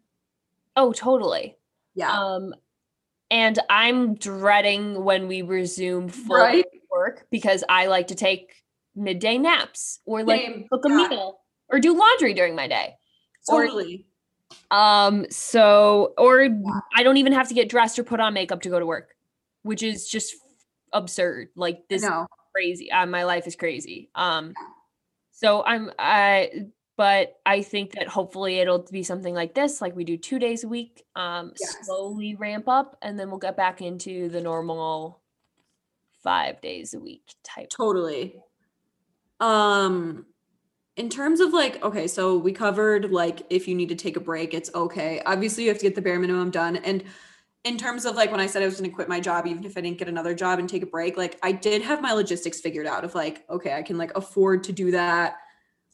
Oh, 0.75 0.93
totally. 0.93 1.57
Yeah. 1.95 2.11
Um, 2.11 2.53
and 3.31 3.57
I'm 3.69 4.13
dreading 4.15 5.03
when 5.03 5.27
we 5.27 5.41
resume 5.41 6.07
full 6.09 6.37
Right? 6.37 6.65
work 6.91 7.25
because 7.31 7.63
I 7.67 7.87
like 7.87 8.07
to 8.07 8.15
take 8.15 8.53
midday 8.95 9.37
naps 9.39 9.99
or 10.05 10.23
like 10.23 10.41
Same. 10.41 10.67
cook 10.71 10.85
a 10.85 10.89
Yeah. 10.89 11.07
meal 11.07 11.41
or 11.69 11.79
do 11.79 11.93
laundry 11.97 12.33
during 12.35 12.55
my 12.55 12.67
day. 12.67 12.95
or- 13.47 13.65
Totally. 13.65 14.05
Um, 14.69 15.25
so 15.31 16.13
or 16.17 16.47
I 16.95 17.01
don't 17.03 17.17
even 17.17 17.33
have 17.33 17.47
to 17.47 17.53
get 17.55 17.69
dressed 17.69 17.97
or 17.97 18.03
put 18.03 18.19
on 18.19 18.33
makeup 18.35 18.61
to 18.63 18.69
go 18.69 18.79
to 18.79 18.85
work, 18.85 19.15
which 19.63 19.83
is 19.83 20.07
just 20.07 20.35
absurd. 20.93 21.49
Like 21.55 21.87
this 21.87 22.03
crazy. 22.53 22.91
Uh, 22.91 23.05
my 23.05 23.23
life 23.23 23.47
is 23.47 23.55
crazy. 23.55 24.09
Um, 24.15 24.53
so 25.31 25.63
I'm 25.63 25.91
I, 25.97 26.67
but 26.97 27.35
I 27.45 27.61
think 27.61 27.93
that 27.93 28.07
hopefully 28.07 28.59
it'll 28.59 28.85
be 28.91 29.03
something 29.03 29.33
like 29.33 29.53
this, 29.55 29.81
like 29.81 29.95
we 29.95 30.03
do 30.03 30.17
two 30.17 30.39
days 30.39 30.63
a 30.63 30.67
week. 30.67 31.05
Um, 31.15 31.53
Yes. 31.59 31.77
slowly 31.83 32.35
ramp 32.35 32.67
up, 32.67 32.97
and 33.01 33.17
then 33.17 33.29
we'll 33.29 33.39
get 33.39 33.55
back 33.55 33.81
into 33.81 34.29
the 34.29 34.41
normal 34.41 35.21
five 36.23 36.59
days 36.59 36.93
a 36.93 36.99
week 36.99 37.23
type. 37.43 37.69
Totally. 37.69 38.35
Um 39.39 40.25
in 40.97 41.09
terms 41.09 41.39
of 41.39 41.53
like 41.53 41.81
okay, 41.81 42.07
so 42.07 42.37
we 42.37 42.51
covered 42.51 43.09
like 43.11 43.43
if 43.49 43.69
you 43.69 43.75
need 43.75 43.87
to 43.89 43.95
take 43.95 44.17
a 44.17 44.19
break, 44.19 44.53
it's 44.53 44.69
okay. 44.75 45.21
Obviously, 45.25 45.63
you 45.63 45.69
have 45.69 45.77
to 45.77 45.85
get 45.85 45.95
the 45.95 46.01
bare 46.01 46.19
minimum 46.19 46.51
done 46.51 46.75
and 46.75 47.05
in 47.65 47.77
terms 47.77 48.05
of 48.05 48.15
like 48.15 48.31
when 48.31 48.39
I 48.39 48.47
said 48.47 48.61
I 48.61 48.65
was 48.65 48.79
going 48.79 48.89
to 48.89 48.95
quit 48.95 49.09
my 49.09 49.19
job 49.19 49.45
even 49.45 49.63
if 49.65 49.77
I 49.77 49.81
didn't 49.81 49.97
get 49.97 50.07
another 50.07 50.33
job 50.33 50.59
and 50.59 50.69
take 50.69 50.83
a 50.83 50.87
break, 50.87 51.17
like 51.17 51.37
I 51.43 51.51
did 51.51 51.81
have 51.81 52.01
my 52.01 52.13
logistics 52.13 52.61
figured 52.61 52.87
out 52.87 53.03
of 53.03 53.15
like 53.15 53.45
okay, 53.49 53.73
I 53.73 53.81
can 53.81 53.97
like 53.97 54.15
afford 54.15 54.63
to 54.65 54.71
do 54.71 54.91
that. 54.91 55.37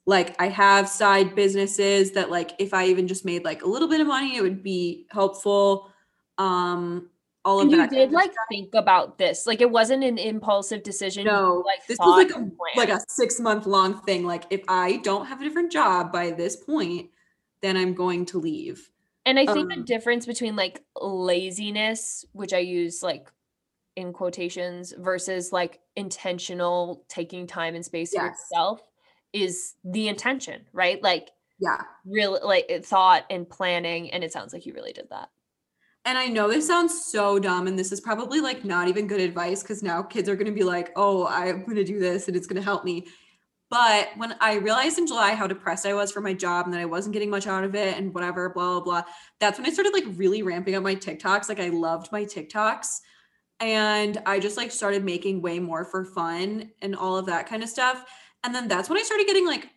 Like 0.05 0.39
I 0.39 0.49
have 0.49 0.88
side 0.88 1.34
businesses 1.34 2.11
that 2.11 2.30
like 2.30 2.51
if 2.59 2.74
I 2.74 2.86
even 2.88 3.07
just 3.07 3.26
made 3.26 3.43
like 3.43 3.63
a 3.63 3.68
little 3.68 3.88
bit 3.88 3.99
of 3.99 4.07
money, 4.07 4.36
it 4.38 4.41
would 4.41 4.61
be 4.61 5.07
helpful. 5.09 5.91
Um 6.38 7.09
all 7.45 7.59
of 7.59 7.63
And 7.63 7.72
you 7.72 7.88
did 7.88 8.11
like 8.11 8.32
think 8.49 8.74
about 8.74 9.18
this. 9.18 9.45
Like 9.47 9.61
it 9.61 9.70
wasn't 9.70 10.03
an 10.03 10.18
impulsive 10.18 10.84
decision. 10.84 11.26
you, 11.26 11.32
No, 11.32 11.63
like 11.66 11.86
this 11.88 11.97
was 11.99 12.26
like 12.26 12.36
a, 12.36 12.49
like 12.76 12.89
a 12.89 12.99
six 13.07 13.39
month 13.39 13.66
long 13.66 14.01
thing. 14.01 14.26
Like 14.26 14.45
if 14.49 14.61
I 14.68 14.97
don't 14.97 15.26
have 15.28 15.41
a 15.41 15.43
different 15.43 15.72
job 15.72 16.11
by 16.11 16.32
this 16.32 16.55
point, 16.55 17.09
then 17.61 17.78
I'm 17.78 17.93
going 17.93 18.26
to 18.28 18.39
leave. 18.39 18.89
And 19.26 19.39
I 19.39 19.47
think 19.47 19.69
the 19.73 19.82
Um, 19.82 19.86
difference 19.86 20.26
between 20.26 20.55
like 20.55 20.84
laziness, 21.01 22.26
which 22.34 22.53
I 22.53 22.59
use 22.59 23.01
like 23.03 23.32
in 23.95 24.13
quotations, 24.13 24.93
versus 24.97 25.51
like 25.53 25.82
intentional 25.95 27.05
taking 27.09 27.47
time 27.47 27.76
and 27.76 27.86
space 27.86 28.15
for 28.15 28.26
yourself 28.26 28.82
is 29.34 29.76
the 29.86 30.07
intention, 30.09 30.67
right? 30.73 31.01
Like 31.03 31.32
Yeah. 31.59 31.84
real 32.05 32.39
like 32.43 32.69
thought 32.86 33.26
and 33.30 33.49
planning. 33.49 34.11
And 34.11 34.23
it 34.23 34.34
sounds 34.34 34.53
like 34.53 34.65
you 34.65 34.73
really 34.73 34.93
did 34.93 35.09
that. 35.11 35.32
And 36.05 36.19
I 36.19 36.28
know 36.28 36.47
this 36.47 36.67
sounds 36.67 37.03
so 37.05 37.39
dumb, 37.39 37.65
and 37.65 37.80
this 37.80 37.91
is 37.91 37.99
probably 37.99 38.39
like 38.39 38.63
not 38.63 38.88
even 38.88 39.07
good 39.07 39.19
advice 39.19 39.63
because 39.63 39.82
now 39.82 40.03
kids 40.03 40.30
are 40.30 40.36
going 40.36 40.45
to 40.45 40.51
be 40.51 40.63
like, 40.63 40.91
oh, 40.95 41.26
I'm 41.26 41.63
going 41.63 41.78
to 41.78 41.84
do 41.84 41.99
this 41.99 42.28
and 42.28 42.38
it's 42.38 42.45
going 42.45 42.57
to 42.57 42.61
help 42.61 42.86
me. 42.86 43.07
But 43.70 44.09
when 44.16 44.36
I 44.39 44.55
realized 44.55 44.99
in 44.99 45.07
July 45.07 45.34
how 45.34 45.47
depressed 45.47 45.86
I 45.86 45.93
was 45.93 46.11
for 46.11 46.22
my 46.22 46.34
job 46.34 46.66
and 46.66 46.74
that 46.74 46.82
I 46.82 46.86
wasn't 46.86 47.13
getting 47.13 47.32
much 47.32 47.47
out 47.47 47.63
of 47.63 47.74
it 47.74 47.97
and 47.97 48.13
whatever, 48.13 48.49
blah, 48.49 48.80
blah, 48.80 48.82
blah, 48.82 49.03
that's 49.39 49.57
when 49.57 49.68
I 49.68 49.74
started 49.74 49.93
like 49.93 50.05
really 50.16 50.43
ramping 50.43 50.76
up 50.76 50.84
my 50.84 50.95
TikToks. 50.95 51.49
Like 51.49 51.59
I 51.59 51.70
loved 51.70 52.11
my 52.11 52.24
TikToks. 52.26 52.99
And 53.59 54.22
I 54.26 54.39
just 54.39 54.57
like 54.57 54.72
started 54.72 55.03
making 55.03 55.41
way 55.41 55.59
more 55.59 55.86
for 55.86 56.05
fun 56.05 56.72
and 56.82 56.95
all 56.95 57.18
of 57.18 57.26
that 57.28 57.47
kind 57.47 57.63
of 57.63 57.70
stuff. 57.70 58.05
And 58.43 58.53
then 58.53 58.68
that's 58.68 58.89
when 58.89 58.99
I 58.99 59.03
started 59.03 59.28
getting 59.28 59.47
like 59.47 59.70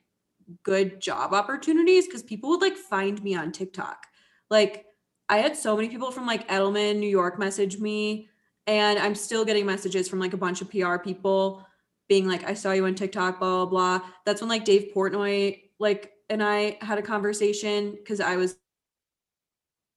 good 0.63 1.01
job 1.01 1.33
opportunities 1.33 2.07
because 2.07 2.23
people 2.23 2.51
would 2.51 2.61
like 2.61 2.77
find 2.77 3.23
me 3.23 3.35
on 3.35 3.53
TikTok. 3.53 4.07
Like 4.51 4.87
I 5.29 5.39
had 5.39 5.57
so 5.57 5.77
many 5.77 5.89
people 5.89 6.11
from 6.11 6.27
like 6.27 6.49
Edelman, 6.49 6.97
New 6.97 7.09
York 7.09 7.39
message 7.39 7.79
me, 7.79 8.29
and 8.67 8.99
I'm 8.99 9.15
still 9.15 9.45
getting 9.45 9.67
messages 9.67 10.09
from 10.09 10.19
like 10.19 10.33
a 10.33 10.39
bunch 10.39 10.61
of 10.61 10.71
PR 10.71 10.97
people 10.97 11.65
being 12.09 12.27
like, 12.27 12.45
I 12.49 12.55
saw 12.55 12.73
you 12.73 12.87
on 12.87 12.95
TikTok, 12.95 13.39
blah, 13.39 13.65
blah, 13.65 13.99
blah. 13.99 14.09
That's 14.25 14.41
when 14.41 14.49
like 14.49 14.65
Dave 14.65 14.93
Portnoy, 14.95 15.61
like, 15.79 16.13
and 16.31 16.43
I 16.43 16.79
had 16.81 16.99
a 16.99 17.03
conversation 17.03 17.93
because 17.93 18.21
I 18.21 18.37
was 18.37 18.57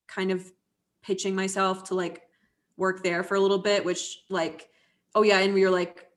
kind 0.08 0.32
of 0.32 0.52
pitching 1.04 1.36
myself 1.36 1.86
to 1.86 1.96
like 1.96 2.22
work 2.78 3.04
there 3.04 3.24
for 3.24 3.36
a 3.36 3.40
little 3.40 3.58
bit, 3.58 3.84
which 3.86 4.24
like, 4.30 4.70
oh 5.16 5.24
yeah, 5.24 5.40
and 5.40 5.54
we 5.54 5.64
were 5.64 5.70
like, 5.70 6.08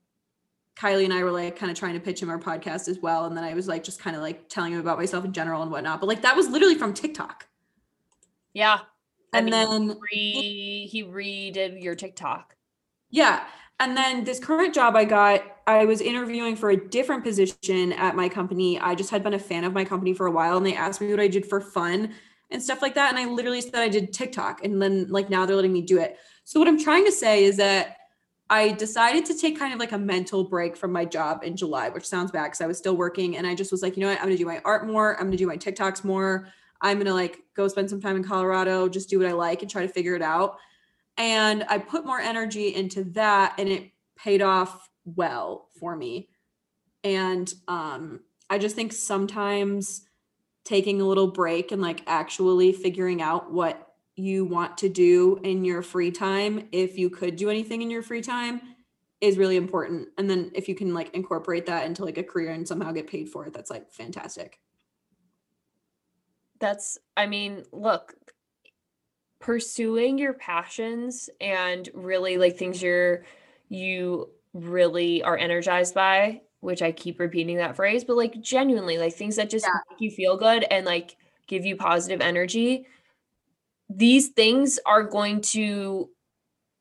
Kylie 0.76 1.04
and 1.04 1.12
I 1.12 1.22
were 1.22 1.30
like 1.30 1.56
kind 1.56 1.70
of 1.70 1.78
trying 1.78 1.94
to 1.94 2.00
pitch 2.00 2.20
him 2.20 2.28
our 2.28 2.38
podcast 2.38 2.88
as 2.88 2.98
well. 2.98 3.26
And 3.26 3.36
then 3.36 3.44
I 3.44 3.54
was 3.54 3.68
like 3.68 3.84
just 3.84 4.00
kind 4.00 4.16
of 4.16 4.22
like 4.22 4.48
telling 4.48 4.72
him 4.72 4.80
about 4.80 4.98
myself 4.98 5.24
in 5.24 5.32
general 5.32 5.62
and 5.62 5.70
whatnot. 5.70 6.00
But 6.00 6.08
like 6.08 6.22
that 6.22 6.34
was 6.34 6.48
literally 6.48 6.74
from 6.74 6.92
TikTok. 6.92 7.46
Yeah. 8.52 8.80
I 9.32 9.38
And 9.38 9.46
mean, 9.46 9.52
then 9.52 9.98
Re, 10.00 10.88
he 10.90 11.04
redid 11.04 11.80
your 11.80 11.94
TikTok. 11.94 12.56
Yeah. 13.10 13.44
And 13.78 13.96
then 13.96 14.24
this 14.24 14.40
current 14.40 14.74
job 14.74 14.96
I 14.96 15.04
got, 15.04 15.42
I 15.66 15.84
was 15.84 16.00
interviewing 16.00 16.56
for 16.56 16.70
a 16.70 16.76
different 16.76 17.24
position 17.24 17.92
at 17.92 18.16
my 18.16 18.28
company. 18.28 18.78
I 18.78 18.94
just 18.94 19.10
had 19.10 19.22
been 19.22 19.34
a 19.34 19.38
fan 19.38 19.64
of 19.64 19.72
my 19.72 19.84
company 19.84 20.14
for 20.14 20.26
a 20.26 20.30
while 20.30 20.56
and 20.56 20.66
they 20.66 20.74
asked 20.74 21.00
me 21.00 21.10
what 21.10 21.20
I 21.20 21.28
did 21.28 21.46
for 21.46 21.60
fun 21.60 22.14
and 22.50 22.62
stuff 22.62 22.82
like 22.82 22.94
that. 22.94 23.10
And 23.10 23.18
I 23.18 23.30
literally 23.30 23.60
said 23.60 23.76
I 23.76 23.88
did 23.88 24.12
TikTok. 24.12 24.64
And 24.64 24.80
then, 24.80 25.06
like, 25.08 25.30
now 25.30 25.46
they're 25.46 25.56
letting 25.56 25.72
me 25.72 25.82
do 25.82 25.98
it. 25.98 26.18
So, 26.44 26.60
what 26.60 26.68
I'm 26.68 26.82
trying 26.82 27.04
to 27.06 27.12
say 27.12 27.44
is 27.44 27.56
that 27.56 27.96
I 28.50 28.72
decided 28.72 29.24
to 29.26 29.38
take 29.38 29.58
kind 29.58 29.72
of 29.72 29.80
like 29.80 29.92
a 29.92 29.98
mental 29.98 30.44
break 30.44 30.76
from 30.76 30.92
my 30.92 31.04
job 31.06 31.42
in 31.42 31.56
July, 31.56 31.88
which 31.88 32.06
sounds 32.06 32.30
bad 32.30 32.44
because 32.44 32.60
I 32.60 32.66
was 32.66 32.76
still 32.76 32.96
working. 32.96 33.38
And 33.38 33.46
I 33.46 33.54
just 33.54 33.72
was 33.72 33.82
like, 33.82 33.96
you 33.96 34.02
know 34.02 34.08
what? 34.08 34.18
I'm 34.18 34.26
going 34.26 34.36
to 34.36 34.42
do 34.42 34.46
my 34.46 34.60
art 34.64 34.86
more. 34.86 35.14
I'm 35.14 35.26
going 35.26 35.32
to 35.32 35.36
do 35.38 35.46
my 35.46 35.56
TikToks 35.56 36.04
more. 36.04 36.48
I'm 36.82 36.98
going 36.98 37.06
to 37.06 37.14
like 37.14 37.40
go 37.56 37.66
spend 37.68 37.88
some 37.88 38.02
time 38.02 38.16
in 38.16 38.24
Colorado, 38.24 38.88
just 38.88 39.08
do 39.08 39.18
what 39.18 39.28
I 39.28 39.32
like 39.32 39.62
and 39.62 39.70
try 39.70 39.82
to 39.82 39.88
figure 39.88 40.14
it 40.14 40.22
out 40.22 40.58
and 41.16 41.64
I 41.68 41.78
put 41.78 42.04
more 42.04 42.18
energy 42.18 42.74
into 42.74 43.04
that 43.12 43.54
and 43.58 43.68
it 43.68 43.90
paid 44.16 44.42
off 44.42 44.88
well 45.04 45.68
for 45.78 45.96
me. 45.96 46.28
And 47.02 47.52
um 47.68 48.20
I 48.50 48.58
just 48.58 48.76
think 48.76 48.92
sometimes 48.92 50.02
taking 50.64 51.00
a 51.00 51.06
little 51.06 51.30
break 51.30 51.72
and 51.72 51.82
like 51.82 52.02
actually 52.06 52.72
figuring 52.72 53.20
out 53.20 53.52
what 53.52 53.88
you 54.16 54.44
want 54.44 54.78
to 54.78 54.88
do 54.88 55.40
in 55.42 55.64
your 55.64 55.82
free 55.82 56.10
time 56.10 56.68
if 56.72 56.96
you 56.96 57.10
could 57.10 57.36
do 57.36 57.50
anything 57.50 57.82
in 57.82 57.90
your 57.90 58.02
free 58.02 58.22
time 58.22 58.60
is 59.20 59.36
really 59.36 59.56
important 59.56 60.08
and 60.18 60.30
then 60.30 60.50
if 60.54 60.68
you 60.68 60.74
can 60.74 60.94
like 60.94 61.12
incorporate 61.14 61.66
that 61.66 61.84
into 61.84 62.04
like 62.04 62.16
a 62.16 62.22
career 62.22 62.52
and 62.52 62.68
somehow 62.68 62.92
get 62.92 63.08
paid 63.08 63.28
for 63.28 63.44
it 63.46 63.52
that's 63.52 63.70
like 63.70 63.90
fantastic 63.90 64.60
That's, 66.60 66.98
I 67.16 67.26
mean, 67.26 67.64
look, 67.72 68.14
pursuing 69.40 70.18
your 70.18 70.32
passions 70.32 71.28
and 71.40 71.88
really 71.92 72.38
like 72.38 72.56
things 72.56 72.82
you're, 72.82 73.24
you 73.68 74.30
really 74.54 75.22
are 75.22 75.36
energized 75.36 75.94
by, 75.94 76.40
which 76.60 76.80
I 76.80 76.92
keep 76.92 77.20
repeating 77.20 77.58
that 77.58 77.76
phrase, 77.76 78.04
but 78.04 78.16
like 78.16 78.40
genuinely, 78.40 78.96
like 78.96 79.12
things 79.14 79.36
that 79.36 79.50
just 79.50 79.66
Yeah. 79.66 79.80
make 79.90 80.00
you 80.00 80.10
feel 80.10 80.36
good 80.38 80.64
and 80.70 80.86
like 80.86 81.16
give 81.46 81.66
you 81.66 81.76
positive 81.76 82.22
energy. 82.22 82.86
These 83.90 84.28
things 84.28 84.78
are 84.86 85.02
going 85.02 85.42
to 85.52 86.08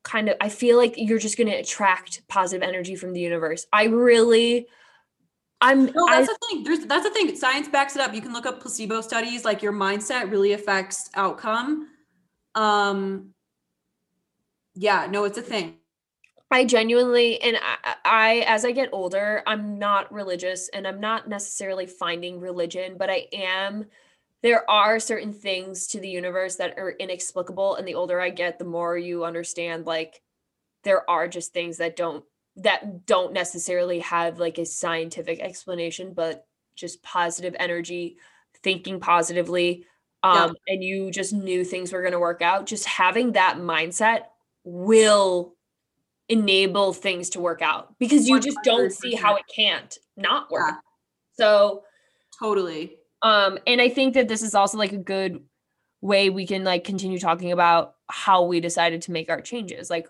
kind 0.04 0.28
of, 0.28 0.36
I 0.40 0.48
feel 0.48 0.78
like 0.78 0.94
you're 0.96 1.18
just 1.18 1.36
going 1.36 1.48
to 1.48 1.56
attract 1.56 2.26
positive 2.28 2.66
energy 2.66 2.94
from 2.96 3.12
the 3.12 3.20
universe. 3.20 3.66
I 3.72 3.84
really, 3.84 4.66
I'm, 5.60 5.86
No, 5.86 6.08
I, 6.08 6.20
that's 6.20 6.28
the 6.28 6.38
thing. 6.48 6.64
There's 6.64 6.86
that's 6.86 7.04
the 7.04 7.10
thing. 7.10 7.34
Science 7.36 7.68
backs 7.68 7.96
it 7.96 8.02
up. 8.02 8.14
You 8.14 8.20
can 8.20 8.32
look 8.32 8.44
up 8.46 8.60
placebo 8.60 9.00
studies. 9.00 9.44
Like 9.44 9.62
your 9.62 9.72
mindset 9.72 10.30
really 10.30 10.52
affects 10.52 11.10
outcome. 11.14 11.88
Um. 12.54 13.30
Yeah. 14.74 15.06
No, 15.10 15.24
it's 15.24 15.38
a 15.38 15.42
thing. 15.42 15.76
I 16.50 16.64
genuinely, 16.64 17.40
and 17.40 17.56
I, 17.60 17.94
I, 18.04 18.44
as 18.46 18.64
I 18.64 18.72
get 18.72 18.90
older, 18.92 19.42
I'm 19.46 19.78
not 19.78 20.12
religious 20.12 20.68
and 20.68 20.86
I'm 20.86 21.00
not 21.00 21.28
necessarily 21.28 21.86
finding 21.86 22.38
religion, 22.38 22.96
but 22.98 23.10
I 23.10 23.26
am. 23.32 23.86
There 24.42 24.68
are 24.70 25.00
certain 25.00 25.32
things 25.32 25.86
to 25.88 26.00
the 26.00 26.08
universe 26.08 26.56
that 26.56 26.78
are 26.78 26.90
inexplicable. 26.92 27.76
And 27.76 27.88
the 27.88 27.94
older 27.94 28.20
I 28.20 28.30
get, 28.30 28.58
the 28.58 28.64
more 28.66 28.96
you 28.98 29.24
understand, 29.24 29.86
like, 29.86 30.22
there 30.84 31.08
are 31.10 31.28
just 31.28 31.52
things 31.52 31.78
that 31.78 31.96
don't 31.96 32.24
that 32.56 33.06
don't 33.06 33.32
necessarily 33.34 34.00
have 34.00 34.38
like 34.40 34.58
a 34.58 34.66
scientific 34.66 35.40
explanation 35.40 36.14
but 36.14 36.46
just 36.76 37.02
positive 37.02 37.56
energy 37.58 38.16
thinking 38.62 39.00
positively 39.00 39.86
Yeah. 40.30 40.48
um 40.48 40.54
and 40.68 40.82
you 40.82 41.10
just 41.10 41.32
knew 41.32 41.64
things 41.64 41.92
were 41.92 42.02
going 42.02 42.12
to 42.12 42.18
work 42.20 42.42
out 42.42 42.66
just 42.66 42.84
having 42.86 43.32
that 43.32 43.56
mindset 43.58 44.24
will 44.64 45.54
enable 46.28 46.92
things 46.92 47.28
to 47.30 47.40
work 47.40 47.60
out 47.62 47.94
because 47.98 48.28
you 48.28 48.40
just 48.40 48.58
don't 48.64 48.92
see 48.92 49.14
how 49.14 49.36
it 49.36 49.42
can't 49.54 49.98
not 50.16 50.50
work 50.50 50.62
Yeah. 50.70 50.76
so 51.32 51.82
Totally. 52.38 52.96
um 53.22 53.58
and 53.66 53.80
i 53.80 53.88
think 53.90 54.14
that 54.14 54.26
this 54.28 54.42
is 54.42 54.54
also 54.54 54.78
like 54.78 54.92
a 54.92 54.98
good 54.98 55.44
way 56.00 56.30
we 56.30 56.46
can 56.46 56.64
like 56.64 56.84
continue 56.84 57.18
talking 57.18 57.52
about 57.52 57.94
how 58.08 58.44
we 58.44 58.60
decided 58.60 59.02
to 59.02 59.12
make 59.12 59.28
our 59.30 59.40
changes 59.42 59.90
like 59.90 60.08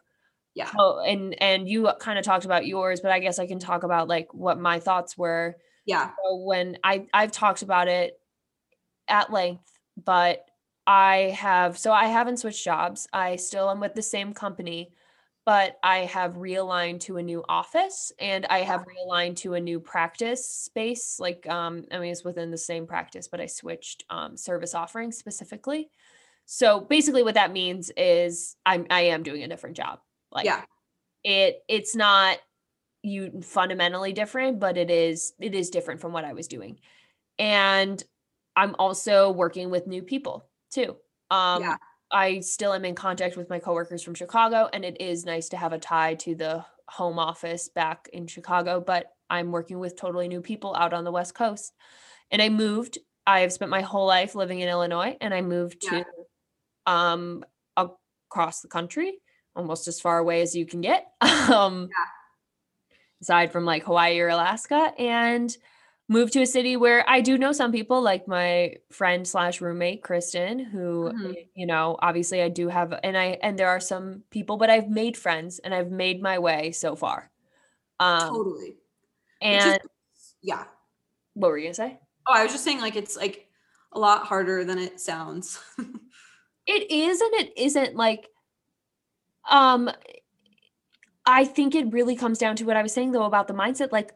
Yeah. 0.54 0.66
how 0.66 1.00
and 1.00 1.34
and 1.42 1.68
you 1.68 1.90
kind 1.98 2.18
of 2.18 2.24
talked 2.24 2.44
about 2.44 2.64
yours 2.66 3.00
but 3.00 3.10
i 3.10 3.18
guess 3.18 3.38
i 3.40 3.46
can 3.46 3.58
talk 3.58 3.82
about 3.82 4.06
like 4.08 4.32
what 4.32 4.58
my 4.60 4.78
thoughts 4.78 5.18
were 5.18 5.56
Yeah. 5.84 6.10
so 6.24 6.36
when 6.36 6.78
i 6.84 7.06
i've 7.12 7.32
talked 7.32 7.62
about 7.62 7.88
it 7.88 8.18
at 9.08 9.32
length 9.32 9.68
but 10.02 10.44
i 10.86 11.34
have 11.36 11.76
so 11.76 11.90
i 11.92 12.06
haven't 12.06 12.36
switched 12.38 12.64
jobs 12.64 13.08
i 13.12 13.34
still 13.36 13.68
am 13.68 13.80
with 13.80 13.94
the 13.94 14.02
same 14.02 14.32
company 14.32 14.92
but 15.44 15.78
i 15.82 15.98
have 15.98 16.34
realigned 16.34 17.00
to 17.00 17.16
a 17.16 17.22
new 17.22 17.44
office 17.48 18.12
and 18.18 18.46
i 18.46 18.58
have 18.58 18.84
realigned 18.86 19.36
to 19.36 19.54
a 19.54 19.60
new 19.60 19.80
practice 19.80 20.48
space 20.48 21.18
like 21.20 21.46
um 21.48 21.84
i 21.92 21.98
mean 21.98 22.10
it's 22.12 22.24
within 22.24 22.50
the 22.50 22.58
same 22.58 22.86
practice 22.86 23.28
but 23.28 23.40
i 23.40 23.46
switched 23.46 24.04
um 24.10 24.36
service 24.36 24.74
offerings 24.74 25.16
specifically 25.16 25.88
so 26.46 26.80
basically 26.80 27.22
what 27.22 27.34
that 27.34 27.52
means 27.52 27.90
is 27.96 28.56
i'm 28.66 28.86
i 28.90 29.02
am 29.02 29.22
doing 29.22 29.42
a 29.42 29.48
different 29.48 29.76
job 29.76 30.00
like 30.30 30.44
Yeah. 30.46 30.62
it 31.24 31.62
it's 31.68 31.94
not 31.94 32.38
you 33.02 33.42
fundamentally 33.42 34.12
different 34.12 34.58
but 34.58 34.76
it 34.76 34.90
is 34.90 35.34
it 35.38 35.54
is 35.54 35.70
different 35.70 36.00
from 36.00 36.12
what 36.12 36.24
i 36.24 36.32
was 36.32 36.48
doing 36.48 36.78
and 37.38 38.02
i'm 38.56 38.74
also 38.78 39.30
working 39.30 39.70
with 39.70 39.86
new 39.86 40.02
people 40.02 40.48
too 40.70 40.96
um 41.30 41.62
Yeah. 41.62 41.76
I 42.14 42.40
still 42.40 42.72
am 42.72 42.84
in 42.86 42.94
contact 42.94 43.36
with 43.36 43.50
my 43.50 43.58
coworkers 43.58 44.02
from 44.02 44.14
chicago 44.14 44.68
and 44.72 44.84
it 44.84 44.98
is 45.00 45.26
nice 45.26 45.50
to 45.50 45.56
have 45.58 45.72
a 45.74 45.78
tie 45.78 46.14
to 46.14 46.34
the 46.34 46.64
home 46.88 47.18
office 47.18 47.68
back 47.68 48.08
in 48.12 48.26
Chicago, 48.26 48.80
but 48.80 49.06
I'm 49.30 49.52
working 49.52 49.78
with 49.78 49.96
totally 49.96 50.28
new 50.28 50.40
people 50.40 50.74
out 50.76 50.92
on 50.92 51.04
the 51.04 51.10
West 51.10 51.34
Coast. 51.34 51.72
And 52.30 52.42
I 52.42 52.48
moved. 52.48 52.98
I 53.26 53.40
have 53.40 53.52
spent 53.52 53.70
my 53.70 53.80
whole 53.80 54.06
life 54.06 54.34
living 54.34 54.60
in 54.60 54.68
Illinois 54.68 55.16
and 55.20 55.32
I 55.32 55.40
moved 55.40 55.84
Yeah. 55.84 56.04
to 56.04 56.92
um 56.92 57.44
across 57.76 58.60
the 58.60 58.68
country, 58.68 59.18
almost 59.56 59.88
as 59.88 60.00
far 60.00 60.18
away 60.18 60.42
as 60.42 60.54
you 60.54 60.66
can 60.66 60.80
get. 60.80 61.06
um 61.22 61.88
aside 63.22 63.52
from 63.52 63.64
like 63.64 63.84
Hawaii 63.84 64.20
or 64.20 64.28
Alaska 64.28 64.92
and 64.98 65.56
moved 66.08 66.32
to 66.34 66.42
a 66.42 66.46
city 66.46 66.76
where 66.76 67.02
I 67.08 67.20
do 67.22 67.38
know 67.38 67.52
some 67.52 67.72
people 67.72 68.02
like 68.02 68.28
my 68.28 68.76
friend 68.90 69.26
slash 69.26 69.60
roommate 69.62 70.02
Kristen 70.02 70.58
who 70.58 71.10
Mhm. 71.14 71.34
you 71.54 71.66
know 71.66 71.96
obviously 72.02 72.42
I 72.42 72.48
do 72.50 72.68
have 72.68 72.92
and 73.02 73.16
I 73.16 73.38
and 73.42 73.58
there 73.58 73.68
are 73.68 73.80
some 73.80 74.22
people 74.30 74.56
but 74.58 74.68
I've 74.68 74.88
made 74.90 75.16
friends 75.16 75.60
and 75.60 75.72
I've 75.74 75.90
made 75.90 76.20
my 76.22 76.38
way 76.38 76.72
so 76.72 76.94
far 76.94 77.30
um 78.00 78.20
totally. 78.20 78.76
And 79.40 79.80
is- 79.82 80.34
yeah. 80.42 80.64
what 81.34 81.48
were 81.48 81.58
you 81.58 81.64
gonna 81.66 81.74
say 81.74 81.98
Oh, 82.26 82.32
I 82.34 82.42
was 82.42 82.52
just 82.52 82.64
saying 82.64 82.80
like 82.80 82.96
it's 82.96 83.16
like 83.16 83.46
a 83.92 83.98
lot 83.98 84.26
harder 84.26 84.64
than 84.64 84.78
it 84.78 85.00
sounds. 85.00 85.58
it 86.66 86.90
is 86.90 87.20
and 87.20 87.34
it 87.34 87.52
isn't 87.56 87.96
like 87.96 88.28
um 89.50 89.90
I 91.26 91.46
think 91.46 91.74
it 91.74 91.90
really 91.92 92.16
comes 92.16 92.38
down 92.38 92.56
to 92.56 92.64
what 92.64 92.76
I 92.76 92.82
was 92.82 92.92
saying 92.92 93.12
though 93.12 93.24
about 93.24 93.48
the 93.48 93.54
mindset 93.54 93.90
like 93.92 94.14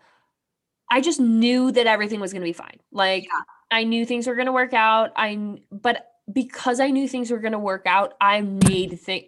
I 0.91 1.01
just 1.01 1.21
knew 1.21 1.71
that 1.73 1.87
everything 1.87 2.21
was 2.21 2.33
going 2.33 2.43
to 2.43 2.47
be 2.49 2.53
fine. 2.53 2.79
Like 2.93 3.25
Yeah. 3.25 3.41
I 3.71 3.85
knew 3.85 4.07
things 4.07 4.27
were 4.27 4.35
going 4.35 4.47
to 4.47 4.53
work 4.53 4.73
out. 4.75 5.11
I 5.17 5.59
but 5.71 6.07
because 6.33 6.81
I 6.81 6.89
knew 6.91 7.09
things 7.09 7.31
were 7.31 7.39
going 7.39 7.53
to 7.53 7.59
work 7.59 7.83
out, 7.87 8.15
I 8.21 8.41
made 8.43 8.99
things 9.01 9.25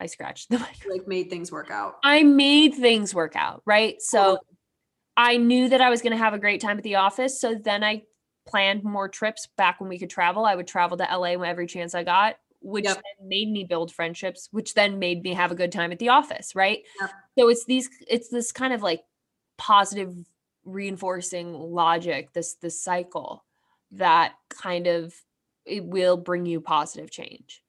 I 0.00 0.06
scratched 0.06 0.50
the 0.50 0.58
mic. 0.60 0.86
like 0.88 1.06
made 1.06 1.30
things 1.30 1.52
work 1.52 1.70
out. 1.70 1.96
I 2.02 2.22
made 2.22 2.74
things 2.74 3.14
work 3.14 3.36
out, 3.36 3.62
right? 3.66 4.00
So 4.02 4.18
Totally. 4.18 4.38
I 5.16 5.36
knew 5.36 5.68
that 5.68 5.80
I 5.80 5.90
was 5.90 6.00
going 6.02 6.12
to 6.12 6.18
have 6.18 6.34
a 6.34 6.38
great 6.38 6.60
time 6.60 6.78
at 6.78 6.84
the 6.84 6.96
office. 6.96 7.40
So 7.40 7.54
then 7.54 7.84
I 7.84 8.02
planned 8.46 8.82
more 8.82 9.08
trips 9.08 9.46
back 9.56 9.80
when 9.80 9.88
we 9.88 9.98
could 9.98 10.10
travel. 10.10 10.44
I 10.44 10.54
would 10.56 10.66
travel 10.66 10.96
to 10.96 11.04
LA 11.04 11.32
every 11.42 11.66
chance 11.66 11.94
I 11.94 12.02
got, 12.02 12.36
which 12.60 12.86
Yep. 12.86 12.94
then 12.96 13.28
made 13.28 13.50
me 13.50 13.64
build 13.64 13.92
friendships, 13.92 14.48
which 14.50 14.74
then 14.74 14.98
made 14.98 15.22
me 15.22 15.34
have 15.34 15.52
a 15.52 15.54
good 15.54 15.70
time 15.70 15.92
at 15.92 15.98
the 15.98 16.08
office, 16.08 16.54
right? 16.56 16.80
Yep. 17.00 17.10
So 17.38 17.48
it's 17.50 17.64
these 17.66 17.88
it's 18.08 18.28
this 18.30 18.50
kind 18.50 18.72
of 18.72 18.82
like 18.82 19.02
positive 19.58 20.14
reinforcing 20.64 21.54
logic, 21.54 22.32
this 22.32 22.54
this 22.54 22.82
cycle 22.82 23.44
that 23.92 24.32
kind 24.48 24.86
of 24.86 25.14
it 25.64 25.84
will 25.84 26.16
bring 26.16 26.46
you 26.46 26.60
positive 26.60 27.10
change. 27.10 27.62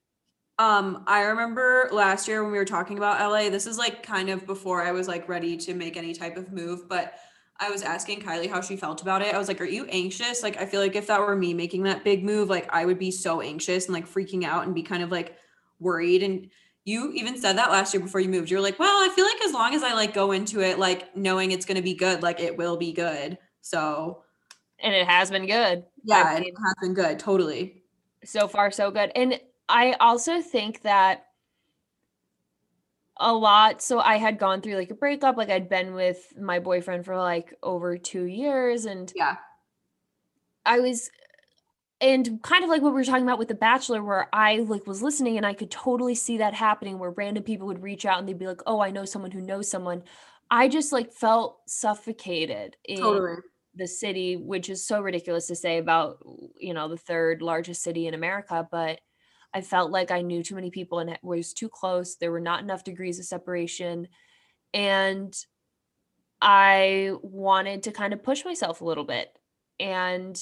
Um, 0.59 1.03
I 1.07 1.23
remember 1.23 1.89
last 1.91 2.27
year 2.27 2.43
when 2.43 2.51
we 2.51 2.57
were 2.57 2.65
talking 2.65 2.97
about 2.97 3.19
LA, 3.19 3.49
this 3.49 3.65
is 3.65 3.77
like 3.77 4.03
kind 4.03 4.29
of 4.29 4.45
before 4.45 4.83
I 4.83 4.91
was 4.91 5.07
like 5.07 5.27
ready 5.27 5.57
to 5.57 5.73
make 5.73 5.97
any 5.97 6.13
type 6.13 6.37
of 6.37 6.51
move, 6.51 6.87
but 6.87 7.15
I 7.59 7.69
was 7.69 7.81
asking 7.81 8.21
Kylie 8.21 8.49
how 8.49 8.61
she 8.61 8.75
felt 8.75 9.01
about 9.01 9.21
it. 9.21 9.33
I 9.33 9.37
was 9.37 9.47
like, 9.47 9.61
Are 9.61 9.65
you 9.65 9.85
anxious? 9.85 10.43
Like, 10.43 10.57
I 10.57 10.65
feel 10.65 10.81
like 10.81 10.95
if 10.95 11.07
that 11.07 11.19
were 11.19 11.35
me 11.35 11.53
making 11.53 11.83
that 11.83 12.03
big 12.03 12.23
move, 12.23 12.49
like 12.49 12.67
I 12.73 12.85
would 12.85 12.99
be 12.99 13.11
so 13.11 13.41
anxious 13.41 13.85
and 13.85 13.93
like 13.93 14.07
freaking 14.07 14.43
out 14.43 14.65
and 14.65 14.75
be 14.75 14.83
kind 14.83 15.03
of 15.03 15.11
like 15.11 15.37
worried. 15.79 16.23
And 16.23 16.49
you 16.85 17.11
even 17.13 17.39
said 17.39 17.57
that 17.57 17.71
last 17.71 17.93
year 17.93 18.01
before 18.03 18.19
you 18.21 18.29
moved. 18.29 18.49
You're 18.51 18.61
like, 18.61 18.77
Well, 18.79 18.89
I 19.09 19.13
feel 19.15 19.25
like 19.25 19.41
as 19.43 19.53
long 19.53 19.73
as 19.73 19.83
I 19.83 19.93
like 19.93 20.13
go 20.13 20.31
into 20.31 20.61
it, 20.61 20.79
like 20.79 21.15
knowing 21.15 21.51
it's 21.51 21.65
gonna 21.65 21.81
be 21.81 21.93
good, 21.95 22.21
like 22.23 22.39
it 22.39 22.57
will 22.57 22.77
be 22.77 22.91
good. 22.93 23.37
So 23.61 24.23
And 24.79 24.93
it 24.93 25.07
has 25.07 25.31
been 25.31 25.45
good. 25.47 25.85
yeah, 26.03 26.23
I 26.27 26.39
it 26.39 26.53
has 26.65 26.75
been 26.81 26.93
good. 26.93 27.19
Totally. 27.19 27.83
so 28.25 28.47
far 28.47 28.71
so 28.71 28.89
good 28.91 29.11
and 29.15 29.39
i 29.69 29.93
also 29.99 30.41
think 30.41 30.81
that 30.83 31.25
a 33.17 33.31
lot 33.33 33.81
so 33.81 33.99
i 33.99 34.17
had 34.17 34.39
gone 34.39 34.61
through 34.61 34.75
like 34.75 34.89
a 34.91 34.95
breakup 34.95 35.37
like 35.37 35.49
i'd 35.49 35.69
been 35.69 35.93
with 35.93 36.33
my 36.39 36.59
boyfriend 36.59 37.05
for 37.05 37.15
like 37.17 37.53
over 37.61 37.97
two 37.97 38.23
years 38.23 38.85
and 38.85 39.11
Yeah. 39.15 39.37
i 40.65 40.79
was 40.79 41.09
and 42.03 42.41
kind 42.43 42.63
of 42.63 42.69
like 42.69 42.81
what 42.81 42.93
we 42.93 42.99
were 42.99 43.05
talking 43.05 43.23
about 43.23 43.39
with 43.39 43.47
the 43.47 43.55
bachelor 43.55 44.03
where 44.03 44.27
i 44.33 44.57
like 44.57 44.85
was 44.85 45.01
listening 45.01 45.37
and 45.37 45.45
i 45.45 45.53
could 45.53 45.71
totally 45.71 46.15
see 46.15 46.37
that 46.37 46.53
happening 46.53 46.99
where 46.99 47.11
random 47.11 47.43
people 47.43 47.65
would 47.65 47.81
reach 47.81 48.05
out 48.05 48.19
and 48.19 48.27
they'd 48.27 48.37
be 48.37 48.47
like 48.47 48.61
oh 48.67 48.81
i 48.81 48.91
know 48.91 49.05
someone 49.05 49.31
who 49.31 49.41
knows 49.41 49.69
someone 49.69 50.03
i 50.51 50.67
just 50.67 50.91
like 50.91 51.11
felt 51.13 51.61
suffocated 51.67 52.75
in 52.85 52.99
Totally. 52.99 53.37
the 53.75 53.87
city, 53.87 54.37
which 54.37 54.69
is 54.69 54.85
so 54.85 55.01
ridiculous 55.01 55.47
to 55.47 55.55
say 55.55 55.79
about, 55.79 56.19
you 56.57 56.73
know, 56.73 56.87
the 56.87 56.97
third 56.97 57.41
largest 57.41 57.81
city 57.81 58.07
in 58.07 58.13
America, 58.13 58.67
but 58.69 58.99
I 59.53 59.61
felt 59.61 59.91
like 59.91 60.11
I 60.11 60.21
knew 60.21 60.43
too 60.43 60.55
many 60.55 60.69
people 60.71 60.99
and 60.99 61.09
it 61.09 61.19
was 61.23 61.53
too 61.53 61.69
close. 61.69 62.15
There 62.15 62.31
were 62.31 62.39
not 62.39 62.61
enough 62.61 62.83
degrees 62.83 63.19
of 63.19 63.25
separation. 63.25 64.07
And 64.73 65.35
I 66.41 67.13
wanted 67.21 67.83
to 67.83 67.91
kind 67.91 68.13
of 68.13 68.23
push 68.23 68.45
myself 68.45 68.81
a 68.81 68.85
little 68.85 69.05
bit. 69.05 69.29
And 69.79 70.39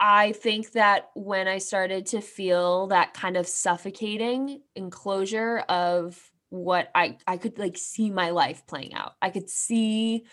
I 0.00 0.32
think 0.32 0.72
that 0.72 1.10
when 1.14 1.48
I 1.48 1.58
started 1.58 2.06
to 2.06 2.20
feel 2.20 2.88
that 2.88 3.14
kind 3.14 3.36
of 3.36 3.46
suffocating 3.46 4.62
enclosure 4.76 5.58
of 5.68 6.20
what 6.50 6.90
I 6.94 7.18
I 7.26 7.36
could 7.36 7.58
like 7.58 7.76
see 7.76 8.10
my 8.10 8.30
life 8.30 8.66
playing 8.66 8.94
out. 8.94 9.12
I 9.20 9.30
could 9.30 9.50
see 9.50 10.24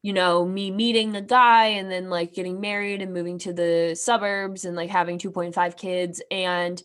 you 0.00 0.12
know, 0.12 0.46
me 0.46 0.70
meeting 0.70 1.16
a 1.16 1.20
guy 1.20 1.66
and 1.66 1.90
then 1.90 2.08
like 2.08 2.32
getting 2.32 2.60
married 2.60 3.02
and 3.02 3.12
moving 3.12 3.36
to 3.36 3.52
the 3.52 3.96
suburbs 4.00 4.64
and 4.64 4.76
like 4.76 4.88
having 4.88 5.18
2.5 5.18 5.76
kids. 5.76 6.22
And 6.30 6.80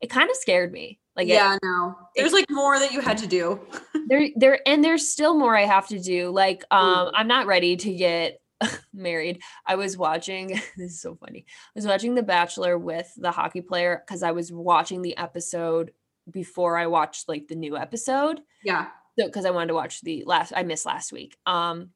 it 0.00 0.08
kind 0.10 0.28
of 0.28 0.34
scared 0.36 0.72
me. 0.72 0.98
Like, 1.14 1.28
it- 1.28 1.34
yeah, 1.34 1.56
no. 1.62 1.94
There's 2.16 2.32
like 2.32 2.50
more 2.50 2.76
that 2.80 2.92
you 2.92 3.00
had 3.00 3.18
to 3.18 3.28
do. 3.28 3.60
there, 4.08 4.28
there, 4.34 4.68
and 4.68 4.82
there's 4.82 5.08
still 5.08 5.38
more 5.38 5.56
I 5.56 5.62
have 5.62 5.86
to 5.88 6.00
do. 6.00 6.30
Like, 6.30 6.64
um, 6.72 7.06
Mm. 7.06 7.10
I'm 7.14 7.28
not 7.28 7.46
ready 7.46 7.76
to 7.76 7.94
get 7.94 8.40
married. 8.94 9.40
I 9.66 9.76
was 9.76 9.96
watching, 9.96 10.48
this 10.76 10.92
is 10.92 11.00
so 11.00 11.14
funny. 11.16 11.46
I 11.48 11.72
was 11.74 11.86
watching 11.86 12.14
The 12.14 12.22
Bachelor 12.22 12.78
with 12.78 13.12
the 13.16 13.30
hockey 13.30 13.60
player 13.60 14.02
because 14.06 14.22
I 14.22 14.32
was 14.32 14.52
watching 14.52 15.02
the 15.02 15.16
episode 15.16 15.92
before 16.30 16.76
I 16.76 16.86
watched 16.86 17.28
like 17.28 17.48
the 17.48 17.54
new 17.54 17.76
episode. 17.76 18.40
Yeah. 18.64 18.86
so 19.18 19.26
because 19.26 19.44
I 19.44 19.50
wanted 19.50 19.68
to 19.68 19.74
watch 19.74 20.00
the 20.00 20.24
last 20.26 20.52
I 20.54 20.62
missed 20.62 20.86
last 20.86 21.12
week. 21.12 21.36
Um 21.46 21.90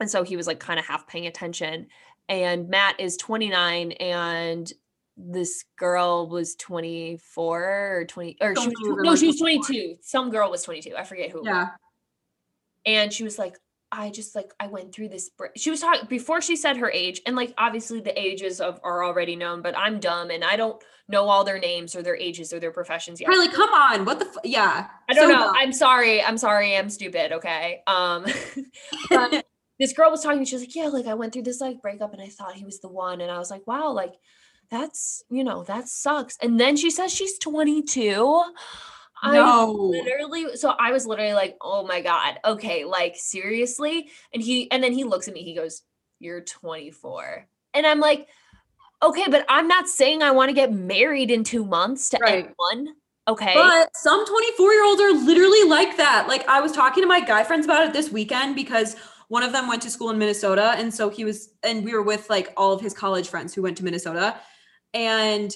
and 0.00 0.10
so 0.10 0.22
he 0.24 0.36
was 0.36 0.46
like 0.46 0.58
kind 0.58 0.78
of 0.78 0.86
half 0.86 1.06
paying 1.06 1.26
attention 1.26 1.86
and 2.28 2.68
Matt 2.68 2.98
is 2.98 3.16
29 3.16 3.92
and 3.92 4.72
this 5.16 5.64
girl 5.76 6.28
was 6.28 6.56
24 6.56 7.98
or 8.00 8.04
20 8.06 8.36
or 8.40 8.56
she 8.56 8.68
was, 8.68 8.74
no 9.04 9.14
she 9.14 9.28
was 9.28 9.38
22 9.38 9.96
some 10.00 10.30
girl 10.30 10.50
was 10.50 10.64
22 10.64 10.96
I 10.96 11.04
forget 11.04 11.30
who. 11.30 11.42
Yeah. 11.44 11.68
and 12.84 13.12
she 13.12 13.22
was 13.22 13.38
like 13.38 13.56
I 13.96 14.10
just 14.10 14.34
like 14.34 14.52
I 14.58 14.66
went 14.66 14.92
through 14.92 15.08
this 15.10 15.30
br-" 15.30 15.46
she 15.56 15.70
was 15.70 15.80
talking 15.80 16.08
before 16.08 16.40
she 16.40 16.56
said 16.56 16.76
her 16.78 16.90
age 16.90 17.20
and 17.26 17.36
like 17.36 17.54
obviously 17.56 18.00
the 18.00 18.18
ages 18.20 18.60
of 18.60 18.80
are 18.82 19.04
already 19.04 19.36
known 19.36 19.62
but 19.62 19.76
I'm 19.78 20.00
dumb 20.00 20.30
and 20.30 20.42
I 20.44 20.56
don't 20.56 20.82
know 21.08 21.28
all 21.28 21.44
their 21.44 21.58
names 21.58 21.94
or 21.94 22.02
their 22.02 22.16
ages 22.16 22.52
or 22.52 22.58
their 22.58 22.72
professions 22.72 23.20
yet 23.20 23.30
Kylie, 23.30 23.52
come 23.52 23.70
on. 23.70 24.04
What 24.04 24.18
the? 24.18 24.26
F- 24.26 24.36
yeah. 24.44 24.88
I 25.08 25.12
don't 25.14 25.28
So 25.28 25.34
know. 25.34 25.44
dumb. 25.44 25.54
I'm 25.56 25.72
sorry. 25.72 26.22
I'm 26.22 26.38
sorry. 26.38 26.76
I'm 26.76 26.90
stupid. 26.90 27.30
Okay. 27.32 27.82
Um, 27.86 28.24
but 29.10 29.46
this 29.78 29.92
girl 29.92 30.10
was 30.10 30.22
talking. 30.22 30.44
She 30.44 30.54
was 30.56 30.62
like, 30.62 30.74
"Yeah, 30.74 30.86
like 30.88 31.06
I 31.06 31.14
went 31.14 31.32
through 31.32 31.42
this 31.42 31.60
like 31.60 31.82
breakup, 31.82 32.12
and 32.14 32.22
I 32.22 32.28
thought 32.28 32.54
he 32.54 32.64
was 32.64 32.80
the 32.80 32.88
one." 32.88 33.20
And 33.20 33.30
I 33.30 33.38
was 33.38 33.50
like, 33.50 33.66
"Wow, 33.66 33.92
like 33.92 34.14
that's 34.70 35.22
you 35.30 35.44
know 35.44 35.62
that 35.64 35.88
sucks." 35.88 36.38
And 36.40 36.58
then 36.58 36.76
she 36.76 36.90
says 36.90 37.12
she's 37.12 37.38
22. 37.38 38.42
I 39.24 39.34
no. 39.34 39.72
literally. 39.72 40.56
So 40.56 40.74
I 40.78 40.92
was 40.92 41.06
literally 41.06 41.32
like, 41.32 41.56
"Oh 41.60 41.86
my 41.86 42.00
god. 42.00 42.38
Okay, 42.44 42.84
like 42.84 43.16
seriously." 43.16 44.10
And 44.32 44.42
he 44.42 44.70
and 44.70 44.82
then 44.82 44.92
he 44.92 45.04
looks 45.04 45.26
at 45.26 45.34
me. 45.34 45.42
He 45.42 45.54
goes, 45.54 45.82
"You're 46.20 46.42
24," 46.42 47.46
and 47.74 47.86
I'm 47.86 48.00
like. 48.00 48.28
Okay, 49.02 49.24
but 49.28 49.44
I'm 49.50 49.68
not 49.68 49.86
saying 49.86 50.22
I 50.22 50.30
want 50.30 50.48
to 50.48 50.54
get 50.54 50.72
married 50.72 51.30
in 51.30 51.44
two 51.44 51.62
months 51.62 52.08
to 52.10 52.18
Right. 52.22 52.46
anyone. 52.46 52.94
Okay. 53.28 53.52
But 53.52 53.94
some 53.94 54.24
24 54.24 54.72
year 54.72 54.84
olds 54.84 55.02
are 55.02 55.12
literally 55.12 55.64
like 55.64 55.98
that. 55.98 56.26
Like 56.26 56.48
I 56.48 56.60
was 56.60 56.72
talking 56.72 57.02
to 57.02 57.06
my 57.06 57.20
guy 57.20 57.44
friends 57.44 57.66
about 57.66 57.86
it 57.86 57.92
this 57.92 58.10
weekend 58.10 58.54
because 58.54 58.96
one 59.28 59.42
of 59.42 59.52
them 59.52 59.68
went 59.68 59.82
to 59.82 59.90
school 59.90 60.08
in 60.10 60.16
Minnesota. 60.18 60.74
And 60.76 60.94
so 60.94 61.10
he 61.10 61.24
was, 61.24 61.50
and 61.62 61.84
we 61.84 61.92
were 61.92 62.02
with 62.02 62.30
like 62.30 62.52
all 62.56 62.72
of 62.72 62.80
his 62.80 62.94
college 62.94 63.28
friends 63.28 63.52
who 63.52 63.62
went 63.62 63.76
to 63.78 63.84
Minnesota. 63.84 64.36
And 64.94 65.54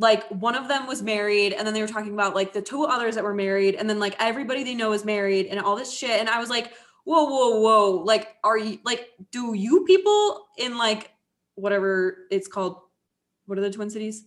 like 0.00 0.26
one 0.28 0.54
of 0.54 0.66
them 0.66 0.86
was 0.86 1.02
married. 1.02 1.52
And 1.52 1.66
then 1.66 1.74
they 1.74 1.82
were 1.82 1.88
talking 1.88 2.14
about 2.14 2.34
like 2.34 2.52
the 2.52 2.62
two 2.62 2.84
others 2.84 3.14
that 3.14 3.24
were 3.24 3.34
married. 3.34 3.74
And 3.74 3.88
then 3.88 3.98
like 3.98 4.16
everybody 4.18 4.64
they 4.64 4.74
know 4.74 4.92
is 4.92 5.04
married 5.04 5.46
and 5.46 5.60
all 5.60 5.76
this 5.76 5.92
shit. 5.92 6.18
And 6.18 6.28
I 6.28 6.40
was 6.40 6.48
like, 6.48 6.72
whoa, 7.04 7.24
whoa, 7.24 7.60
whoa. 7.60 8.02
Like, 8.02 8.36
are 8.42 8.56
you 8.56 8.78
like, 8.84 9.10
do 9.30 9.52
you 9.54 9.84
people 9.84 10.46
in 10.56 10.78
like 10.78 11.12
whatever 11.54 12.16
it's 12.30 12.48
called? 12.48 12.78
What 13.44 13.58
are 13.58 13.62
the 13.62 13.70
Twin 13.70 13.90
Cities? 13.90 14.24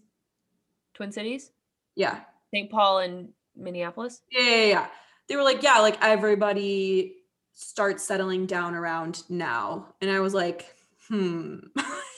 Twin 0.94 1.12
Cities? 1.12 1.50
Yeah. 1.96 2.20
St. 2.54 2.70
Paul 2.70 3.00
and 3.00 3.30
Minneapolis. 3.56 4.22
Yeah, 4.32 4.42
yeah, 4.42 4.66
yeah. 4.66 4.88
They 5.28 5.36
were 5.36 5.44
like, 5.44 5.64
yeah, 5.64 5.80
like 5.80 5.98
everybody 6.02 7.16
starts 7.54 8.04
settling 8.04 8.46
down 8.46 8.76
around 8.76 9.24
now. 9.30 9.88
And 10.02 10.12
I 10.12 10.20
was 10.20 10.36
like, 10.36 10.76
hmm. 11.08 11.58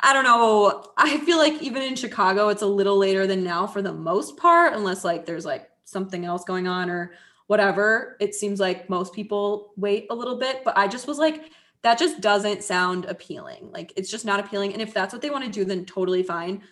I 0.00 0.12
don't 0.12 0.24
know. 0.24 0.92
I 0.96 1.18
feel 1.18 1.38
like 1.38 1.60
even 1.62 1.82
in 1.82 1.96
Chicago, 1.96 2.48
it's 2.48 2.62
a 2.62 2.66
little 2.66 2.96
later 2.96 3.26
than 3.26 3.42
now 3.42 3.66
for 3.66 3.82
the 3.82 3.92
most 3.92 4.36
part, 4.36 4.74
unless 4.74 5.04
like 5.04 5.26
there's 5.26 5.44
like 5.44 5.68
something 5.84 6.24
else 6.24 6.44
going 6.44 6.68
on 6.68 6.88
or 6.88 7.12
whatever. 7.48 8.16
It 8.20 8.34
seems 8.34 8.60
like 8.60 8.88
most 8.88 9.12
people 9.12 9.72
wait 9.76 10.06
a 10.10 10.14
little 10.14 10.36
bit, 10.36 10.62
but 10.64 10.76
I 10.78 10.86
just 10.86 11.08
was 11.08 11.18
like, 11.18 11.50
that 11.82 11.98
just 11.98 12.20
doesn't 12.20 12.62
sound 12.62 13.06
appealing. 13.06 13.70
Like 13.72 13.92
it's 13.96 14.10
just 14.10 14.24
not 14.24 14.40
appealing. 14.40 14.72
And 14.72 14.82
if 14.82 14.94
that's 14.94 15.12
what 15.12 15.22
they 15.22 15.30
want 15.30 15.44
to 15.44 15.50
do, 15.50 15.64
then 15.64 15.84
totally 15.84 16.22
fine. 16.22 16.62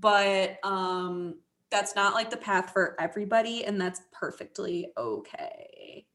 But 0.00 0.58
um 0.62 1.36
that's 1.70 1.94
not 1.94 2.14
like 2.14 2.30
the 2.30 2.36
path 2.36 2.72
for 2.72 2.96
everybody, 2.98 3.64
and 3.64 3.80
that's 3.80 4.00
perfectly 4.12 4.88
okay. 4.96 6.06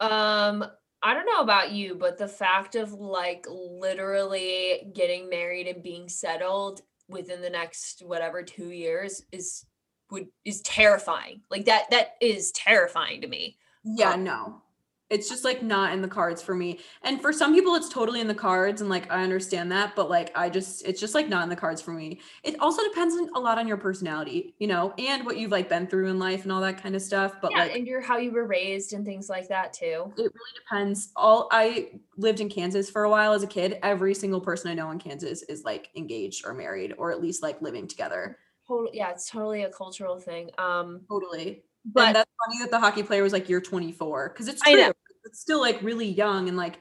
Um, 0.00 0.64
I 1.04 1.12
don't 1.12 1.26
know 1.26 1.42
about 1.42 1.70
you, 1.72 1.94
but 1.94 2.16
the 2.16 2.26
fact 2.26 2.76
of 2.76 2.94
like 2.94 3.46
literally 3.48 4.90
getting 4.94 5.28
married 5.28 5.66
and 5.68 5.82
being 5.82 6.08
settled 6.08 6.80
within 7.10 7.42
the 7.42 7.50
next 7.50 8.02
whatever 8.06 8.42
two 8.42 8.70
years 8.70 9.22
is 9.30 9.66
would 10.10 10.28
is 10.46 10.62
terrifying. 10.62 11.42
Like 11.50 11.66
that 11.66 11.90
that 11.90 12.14
is 12.22 12.52
terrifying 12.52 13.20
to 13.20 13.28
me. 13.28 13.58
Yeah, 13.84 14.12
um, 14.12 14.24
no. 14.24 14.62
It's 15.10 15.28
just 15.28 15.44
like 15.44 15.62
not 15.62 15.92
in 15.92 16.00
the 16.00 16.08
cards 16.08 16.42
for 16.42 16.54
me. 16.54 16.80
And 17.02 17.20
for 17.20 17.32
some 17.32 17.54
people 17.54 17.74
it's 17.74 17.88
totally 17.88 18.20
in 18.20 18.28
the 18.28 18.34
cards 18.34 18.80
and 18.80 18.88
like 18.88 19.10
I 19.10 19.22
understand 19.22 19.70
that, 19.72 19.94
but 19.94 20.08
like 20.08 20.36
I 20.36 20.48
just 20.48 20.86
it's 20.86 21.00
just 21.00 21.14
like 21.14 21.28
not 21.28 21.42
in 21.42 21.48
the 21.50 21.56
cards 21.56 21.82
for 21.82 21.92
me. 21.92 22.20
It 22.42 22.58
also 22.60 22.82
depends 22.82 23.14
on, 23.14 23.28
a 23.34 23.38
lot 23.40 23.58
on 23.58 23.68
your 23.68 23.76
personality, 23.76 24.54
you 24.58 24.66
know, 24.66 24.94
and 24.98 25.24
what 25.26 25.36
you've 25.36 25.50
like 25.50 25.68
been 25.68 25.86
through 25.86 26.08
in 26.08 26.18
life 26.18 26.44
and 26.44 26.52
all 26.52 26.60
that 26.62 26.82
kind 26.82 26.96
of 26.96 27.02
stuff, 27.02 27.34
but 27.40 27.52
yeah, 27.52 27.58
like 27.64 27.76
and 27.76 27.86
your 27.86 28.00
how 28.00 28.18
you 28.18 28.32
were 28.32 28.46
raised 28.46 28.92
and 28.92 29.04
things 29.04 29.28
like 29.28 29.48
that 29.48 29.72
too. 29.72 30.12
it 30.16 30.22
really 30.22 30.54
depends. 30.58 31.12
All 31.16 31.48
I 31.52 32.00
lived 32.16 32.40
in 32.40 32.48
Kansas 32.48 32.88
for 32.88 33.04
a 33.04 33.10
while 33.10 33.32
as 33.32 33.42
a 33.42 33.46
kid. 33.48 33.78
Every 33.82 34.14
single 34.14 34.40
person 34.40 34.70
I 34.70 34.74
know 34.74 34.90
in 34.90 34.98
Kansas 34.98 35.42
is 35.42 35.64
like 35.64 35.90
engaged 35.96 36.46
or 36.46 36.54
married 36.54 36.94
or 36.98 37.10
at 37.10 37.20
least 37.20 37.42
like 37.42 37.60
living 37.60 37.86
together. 37.86 38.38
Totally, 38.66 38.96
yeah, 38.96 39.10
it's 39.10 39.28
totally 39.28 39.64
a 39.64 39.70
cultural 39.70 40.18
thing. 40.18 40.50
Um, 40.56 41.02
Totally. 41.08 41.64
But 41.84 42.06
and 42.08 42.16
that's 42.16 42.30
funny 42.46 42.58
that 42.60 42.70
the 42.70 42.78
hockey 42.80 43.02
player 43.02 43.22
was 43.22 43.32
like, 43.32 43.48
"You're 43.48 43.60
24," 43.60 44.30
because 44.30 44.48
it's 44.48 44.62
true. 44.62 44.92
It's 45.24 45.40
still 45.40 45.60
like 45.60 45.82
really 45.82 46.06
young, 46.08 46.48
and 46.48 46.56
like 46.56 46.80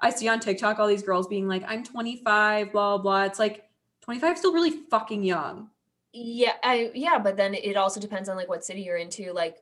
I 0.00 0.10
see 0.10 0.28
on 0.28 0.40
TikTok 0.40 0.78
all 0.78 0.86
these 0.88 1.02
girls 1.02 1.26
being 1.26 1.48
like, 1.48 1.62
"I'm 1.66 1.84
25," 1.84 2.72
blah 2.72 2.98
blah. 2.98 3.24
It's 3.24 3.38
like 3.38 3.64
25 4.02 4.38
still 4.38 4.52
really 4.52 4.70
fucking 4.90 5.22
young. 5.24 5.70
yeah, 6.12 6.54
I 6.62 6.90
yeah, 6.94 7.18
but 7.18 7.36
then 7.36 7.54
it 7.54 7.76
also 7.76 8.00
depends 8.00 8.28
on 8.28 8.36
like 8.36 8.48
what 8.48 8.64
city 8.64 8.82
you're 8.82 8.96
into. 8.96 9.32
Like 9.32 9.56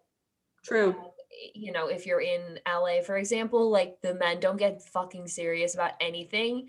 True. 0.64 0.90
uh, 0.98 1.04
you 1.54 1.72
know, 1.72 1.88
if 1.88 2.06
you're 2.06 2.20
in 2.20 2.58
LA, 2.66 3.02
for 3.02 3.16
example, 3.16 3.70
like 3.70 3.96
the 4.02 4.14
men 4.14 4.40
don't 4.40 4.56
get 4.58 4.82
fucking 4.82 5.26
serious 5.28 5.74
about 5.74 5.92
anything. 6.00 6.68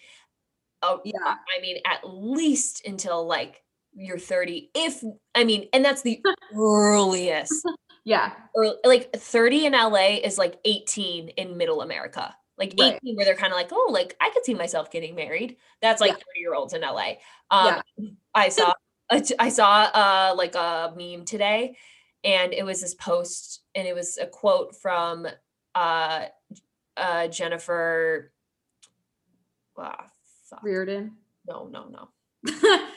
Oh, 0.84 1.02
Yeah. 1.04 1.18
I 1.24 1.62
mean, 1.62 1.78
at 1.86 2.02
least 2.04 2.86
until 2.88 3.26
like 3.28 3.64
you're 3.94 4.18
30. 4.20 4.72
If 4.74 5.04
I 5.36 5.44
mean, 5.44 5.68
and 5.74 5.84
that's 5.86 6.02
the 6.02 6.22
earliest. 6.56 7.66
Yeah. 8.04 8.34
Or 8.56 8.76
like 8.84 9.14
30 9.14 9.68
in 9.68 9.74
LA 9.74 10.18
is 10.24 10.38
like 10.38 10.60
18 10.66 11.30
in 11.30 11.58
middle 11.58 11.82
America. 11.82 12.36
Like 12.58 12.74
18 12.74 12.84
Right. 12.92 13.00
where 13.16 13.26
they're 13.26 13.36
kind 13.36 13.54
of 13.54 13.58
like, 13.58 13.70
oh, 13.72 13.90
like 13.92 14.16
I 14.22 14.30
could 14.32 14.46
see 14.46 14.54
myself 14.54 14.92
getting 14.92 15.16
married. 15.16 15.58
That's 15.82 16.02
like 16.02 16.10
Yeah. 16.12 16.16
30 16.16 16.26
year 16.40 16.54
olds 16.54 16.74
in 16.74 16.82
LA. 16.82 17.14
Um 17.50 17.82
Yeah. 17.98 18.10
I 18.36 18.50
saw 18.50 18.74
I 19.40 19.50
saw 19.50 19.84
uh 19.94 20.34
like 20.38 20.56
a 20.56 20.94
meme 20.96 21.26
today 21.26 21.78
and 22.24 22.54
it 22.54 22.64
was 22.64 22.82
this 22.82 22.94
post 22.96 23.62
and 23.76 23.88
it 23.88 23.96
was 23.96 24.18
a 24.18 24.26
quote 24.28 24.76
from 24.76 25.28
uh 25.76 26.26
uh 26.98 27.28
Jennifer 27.28 28.32
fuck. 29.76 30.12
Reardon. 30.64 31.14
no 31.48 31.68
no 31.68 31.88
no 31.90 32.10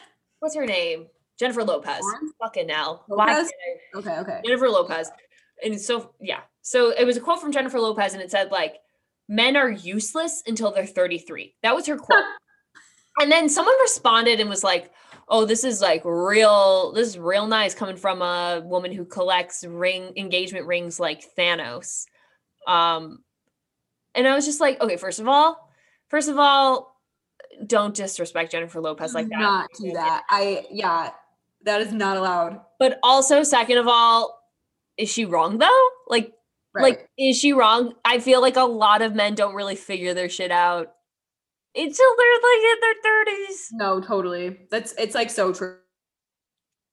what's 0.41 0.55
her 0.57 0.67
name 0.67 1.07
Jennifer 1.39 1.65
Lopez 1.65 2.03
fucking 2.41 2.67
now. 2.67 3.03
why 3.07 3.33
Lopez? 3.33 3.51
can't 3.93 4.07
I- 4.07 4.11
okay. 4.11 4.19
Okay. 4.21 4.41
Jennifer 4.45 4.69
Lopez. 4.69 5.11
And 5.65 5.81
so, 5.81 6.15
yeah. 6.21 6.41
So 6.63 6.91
it 6.91 7.05
was 7.05 7.17
a 7.17 7.21
quote 7.21 7.41
from 7.41 7.53
Jennifer 7.53 7.81
Lopez, 7.81 8.13
and 8.15 8.23
it 8.23 8.31
said, 8.31 8.51
like, 8.51 8.77
men 9.29 9.57
are 9.57 9.71
useless 9.71 10.43
until 10.47 10.73
they're 10.73 10.87
33. 10.87 11.55
That 11.63 11.75
was 11.75 11.87
her 11.87 11.97
quote. 11.97 12.25
and 13.21 13.31
then 13.31 13.49
someone 13.49 13.75
responded 13.81 14.41
and 14.41 14.49
was 14.49 14.65
like, 14.65 14.93
oh, 15.29 15.45
this 15.45 15.65
is 15.65 15.81
like 15.81 16.03
real, 16.05 16.93
this 16.93 17.09
is 17.09 17.19
real 17.19 17.47
nice 17.47 17.75
coming 17.75 17.97
from 17.97 18.21
a 18.21 18.63
woman 18.65 18.93
who 18.93 19.05
collects 19.05 19.65
ring 19.65 20.13
engagement 20.17 20.67
rings 20.67 21.01
like 21.01 21.25
Thanos. 21.37 22.05
Um, 22.67 23.25
and 24.15 24.29
I 24.29 24.35
was 24.35 24.45
just 24.45 24.61
like, 24.61 24.81
okay, 24.81 24.97
first 24.97 25.21
of 25.21 25.29
all, 25.29 25.71
first 26.09 26.29
of 26.29 26.39
all, 26.39 26.95
don't 27.67 27.95
disrespect 27.95 28.53
Jennifer 28.53 28.81
Lopez 28.81 29.15
like 29.15 29.29
that. 29.29 29.39
Not 29.39 29.71
do 29.81 29.93
that. 29.93 30.25
I 30.29 30.67
yeah. 30.71 31.11
That 31.65 31.81
is 31.81 31.93
not 31.93 32.17
allowed. 32.17 32.61
But 32.79 32.99
also, 33.03 33.43
second 33.43 33.79
of 33.79 33.89
all, 33.89 34.39
is 34.97 35.11
she 35.11 35.25
wrong 35.25 35.59
though? 35.59 35.89
Like, 36.09 36.33
Right. 36.75 36.83
Like, 36.83 37.09
is 37.17 37.39
she 37.39 37.53
wrong? 37.53 37.95
I 38.05 38.19
feel 38.19 38.41
like 38.41 38.57
a 38.57 38.65
lot 38.65 39.01
of 39.01 39.15
men 39.15 39.37
don't 39.37 39.55
really 39.55 39.77
figure 39.77 40.13
their 40.13 40.29
shit 40.29 40.51
out 40.51 40.93
until 41.77 42.17
they're 42.19 42.35
like 42.35 42.63
in 42.63 42.81
their 42.81 43.45
30s. 43.47 43.57
no, 43.73 44.01
totally. 44.01 44.59
That's 44.71 44.93
it's 44.99 45.15
like 45.15 45.31
so 45.31 45.53
true. 45.53 45.77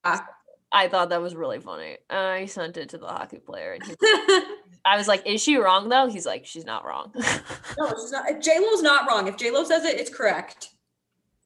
I 0.04 0.88
thought 0.88 1.10
that 1.10 1.20
was 1.20 1.34
really 1.34 1.58
funny. 1.60 1.98
I 2.08 2.46
sent 2.46 2.76
it 2.76 2.90
to 2.90 2.98
the 2.98 3.06
hockey 3.06 3.38
player 3.38 3.72
and 3.72 3.84
he, 3.84 3.94
I 4.84 4.96
was 4.96 5.06
like, 5.06 5.26
is 5.26 5.42
she 5.42 5.56
wrong 5.56 5.88
though? 5.88 6.08
He's 6.08 6.26
like, 6.26 6.46
she's 6.46 6.64
not 6.64 6.84
wrong. 6.84 7.12
no, 7.14 7.88
she's 7.90 8.12
not. 8.12 8.40
J 8.40 8.58
Lo's 8.60 8.82
not 8.82 9.08
wrong. 9.08 9.26
If 9.26 9.36
J 9.36 9.50
Lo 9.50 9.64
says 9.64 9.84
it, 9.84 9.98
it's 9.98 10.10
correct. 10.14 10.70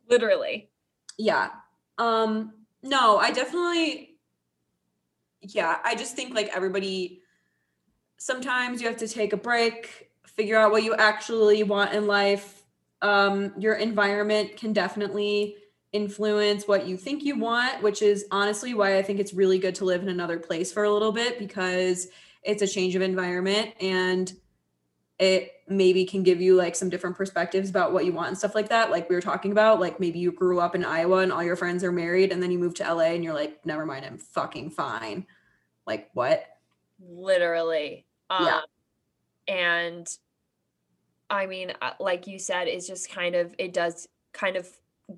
Literally. 0.08 0.70
Yeah. 1.18 1.50
Um. 1.98 2.52
No, 2.86 3.18
I 3.18 3.32
definitely. 3.32 4.16
Yeah, 5.40 5.78
I 5.84 5.94
just 5.94 6.16
think 6.16 6.34
like 6.34 6.48
everybody. 6.54 7.22
Sometimes 8.18 8.80
you 8.80 8.88
have 8.88 8.96
to 8.98 9.08
take 9.08 9.32
a 9.32 9.36
break, 9.36 10.10
figure 10.24 10.56
out 10.56 10.70
what 10.70 10.82
you 10.82 10.94
actually 10.94 11.62
want 11.62 11.92
in 11.92 12.06
life. 12.06 12.62
Um, 13.02 13.52
your 13.58 13.74
environment 13.74 14.56
can 14.56 14.72
definitely 14.72 15.56
influence 15.92 16.66
what 16.66 16.86
you 16.86 16.96
think 16.96 17.24
you 17.24 17.38
want, 17.38 17.82
which 17.82 18.00
is 18.02 18.24
honestly 18.30 18.72
why 18.72 18.96
I 18.98 19.02
think 19.02 19.20
it's 19.20 19.34
really 19.34 19.58
good 19.58 19.74
to 19.76 19.84
live 19.84 20.02
in 20.02 20.08
another 20.08 20.38
place 20.38 20.72
for 20.72 20.84
a 20.84 20.90
little 20.90 21.12
bit 21.12 21.38
because 21.38 22.08
it's 22.42 22.62
a 22.62 22.66
change 22.66 22.94
of 22.94 23.02
environment 23.02 23.74
and 23.80 24.32
it 25.18 25.52
maybe 25.68 26.04
can 26.04 26.22
give 26.22 26.40
you 26.40 26.54
like 26.54 26.76
some 26.76 26.88
different 26.88 27.16
perspectives 27.16 27.68
about 27.70 27.92
what 27.92 28.04
you 28.04 28.12
want 28.12 28.28
and 28.28 28.38
stuff 28.38 28.54
like 28.54 28.68
that. 28.68 28.90
Like 28.90 29.08
we 29.08 29.16
were 29.16 29.22
talking 29.22 29.52
about, 29.52 29.80
like 29.80 29.98
maybe 30.00 30.18
you 30.18 30.32
grew 30.32 30.60
up 30.60 30.74
in 30.74 30.84
Iowa 30.84 31.18
and 31.18 31.32
all 31.32 31.42
your 31.42 31.56
friends 31.56 31.82
are 31.84 31.92
married, 31.92 32.32
and 32.32 32.42
then 32.42 32.50
you 32.50 32.58
move 32.58 32.74
to 32.74 32.84
LA 32.84 33.14
and 33.14 33.24
you're 33.24 33.34
like, 33.34 33.64
never 33.66 33.84
mind, 33.86 34.04
I'm 34.04 34.18
fucking 34.18 34.70
fine. 34.70 35.26
Like 35.86 36.10
what? 36.14 36.44
Literally. 37.00 38.06
Um, 38.30 38.44
Yeah. 38.46 38.60
And 39.48 40.08
I 41.30 41.46
mean, 41.46 41.72
uh, 41.82 41.92
like 42.00 42.26
you 42.26 42.38
said, 42.38 42.68
it's 42.68 42.86
just 42.86 43.10
kind 43.10 43.34
of, 43.34 43.54
it 43.58 43.72
does 43.72 44.08
kind 44.32 44.56
of 44.56 44.68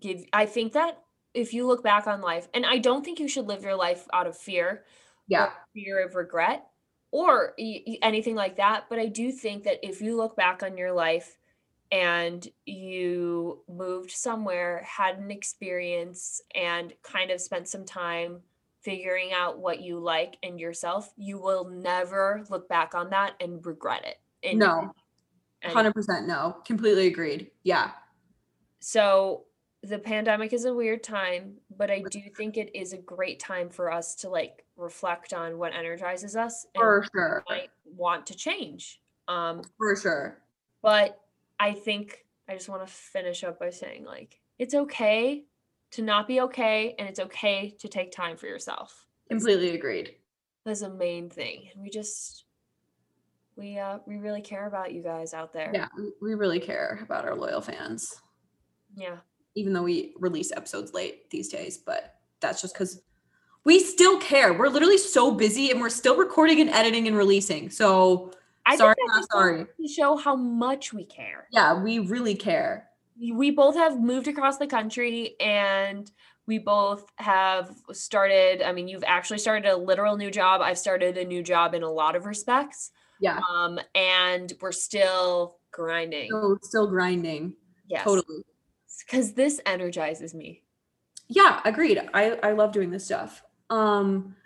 give, 0.00 0.24
I 0.32 0.46
think 0.46 0.72
that 0.74 1.02
if 1.34 1.52
you 1.52 1.66
look 1.66 1.82
back 1.82 2.06
on 2.06 2.20
life, 2.20 2.48
and 2.54 2.64
I 2.66 2.78
don't 2.78 3.04
think 3.04 3.20
you 3.20 3.28
should 3.28 3.46
live 3.46 3.62
your 3.62 3.76
life 3.76 4.06
out 4.12 4.26
of 4.26 4.36
fear, 4.36 4.84
Yeah. 5.28 5.50
fear 5.74 6.04
of 6.04 6.14
regret 6.14 6.66
or 7.10 7.54
anything 8.02 8.34
like 8.34 8.56
that. 8.56 8.84
But 8.88 8.98
I 8.98 9.06
do 9.06 9.32
think 9.32 9.64
that 9.64 9.78
if 9.86 10.00
you 10.00 10.16
look 10.16 10.36
back 10.36 10.62
on 10.62 10.76
your 10.76 10.92
life 10.92 11.36
and 11.90 12.46
you 12.66 13.62
moved 13.68 14.10
somewhere, 14.10 14.82
had 14.86 15.18
an 15.18 15.30
experience, 15.30 16.42
and 16.54 16.92
kind 17.02 17.30
of 17.30 17.40
spent 17.40 17.66
some 17.68 17.84
time 17.84 18.40
figuring 18.82 19.32
out 19.32 19.58
what 19.58 19.80
you 19.80 19.98
like 19.98 20.36
and 20.42 20.60
yourself, 20.60 21.12
you 21.16 21.38
will 21.38 21.64
never 21.68 22.44
look 22.50 22.68
back 22.68 22.94
on 22.94 23.10
that 23.10 23.34
and 23.40 23.64
regret 23.64 24.04
it. 24.04 24.16
And- 24.42 24.58
No. 24.58 24.92
Hundred 25.64 25.92
percent 25.92 26.28
no. 26.28 26.58
Completely 26.64 27.08
agreed. 27.08 27.50
Yeah. 27.64 27.90
so 28.80 29.44
the 29.82 29.98
pandemic 29.98 30.52
is 30.52 30.64
a 30.64 30.74
weird 30.74 31.02
time 31.04 31.54
but 31.76 31.90
i 31.90 32.02
do 32.10 32.20
think 32.36 32.56
it 32.56 32.70
is 32.74 32.92
a 32.92 32.98
great 32.98 33.38
time 33.38 33.68
for 33.68 33.92
us 33.92 34.14
to 34.16 34.28
like 34.28 34.64
reflect 34.76 35.32
on 35.32 35.56
what 35.58 35.72
energizes 35.72 36.34
us 36.36 36.66
and 36.74 36.82
For 36.82 37.06
sure. 37.14 37.44
might 37.48 37.70
want 37.84 38.26
to 38.26 38.34
change 38.36 39.00
um 39.28 39.62
For 39.78 39.94
sure. 39.96 40.38
but 40.82 41.20
i 41.60 41.72
think 41.72 42.24
i 42.48 42.54
just 42.54 42.68
want 42.68 42.84
to 42.86 42.92
finish 42.92 43.44
up 43.44 43.60
by 43.60 43.70
saying 43.70 44.04
like 44.04 44.40
it's 44.58 44.74
okay 44.74 45.44
to 45.92 46.02
not 46.02 46.26
be 46.26 46.40
okay 46.42 46.94
and 46.98 47.08
it's 47.08 47.20
okay 47.20 47.70
to 47.78 47.88
take 47.88 48.10
time 48.10 48.36
for 48.36 48.46
yourself 48.46 49.06
Completely 49.30 49.74
agreed. 49.76 50.16
that's 50.64 50.82
a 50.82 50.90
main 50.90 51.30
thing 51.30 51.68
and 51.72 51.80
we 51.82 51.88
just 51.88 52.46
we 53.56 53.78
uh 53.78 53.98
we 54.06 54.16
really 54.16 54.40
care 54.42 54.66
about 54.66 54.92
you 54.92 55.02
guys 55.02 55.34
out 55.34 55.52
there 55.52 55.70
Yeah. 55.72 55.86
we- 55.96 56.12
We 56.20 56.34
really 56.34 56.58
care 56.60 56.98
about 57.02 57.24
our 57.24 57.34
loyal 57.36 57.60
fans, 57.60 58.22
yeah 58.96 59.18
even 59.58 59.72
though 59.72 59.82
we 59.82 60.14
release 60.18 60.50
episodes 60.52 60.94
late 60.94 61.28
these 61.30 61.48
days, 61.48 61.78
but 61.78 62.16
that's 62.40 62.60
just 62.62 62.74
because 62.74 63.02
we 63.64 63.80
still 63.80 64.18
care. 64.18 64.52
We're 64.54 64.68
literally 64.68 64.98
so 64.98 65.30
busy 65.32 65.70
and 65.70 65.80
we're 65.80 65.90
still 65.90 66.16
recording 66.16 66.60
and 66.60 66.70
editing 66.70 67.06
and 67.08 67.16
releasing. 67.16 67.70
So 67.70 68.32
i 68.66 68.76
Sorry, 68.76 68.94
not 69.06 69.24
sorry. 69.32 69.64
to 69.80 69.88
show 69.88 70.16
how 70.16 70.36
much 70.36 70.92
we 70.92 71.04
care 71.04 71.48
yeah, 71.50 71.72
we 71.82 71.98
really 72.00 72.34
care. 72.34 72.90
we 73.40 73.50
both 73.50 73.74
have 73.76 73.98
moved 73.98 74.28
across 74.28 74.58
the 74.58 74.66
country 74.66 75.34
and 75.40 76.10
we 76.46 76.58
both 76.58 77.04
have 77.16 77.70
started 77.92 78.60
i 78.62 78.70
mean 78.72 78.86
you've 78.86 79.04
actually 79.16 79.38
started 79.38 79.66
a 79.70 79.76
literal 79.76 80.16
new 80.18 80.30
job 80.30 80.60
i've 80.60 80.76
started 80.78 81.16
a 81.16 81.24
new 81.24 81.42
job 81.42 81.72
in 81.74 81.82
a 81.82 81.90
lot 81.90 82.14
of 82.14 82.26
respects 82.26 82.90
Yeah. 83.20 83.40
Um, 83.50 83.80
and 83.94 84.52
we're 84.60 84.72
still 84.72 85.56
grinding. 85.72 86.28
So 86.30 86.58
still 86.62 86.86
grinding. 86.86 87.54
yes. 87.88 88.04
Totally. 88.04 88.44
Because 89.06 89.32
this 89.34 89.60
energizes 89.66 90.34
me. 90.34 90.62
Yeah, 91.28 91.60
agreed. 91.64 92.00
I 92.14 92.32
I 92.42 92.52
love 92.52 92.72
doing 92.72 92.90
this 92.90 93.04
stuff. 93.04 93.42
Um 93.70 94.36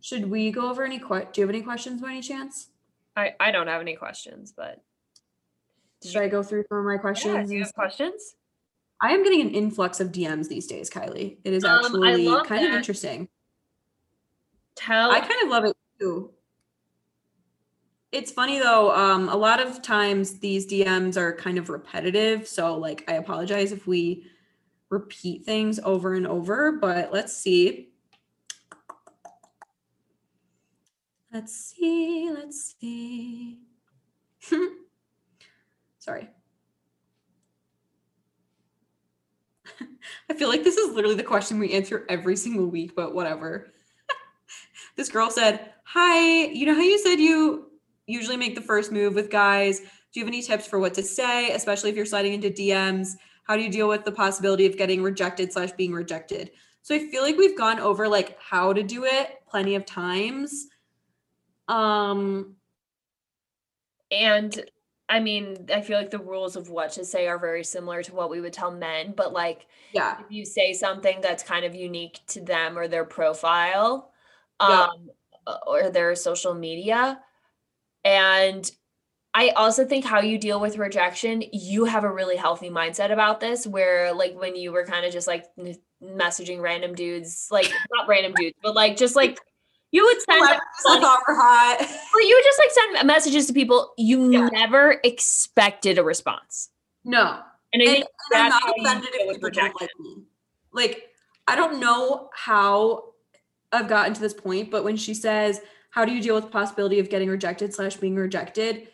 should 0.00 0.28
we 0.30 0.50
go 0.50 0.68
over 0.70 0.82
any 0.84 0.98
que- 0.98 1.28
do 1.32 1.40
you 1.40 1.46
have 1.46 1.54
any 1.54 1.62
questions 1.62 2.00
by 2.00 2.10
any 2.10 2.22
chance? 2.22 2.68
I, 3.16 3.34
I 3.38 3.50
don't 3.52 3.68
have 3.68 3.80
any 3.80 3.94
questions, 3.94 4.52
but 4.56 4.82
Should 6.04 6.20
I 6.22 6.28
go 6.28 6.42
through 6.42 6.64
some 6.68 6.78
of 6.78 6.84
my 6.84 6.94
yeah, 6.94 6.98
questions? 6.98 7.48
do 7.50 7.54
you 7.54 7.62
have 7.62 7.74
questions? 7.74 8.34
I 9.00 9.12
am 9.12 9.22
getting 9.22 9.40
an 9.42 9.50
influx 9.50 10.00
of 10.00 10.08
DMs 10.12 10.48
these 10.48 10.66
days, 10.66 10.88
Kylie. 10.90 11.36
It 11.44 11.52
is 11.52 11.64
Um, 11.64 11.84
actually 11.84 12.26
love 12.26 12.46
kind 12.46 12.64
of 12.66 12.72
interesting. 12.72 13.28
Tell 14.76 15.10
I 15.10 15.20
kind 15.20 15.42
of 15.44 15.48
love 15.50 15.64
it 15.64 15.76
too. 16.00 16.30
It's 18.12 18.30
funny 18.30 18.58
though, 18.58 18.94
um, 18.94 19.30
a 19.30 19.36
lot 19.36 19.58
of 19.58 19.80
times 19.80 20.38
these 20.38 20.66
DMs 20.66 21.16
are 21.16 21.34
kind 21.34 21.56
of 21.56 21.70
repetitive. 21.70 22.46
So, 22.46 22.76
like, 22.76 23.04
I 23.08 23.14
apologize 23.14 23.72
if 23.72 23.86
we 23.86 24.26
repeat 24.90 25.46
things 25.46 25.80
over 25.82 26.12
and 26.12 26.26
over, 26.26 26.72
but 26.72 27.10
let's 27.10 27.34
see. 27.34 27.88
Let's 31.32 31.56
see, 31.56 32.30
let's 32.30 32.74
see. 32.78 33.60
Sorry. 35.98 36.28
I 40.28 40.34
feel 40.34 40.50
like 40.50 40.64
this 40.64 40.76
is 40.76 40.94
literally 40.94 41.16
the 41.16 41.22
question 41.22 41.58
we 41.58 41.72
answer 41.72 42.04
every 42.10 42.36
single 42.36 42.66
week, 42.66 42.94
but 42.94 43.14
whatever. 43.14 43.72
this 44.96 45.08
girl 45.08 45.30
said, 45.30 45.72
Hi, 45.84 46.44
you 46.48 46.66
know 46.66 46.74
how 46.74 46.82
you 46.82 46.98
said 46.98 47.18
you 47.18 47.71
usually 48.06 48.36
make 48.36 48.54
the 48.54 48.60
first 48.60 48.92
move 48.92 49.14
with 49.14 49.30
guys? 49.30 49.80
Do 49.80 50.20
you 50.20 50.24
have 50.24 50.28
any 50.28 50.42
tips 50.42 50.66
for 50.66 50.78
what 50.78 50.94
to 50.94 51.02
say, 51.02 51.52
especially 51.52 51.90
if 51.90 51.96
you're 51.96 52.06
sliding 52.06 52.34
into 52.34 52.50
DMs? 52.50 53.12
How 53.44 53.56
do 53.56 53.62
you 53.62 53.70
deal 53.70 53.88
with 53.88 54.04
the 54.04 54.12
possibility 54.12 54.66
of 54.66 54.76
getting 54.76 55.02
rejected 55.02 55.52
slash 55.52 55.72
being 55.72 55.92
rejected? 55.92 56.50
So 56.82 56.94
I 56.94 56.98
feel 57.10 57.22
like 57.22 57.36
we've 57.36 57.56
gone 57.56 57.78
over 57.78 58.08
like 58.08 58.38
how 58.40 58.72
to 58.72 58.82
do 58.82 59.04
it 59.04 59.40
plenty 59.48 59.74
of 59.74 59.86
times. 59.86 60.66
Um, 61.68 62.56
and 64.10 64.64
I 65.08 65.20
mean, 65.20 65.68
I 65.72 65.80
feel 65.80 65.98
like 65.98 66.10
the 66.10 66.18
rules 66.18 66.56
of 66.56 66.70
what 66.70 66.92
to 66.92 67.04
say 67.04 67.28
are 67.28 67.38
very 67.38 67.64
similar 67.64 68.02
to 68.02 68.14
what 68.14 68.30
we 68.30 68.40
would 68.40 68.52
tell 68.52 68.70
men, 68.70 69.12
but 69.16 69.32
like 69.32 69.66
yeah, 69.92 70.18
if 70.20 70.30
you 70.30 70.44
say 70.44 70.72
something 70.72 71.20
that's 71.20 71.42
kind 71.42 71.64
of 71.64 71.74
unique 71.74 72.20
to 72.28 72.40
them 72.40 72.78
or 72.78 72.88
their 72.88 73.04
profile 73.04 74.10
um 74.60 75.10
uh, 75.46 75.56
or 75.66 75.90
their 75.90 76.14
social 76.14 76.54
media 76.54 77.20
and 78.04 78.70
I 79.34 79.48
also 79.50 79.86
think 79.86 80.04
how 80.04 80.20
you 80.20 80.36
deal 80.38 80.60
with 80.60 80.76
rejection, 80.76 81.42
you 81.52 81.86
have 81.86 82.04
a 82.04 82.12
really 82.12 82.36
healthy 82.36 82.68
mindset 82.68 83.10
about 83.10 83.40
this 83.40 83.66
where 83.66 84.12
like 84.12 84.38
when 84.38 84.56
you 84.56 84.72
were 84.72 84.84
kind 84.84 85.06
of 85.06 85.12
just 85.12 85.26
like 85.26 85.46
n- 85.58 85.76
messaging 86.02 86.60
random 86.60 86.94
dudes, 86.94 87.48
like 87.50 87.72
not 87.92 88.06
random 88.08 88.34
dudes, 88.34 88.56
but 88.62 88.74
like 88.74 88.96
just 88.96 89.16
like 89.16 89.38
you 89.90 90.04
would 90.04 90.20
send 90.22 90.40
were 90.42 91.34
hot. 91.34 91.76
or 92.14 92.20
you 92.20 92.34
would 92.36 92.44
just 92.44 92.58
like 92.58 92.70
send 92.96 93.06
messages 93.06 93.46
to 93.46 93.52
people 93.54 93.92
you 93.96 94.30
Yeah. 94.32 94.48
never 94.52 95.00
expected 95.02 95.96
a 95.98 96.02
response. 96.04 96.68
No, 97.04 97.40
And 97.72 97.82
I 97.82 97.86
and, 97.86 97.94
think 97.94 98.06
and 98.34 98.42
I'm 98.42 98.48
not 98.50 98.62
offended 98.78 99.08
if 99.12 99.18
people 99.20 99.32
don't 99.34 99.42
rejection. 99.44 99.72
like 99.80 99.90
me. 99.98 100.16
Like, 100.72 101.08
I 101.48 101.56
don't 101.56 101.80
know 101.80 102.28
how 102.34 103.04
I've 103.72 103.88
gotten 103.88 104.12
to 104.14 104.20
this 104.20 104.34
point, 104.34 104.70
but 104.70 104.84
when 104.84 104.96
she 104.96 105.14
says, 105.14 105.60
"How 105.92 106.04
do 106.04 106.12
you 106.12 106.20
deal 106.20 106.34
with 106.34 106.50
possibility 106.50 106.98
of 106.98 107.08
getting 107.08 107.30
rejected 107.30 107.72
slash 107.72 107.96
being 107.96 108.16
rejected?" 108.16 108.88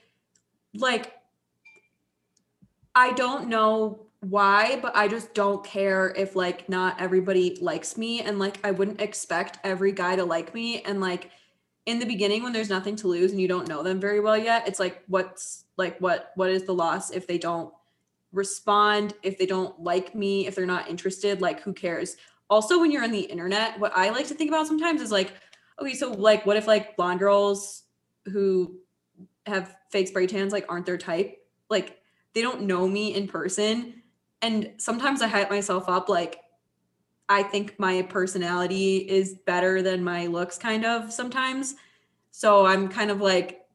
Like, 0.75 1.15
I 2.95 3.13
don't 3.15 3.49
know 3.49 4.07
why, 4.21 4.79
but 4.83 4.95
I 4.95 5.09
just 5.09 5.35
don't 5.35 5.65
care 5.65 6.13
if 6.17 6.37
like 6.37 6.69
not 6.69 7.01
everybody 7.01 7.59
likes 7.61 7.97
me, 7.97 8.21
and 8.21 8.39
like 8.39 8.59
I 8.65 8.71
wouldn't 8.71 9.01
expect 9.01 9.59
every 9.65 9.93
guy 9.93 10.15
to 10.17 10.25
like 10.25 10.55
me, 10.55 10.83
and 10.83 11.01
like 11.01 11.31
in 11.87 11.99
the 11.99 12.07
beginning 12.07 12.43
when 12.43 12.53
there's 12.53 12.69
nothing 12.69 12.95
to 12.95 13.09
lose 13.09 13.33
and 13.33 13.41
you 13.41 13.49
don't 13.49 13.67
know 13.67 13.83
them 13.83 13.99
very 13.99 14.21
well 14.21 14.37
yet 14.37 14.69
it's 14.69 14.79
like 14.79 15.03
what's 15.07 15.65
like 15.79 15.99
what 16.01 16.33
what 16.35 16.51
is 16.51 16.65
the 16.65 16.75
loss 16.75 17.11
if 17.11 17.27
they 17.27 17.39
don't 17.39 17.73
respond 18.33 19.15
if 19.23 19.39
they 19.39 19.47
don't 19.47 19.81
like 19.81 20.15
me 20.15 20.47
if 20.47 20.55
they're 20.55 20.67
not 20.67 20.91
interested? 20.91 21.41
Like 21.41 21.63
who 21.63 21.73
cares? 21.73 22.17
Also 22.51 22.79
when 22.79 22.91
you're 22.91 23.05
on 23.05 23.11
the 23.11 23.21
internet 23.21 23.79
what 23.81 23.93
i 23.95 24.11
like 24.11 24.27
to 24.27 24.35
think 24.35 24.51
about 24.51 24.67
sometimes 24.67 25.01
is 25.01 25.11
like 25.11 25.33
okay 25.81 25.95
so 25.95 26.11
like 26.13 26.45
what 26.47 26.57
if 26.57 26.67
like 26.67 26.97
blonde 26.97 27.21
girls 27.21 27.85
who 28.27 28.79
have 29.47 29.77
fake 29.91 30.09
spray 30.09 30.27
tans 30.27 30.53
like 30.53 30.67
aren't 30.69 30.87
their 30.87 30.99
type? 30.99 31.39
Like 31.71 31.99
they 32.35 32.43
don't 32.43 32.63
know 32.63 32.87
me 32.87 33.15
in 33.15 33.29
person. 33.29 34.03
And 34.43 34.75
sometimes 34.79 35.23
i 35.23 35.27
hype 35.27 35.51
myself 35.51 35.89
up 35.89 36.09
like 36.09 36.41
i 37.29 37.43
think 37.43 37.79
my 37.79 38.03
personality 38.03 38.99
is 38.99 39.35
better 39.47 39.83
than 39.83 40.05
my 40.05 40.27
looks 40.27 40.59
kind 40.59 40.85
of 40.85 41.13
sometimes. 41.13 41.75
So 42.31 42.67
i'm 42.67 42.89
kind 42.89 43.11
of 43.11 43.21
like 43.21 43.67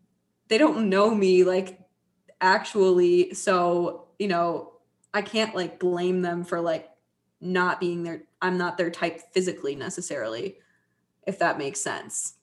they 0.48 0.58
don't 0.58 0.90
know 0.90 1.14
me 1.14 1.44
like 1.44 1.80
actually. 2.40 3.34
So 3.34 4.04
you 4.20 4.28
know 4.28 4.74
i 5.14 5.22
can't 5.22 5.56
like 5.56 5.80
blame 5.80 6.22
them 6.22 6.44
for 6.44 6.62
like 6.62 6.90
not 7.42 7.80
being 7.80 8.04
their 8.04 8.24
i'm 8.42 8.58
not 8.58 8.78
their 8.78 8.90
type 8.90 9.22
physically 9.34 9.76
necessarily 9.76 10.58
if 11.28 11.40
that 11.40 11.58
makes 11.58 11.80
sense 11.80 12.34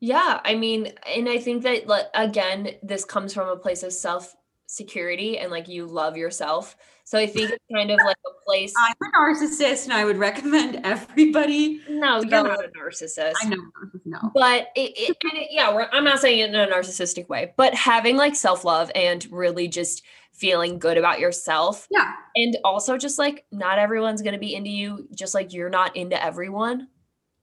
Yeah, 0.00 0.40
I 0.44 0.54
mean, 0.54 0.92
and 1.06 1.28
I 1.28 1.38
think 1.38 1.64
that 1.64 1.86
like, 1.88 2.06
again, 2.14 2.70
this 2.82 3.04
comes 3.04 3.34
from 3.34 3.48
a 3.48 3.56
place 3.56 3.82
of 3.82 3.92
self 3.92 4.34
security 4.66 5.38
and 5.38 5.50
like 5.50 5.66
you 5.66 5.86
love 5.86 6.16
yourself. 6.16 6.76
So 7.04 7.18
I 7.18 7.26
think 7.26 7.50
it's 7.50 7.64
kind 7.74 7.90
of 7.90 7.98
like 8.04 8.18
a 8.26 8.44
place. 8.44 8.72
i'm 8.86 8.94
a 9.02 9.16
narcissist 9.16 9.84
and 9.84 9.92
i 9.94 10.04
would 10.04 10.18
recommend 10.18 10.80
everybody 10.84 11.80
No, 11.88 12.20
you're 12.22 12.42
not 12.44 12.64
a 12.64 12.68
narcissist. 12.78 13.32
i 13.42 13.48
know 13.48 13.56
no 14.04 14.18
But 14.34 14.68
it, 14.76 14.92
it 14.96 15.16
kind 15.20 15.38
of 15.42 15.48
yeah, 15.50 15.74
we're, 15.74 15.88
I'm 15.92 16.04
not 16.04 16.20
saying 16.20 16.38
it 16.40 16.48
in 16.50 16.54
a 16.54 16.66
narcissistic 16.66 17.28
way, 17.28 17.54
but 17.56 17.74
having 17.74 18.16
like 18.16 18.36
self 18.36 18.64
love 18.64 18.90
and 18.94 19.26
really 19.32 19.68
just 19.68 20.04
feeling 20.32 20.78
good 20.78 20.96
about 20.98 21.18
yourself, 21.18 21.88
yeah 21.90 22.12
and 22.36 22.56
also 22.62 22.96
just 22.98 23.18
like 23.18 23.44
not 23.50 23.78
everyone's 23.78 24.22
gonna 24.22 24.38
be 24.38 24.54
into 24.54 24.70
you, 24.70 25.08
just 25.14 25.34
like 25.34 25.52
you're 25.54 25.70
not 25.70 25.96
into 25.96 26.22
everyone. 26.22 26.88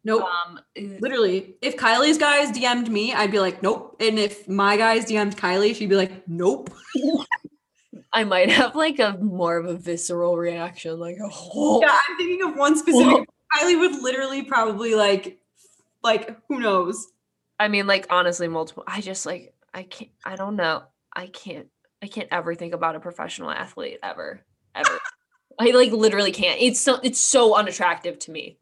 Nope 0.05 0.23
Um, 0.23 0.59
Literally, 0.99 1.55
if 1.61 1.75
Kylie's 1.75 2.17
guys 2.17 2.51
DM'd 2.51 2.89
me, 2.89 3.13
I'd 3.13 3.31
be 3.31 3.39
like, 3.39 3.61
nope. 3.61 3.97
And 3.99 4.17
if 4.17 4.47
my 4.47 4.77
guys 4.77 5.05
DM'd 5.05 5.35
Kylie, 5.35 5.75
she'd 5.75 5.89
be 5.89 5.95
like, 5.95 6.27
nope. 6.27 6.69
I 8.13 8.23
might 8.23 8.49
have 8.49 8.75
like 8.75 8.99
a 8.99 9.17
more 9.19 9.57
of 9.57 9.65
a 9.65 9.75
visceral 9.75 10.37
reaction, 10.37 10.99
like 10.99 11.17
oh, 11.21 11.81
Yeah, 11.81 11.99
I'm 12.07 12.17
thinking 12.17 12.47
of 12.47 12.55
one 12.55 12.77
specific. 12.77 13.27
Kylie 13.55 13.77
would 13.77 14.01
literally 14.01 14.43
probably 14.43 14.95
like, 14.95 15.39
like 16.01 16.37
who 16.47 16.59
knows? 16.59 17.11
I 17.59 17.67
mean, 17.67 17.87
like 17.87 18.07
honestly, 18.09 18.47
multiple. 18.47 18.83
I 18.87 19.01
just 19.01 19.25
like 19.25 19.53
I 19.73 19.83
can't. 19.83 20.11
I 20.25 20.37
don't 20.37 20.55
know. 20.55 20.83
I 21.13 21.27
can't. 21.27 21.67
I 22.01 22.07
can't 22.07 22.29
ever 22.31 22.55
think 22.55 22.73
about 22.73 22.95
a 22.95 22.99
professional 22.99 23.51
athlete 23.51 23.99
ever, 24.01 24.41
ever. 24.73 24.99
I 25.59 25.71
like 25.71 25.91
literally 25.91 26.31
can't. 26.31 26.61
It's 26.61 26.79
so 26.79 26.99
it's 27.03 27.19
so 27.19 27.55
unattractive 27.55 28.19
to 28.19 28.31
me. 28.31 28.57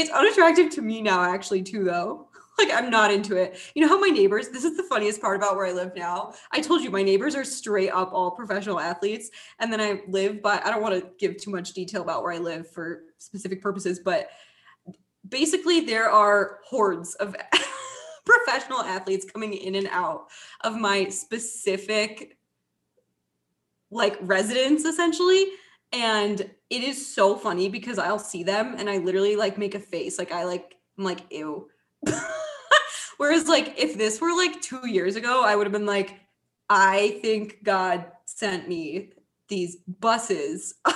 It's 0.00 0.10
unattractive 0.10 0.70
to 0.70 0.82
me 0.82 1.02
now, 1.02 1.22
actually, 1.22 1.62
too. 1.62 1.84
Though, 1.84 2.28
like 2.58 2.70
I'm 2.72 2.88
not 2.88 3.12
into 3.12 3.36
it. 3.36 3.58
You 3.74 3.82
know 3.82 3.88
how 3.88 4.00
my 4.00 4.08
neighbors? 4.08 4.48
This 4.48 4.64
is 4.64 4.74
the 4.74 4.82
funniest 4.84 5.20
part 5.20 5.36
about 5.36 5.56
where 5.56 5.66
I 5.66 5.72
live 5.72 5.92
now. 5.94 6.32
I 6.52 6.62
told 6.62 6.80
you 6.80 6.90
my 6.90 7.02
neighbors 7.02 7.34
are 7.34 7.44
straight 7.44 7.90
up 7.90 8.10
all 8.14 8.30
professional 8.30 8.80
athletes, 8.80 9.30
and 9.58 9.70
then 9.70 9.78
I 9.78 10.00
live. 10.08 10.40
But 10.40 10.64
I 10.64 10.70
don't 10.70 10.80
want 10.80 10.94
to 10.94 11.10
give 11.18 11.36
too 11.36 11.50
much 11.50 11.74
detail 11.74 12.00
about 12.00 12.22
where 12.22 12.32
I 12.32 12.38
live 12.38 12.70
for 12.70 13.02
specific 13.18 13.60
purposes. 13.60 14.00
But 14.02 14.30
basically, 15.28 15.80
there 15.80 16.08
are 16.08 16.60
hordes 16.64 17.14
of 17.16 17.36
professional 18.24 18.80
athletes 18.80 19.26
coming 19.30 19.52
in 19.52 19.74
and 19.74 19.88
out 19.92 20.28
of 20.62 20.78
my 20.78 21.10
specific 21.10 22.38
like 23.90 24.16
residence 24.22 24.84
essentially 24.84 25.46
and 25.92 26.40
it 26.70 26.82
is 26.82 27.14
so 27.14 27.36
funny 27.36 27.68
because 27.68 27.98
i'll 27.98 28.18
see 28.18 28.42
them 28.42 28.74
and 28.78 28.88
i 28.88 28.98
literally 28.98 29.36
like 29.36 29.58
make 29.58 29.74
a 29.74 29.80
face 29.80 30.18
like 30.18 30.32
i 30.32 30.44
like 30.44 30.76
i'm 30.98 31.04
like 31.04 31.30
ew. 31.30 31.68
Whereas 33.18 33.48
like 33.48 33.74
if 33.78 33.98
this 33.98 34.20
were 34.20 34.34
like 34.34 34.62
two 34.62 34.88
years 34.88 35.16
ago 35.16 35.42
i 35.44 35.54
would 35.54 35.66
have 35.66 35.72
been 35.72 35.86
like 35.86 36.20
i 36.68 37.18
think 37.22 37.62
god 37.62 38.06
sent 38.24 38.68
me 38.68 39.10
these 39.48 39.76
buses 39.76 40.74
of 40.86 40.94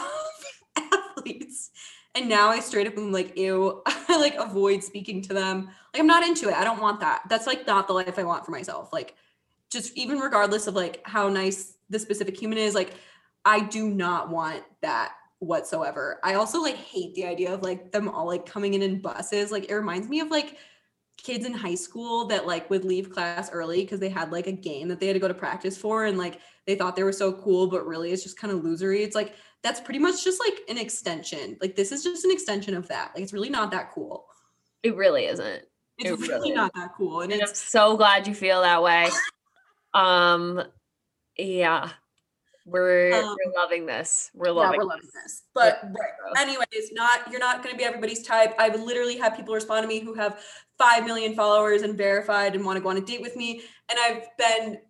athletes. 0.76 1.70
And 2.14 2.28
now 2.28 2.48
i 2.48 2.60
straight 2.60 2.86
up 2.86 2.96
am 2.96 3.12
like 3.12 3.36
ew. 3.36 3.82
I 3.86 4.16
like 4.16 4.36
avoid 4.36 4.82
speaking 4.82 5.20
to 5.22 5.34
them. 5.34 5.68
Like 5.92 6.00
i'm 6.00 6.06
not 6.06 6.22
into 6.26 6.48
it. 6.48 6.54
I 6.54 6.64
don't 6.64 6.80
want 6.80 7.00
that. 7.00 7.22
That's 7.28 7.46
like 7.46 7.66
not 7.66 7.86
the 7.86 7.92
life 7.92 8.18
i 8.18 8.22
want 8.22 8.46
for 8.46 8.52
myself. 8.52 8.92
Like 8.92 9.16
just 9.70 9.96
even 9.96 10.18
regardless 10.20 10.66
of 10.66 10.74
like 10.74 11.00
how 11.04 11.28
nice 11.28 11.74
the 11.90 11.98
specific 11.98 12.40
human 12.40 12.58
is 12.58 12.74
like 12.74 12.94
i 13.44 13.60
do 13.60 13.88
not 13.88 14.30
want 14.30 14.62
that 14.82 15.12
whatsoever 15.40 16.20
i 16.24 16.34
also 16.34 16.60
like 16.60 16.76
hate 16.76 17.14
the 17.14 17.24
idea 17.24 17.52
of 17.52 17.62
like 17.62 17.92
them 17.92 18.08
all 18.08 18.26
like 18.26 18.46
coming 18.46 18.74
in 18.74 18.82
in 18.82 19.00
buses 19.00 19.50
like 19.50 19.70
it 19.70 19.74
reminds 19.74 20.08
me 20.08 20.20
of 20.20 20.30
like 20.30 20.56
kids 21.16 21.46
in 21.46 21.52
high 21.52 21.74
school 21.74 22.26
that 22.26 22.46
like 22.46 22.68
would 22.70 22.84
leave 22.84 23.10
class 23.10 23.50
early 23.50 23.82
because 23.82 24.00
they 24.00 24.08
had 24.08 24.32
like 24.32 24.46
a 24.46 24.52
game 24.52 24.88
that 24.88 25.00
they 25.00 25.06
had 25.06 25.12
to 25.12 25.20
go 25.20 25.28
to 25.28 25.34
practice 25.34 25.76
for 25.76 26.06
and 26.06 26.18
like 26.18 26.40
they 26.66 26.74
thought 26.74 26.96
they 26.96 27.02
were 27.02 27.12
so 27.12 27.32
cool, 27.32 27.66
but 27.66 27.86
really 27.86 28.10
it's 28.10 28.22
just 28.22 28.38
kind 28.38 28.52
of 28.52 28.62
losery. 28.62 29.00
It's 29.00 29.14
like 29.14 29.34
that's 29.62 29.80
pretty 29.80 29.98
much 29.98 30.24
just 30.24 30.40
like 30.40 30.60
an 30.68 30.78
extension. 30.78 31.56
Like 31.60 31.76
this 31.76 31.92
is 31.92 32.02
just 32.02 32.24
an 32.24 32.30
extension 32.30 32.74
of 32.74 32.88
that. 32.88 33.12
Like 33.14 33.22
it's 33.22 33.32
really 33.32 33.50
not 33.50 33.70
that 33.70 33.92
cool. 33.92 34.26
It 34.82 34.96
really 34.96 35.26
isn't. 35.26 35.62
It's 35.98 36.10
It 36.10 36.18
really 36.18 36.28
really 36.28 36.52
not 36.52 36.72
that 36.74 36.92
cool. 36.96 37.20
And 37.20 37.32
And 37.32 37.42
I'm 37.42 37.54
so 37.54 37.96
glad 37.96 38.26
you 38.26 38.34
feel 38.34 38.62
that 38.62 38.82
way. 38.82 39.08
Um, 39.92 40.62
yeah, 41.36 41.90
we're 42.64 43.12
Um, 43.12 43.36
we're 43.44 43.52
loving 43.54 43.86
this. 43.86 44.30
We're 44.34 44.46
yeah, 44.46 44.52
loving. 44.52 44.78
we're 44.80 44.84
loving 44.86 45.10
this. 45.22 45.42
But 45.54 45.80
Yeah. 45.82 45.90
right. 46.00 46.38
anyways, 46.42 46.92
not 46.92 47.30
you're 47.30 47.40
not 47.40 47.62
gonna 47.62 47.76
be 47.76 47.84
everybody's 47.84 48.22
type. 48.26 48.54
I've 48.58 48.80
literally 48.80 49.16
had 49.16 49.36
people 49.36 49.54
respond 49.54 49.82
to 49.84 49.88
me 49.88 50.00
who 50.00 50.14
have 50.14 50.42
five 50.78 51.04
million 51.04 51.34
followers 51.34 51.82
and 51.82 51.96
verified 51.96 52.54
and 52.54 52.64
want 52.64 52.76
to 52.76 52.82
go 52.82 52.88
on 52.88 52.96
a 52.96 53.00
date 53.00 53.20
with 53.20 53.36
me. 53.36 53.62
And 53.88 53.98
I've 53.98 54.24
been 54.38 54.80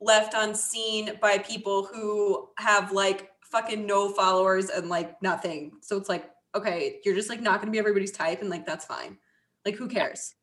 left 0.00 0.34
unseen 0.34 1.16
by 1.20 1.38
people 1.38 1.84
who 1.86 2.48
have 2.58 2.90
like 2.92 3.30
fucking 3.50 3.86
no 3.86 4.12
followers 4.12 4.68
and 4.70 4.88
like 4.88 5.20
nothing. 5.22 5.72
So 5.80 5.96
it's 5.96 6.08
like, 6.08 6.28
okay, 6.54 7.00
you're 7.04 7.14
just 7.14 7.28
like 7.28 7.40
not 7.40 7.60
gonna 7.60 7.70
be 7.70 7.78
everybody's 7.78 8.12
type, 8.12 8.40
and 8.40 8.50
like 8.50 8.66
that's 8.66 8.84
fine. 8.84 9.18
Like 9.64 9.76
who 9.76 9.86
cares? 9.88 10.34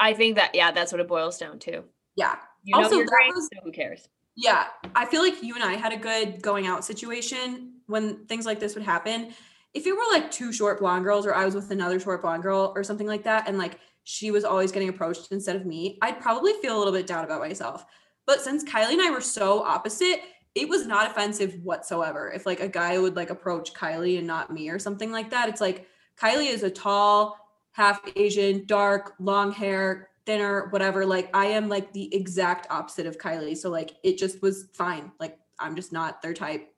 I 0.00 0.12
think 0.14 0.36
that 0.36 0.54
yeah, 0.54 0.72
that's 0.72 0.90
what 0.92 1.00
it 1.00 1.06
boils 1.08 1.38
down 1.38 1.58
to. 1.60 1.84
Yeah. 2.16 2.36
You 2.64 2.74
know 2.76 2.82
Also, 2.82 2.96
that 2.98 3.32
was- 3.34 3.48
so 3.54 3.60
who 3.62 3.70
cares? 3.70 4.08
Yeah, 4.40 4.68
I 4.94 5.04
feel 5.04 5.20
like 5.20 5.42
you 5.42 5.54
and 5.54 5.62
I 5.62 5.74
had 5.74 5.92
a 5.92 5.98
good 5.98 6.40
going 6.40 6.66
out 6.66 6.82
situation 6.82 7.74
when 7.88 8.24
things 8.24 8.46
like 8.46 8.58
this 8.58 8.74
would 8.74 8.84
happen. 8.84 9.34
If 9.74 9.86
it 9.86 9.92
were 9.92 9.98
like 10.10 10.30
two 10.30 10.50
short 10.50 10.80
blonde 10.80 11.04
girls, 11.04 11.26
or 11.26 11.34
I 11.34 11.44
was 11.44 11.54
with 11.54 11.70
another 11.70 12.00
short 12.00 12.22
blonde 12.22 12.42
girl, 12.42 12.72
or 12.74 12.82
something 12.82 13.06
like 13.06 13.22
that, 13.24 13.46
and 13.46 13.58
like 13.58 13.78
she 14.04 14.30
was 14.30 14.44
always 14.44 14.72
getting 14.72 14.88
approached 14.88 15.30
instead 15.30 15.56
of 15.56 15.66
me, 15.66 15.98
I'd 16.00 16.22
probably 16.22 16.54
feel 16.62 16.74
a 16.74 16.78
little 16.78 16.92
bit 16.92 17.06
down 17.06 17.22
about 17.22 17.40
myself. 17.40 17.84
But 18.24 18.40
since 18.40 18.64
Kylie 18.64 18.94
and 18.94 19.02
I 19.02 19.10
were 19.10 19.20
so 19.20 19.62
opposite, 19.62 20.20
it 20.54 20.70
was 20.70 20.86
not 20.86 21.10
offensive 21.10 21.58
whatsoever. 21.62 22.32
If 22.34 22.46
like 22.46 22.60
a 22.60 22.68
guy 22.68 22.98
would 22.98 23.16
like 23.16 23.28
approach 23.28 23.74
Kylie 23.74 24.16
and 24.16 24.26
not 24.26 24.50
me 24.50 24.70
or 24.70 24.78
something 24.78 25.12
like 25.12 25.28
that, 25.30 25.50
it's 25.50 25.60
like 25.60 25.86
Kylie 26.18 26.50
is 26.50 26.62
a 26.62 26.70
tall, 26.70 27.36
half 27.72 28.00
Asian, 28.16 28.64
dark, 28.64 29.12
long 29.20 29.52
hair, 29.52 30.08
thinner, 30.30 30.68
whatever. 30.70 31.04
Like 31.04 31.28
I 31.34 31.46
am 31.46 31.68
like 31.68 31.92
the 31.92 32.14
exact 32.14 32.68
opposite 32.70 33.06
of 33.06 33.18
Kylie. 33.18 33.56
So 33.56 33.68
like 33.68 33.96
it 34.04 34.16
just 34.16 34.40
was 34.42 34.66
fine. 34.74 35.10
Like 35.18 35.38
I'm 35.58 35.74
just 35.74 35.92
not 35.92 36.22
their 36.22 36.34
type. 36.34 36.72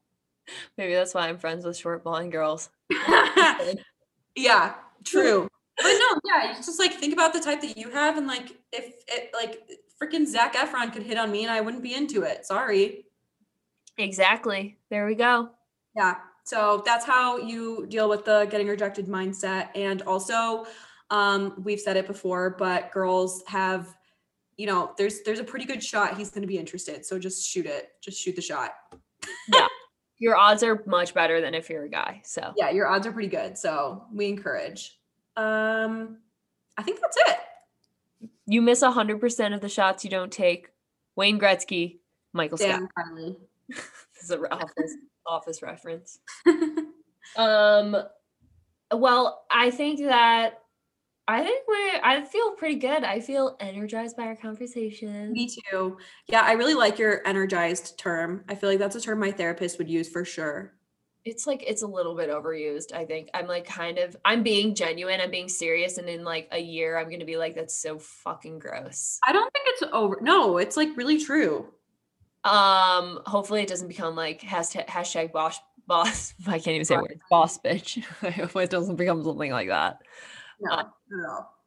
Maybe 0.78 0.94
that's 0.94 1.12
why 1.12 1.28
I'm 1.28 1.38
friends 1.38 1.66
with 1.66 1.76
short 1.76 2.02
blonde 2.02 2.32
girls. 2.32 2.70
yeah, 4.34 4.74
true. 5.04 5.48
But 5.76 5.92
no, 5.92 6.20
yeah, 6.24 6.54
just 6.54 6.78
like 6.78 6.94
think 6.94 7.12
about 7.12 7.34
the 7.34 7.40
type 7.40 7.60
that 7.60 7.76
you 7.76 7.90
have 7.90 8.16
and 8.16 8.26
like 8.26 8.56
if 8.72 8.94
it 9.06 9.30
like 9.34 9.60
freaking 10.02 10.26
Zac 10.26 10.54
Efron 10.54 10.90
could 10.90 11.02
hit 11.02 11.18
on 11.18 11.30
me 11.30 11.42
and 11.42 11.52
I 11.52 11.60
wouldn't 11.60 11.82
be 11.82 11.94
into 11.94 12.22
it. 12.22 12.46
Sorry. 12.46 13.04
Exactly. 13.98 14.78
There 14.88 15.06
we 15.06 15.14
go. 15.14 15.50
Yeah. 15.94 16.16
So 16.44 16.82
that's 16.86 17.04
how 17.04 17.36
you 17.36 17.86
deal 17.86 18.08
with 18.08 18.24
the 18.24 18.48
getting 18.50 18.66
rejected 18.66 19.08
mindset. 19.08 19.68
And 19.74 20.00
also, 20.02 20.64
um, 21.12 21.54
we've 21.62 21.78
said 21.78 21.96
it 21.98 22.06
before, 22.06 22.56
but 22.58 22.90
girls 22.90 23.44
have, 23.46 23.94
you 24.56 24.66
know, 24.66 24.92
there's 24.96 25.20
there's 25.20 25.38
a 25.40 25.44
pretty 25.44 25.66
good 25.66 25.84
shot 25.84 26.16
he's 26.16 26.30
gonna 26.30 26.46
be 26.46 26.56
interested. 26.58 27.04
So 27.04 27.18
just 27.18 27.46
shoot 27.48 27.66
it. 27.66 27.90
Just 28.00 28.18
shoot 28.18 28.34
the 28.34 28.42
shot. 28.42 28.72
Yeah. 29.52 29.66
Your 30.18 30.36
odds 30.36 30.62
are 30.62 30.82
much 30.86 31.12
better 31.14 31.40
than 31.40 31.52
if 31.54 31.68
you're 31.68 31.84
a 31.84 31.88
guy. 31.88 32.22
So 32.24 32.52
Yeah, 32.56 32.70
your 32.70 32.88
odds 32.88 33.06
are 33.06 33.12
pretty 33.12 33.28
good. 33.28 33.58
So 33.58 34.04
we 34.12 34.26
encourage. 34.28 34.98
Um, 35.36 36.18
I 36.78 36.82
think 36.82 37.00
that's 37.00 37.16
it. 37.28 38.30
you 38.46 38.62
miss 38.62 38.82
hundred 38.82 39.20
percent 39.20 39.52
of 39.52 39.60
the 39.60 39.68
shots 39.68 40.04
you 40.04 40.10
don't 40.10 40.32
take. 40.32 40.68
Wayne 41.14 41.38
Gretzky, 41.38 41.98
Michael 42.32 42.56
Scott. 42.56 42.70
Damn, 42.70 42.88
Carly. 42.96 43.36
This 44.14 44.24
is 44.24 44.30
a 44.30 44.52
office 44.54 44.96
office 45.26 45.62
reference. 45.62 46.18
Um, 47.36 47.96
well, 48.92 49.44
I 49.50 49.70
think 49.70 50.00
that 50.00 50.61
I 51.28 51.42
think 51.42 51.64
we're. 51.68 52.00
I 52.02 52.24
feel 52.24 52.52
pretty 52.52 52.76
good. 52.76 53.04
I 53.04 53.20
feel 53.20 53.56
energized 53.60 54.16
by 54.16 54.24
our 54.24 54.36
conversation. 54.36 55.32
Me 55.32 55.48
too. 55.48 55.96
Yeah, 56.26 56.42
I 56.42 56.52
really 56.52 56.74
like 56.74 56.98
your 56.98 57.26
energized 57.26 57.98
term. 57.98 58.44
I 58.48 58.54
feel 58.56 58.68
like 58.68 58.80
that's 58.80 58.96
a 58.96 59.00
term 59.00 59.20
my 59.20 59.30
therapist 59.30 59.78
would 59.78 59.88
use 59.88 60.08
for 60.08 60.24
sure. 60.24 60.74
It's 61.24 61.46
like 61.46 61.62
it's 61.64 61.82
a 61.82 61.86
little 61.86 62.16
bit 62.16 62.28
overused. 62.28 62.92
I 62.92 63.04
think 63.04 63.28
I'm 63.34 63.46
like 63.46 63.64
kind 63.64 63.98
of. 63.98 64.16
I'm 64.24 64.42
being 64.42 64.74
genuine. 64.74 65.20
I'm 65.20 65.30
being 65.30 65.48
serious, 65.48 65.98
and 65.98 66.08
in 66.08 66.24
like 66.24 66.48
a 66.50 66.58
year, 66.58 66.98
I'm 66.98 67.08
gonna 67.08 67.24
be 67.24 67.36
like, 67.36 67.54
"That's 67.54 67.80
so 67.80 67.98
fucking 67.98 68.58
gross." 68.58 69.20
I 69.26 69.32
don't 69.32 69.52
think 69.52 69.66
it's 69.68 69.84
over. 69.92 70.18
No, 70.20 70.58
it's 70.58 70.76
like 70.76 70.96
really 70.96 71.22
true. 71.22 71.68
Um, 72.42 73.20
hopefully, 73.26 73.62
it 73.62 73.68
doesn't 73.68 73.86
become 73.86 74.16
like 74.16 74.40
hashtag, 74.40 74.88
hashtag 74.88 75.30
boss 75.30 75.60
boss. 75.86 76.34
I 76.48 76.58
can't 76.58 76.74
even 76.74 76.84
say 76.84 76.96
words. 76.96 77.14
Boss 77.30 77.58
bitch. 77.58 78.04
I 78.22 78.30
hope 78.30 78.56
it 78.56 78.70
doesn't 78.70 78.96
become 78.96 79.22
something 79.22 79.52
like 79.52 79.68
that. 79.68 79.98
No, 80.62 80.72
Uh, 80.72 80.76
not 80.76 81.24
at 81.24 81.30
all. 81.30 81.58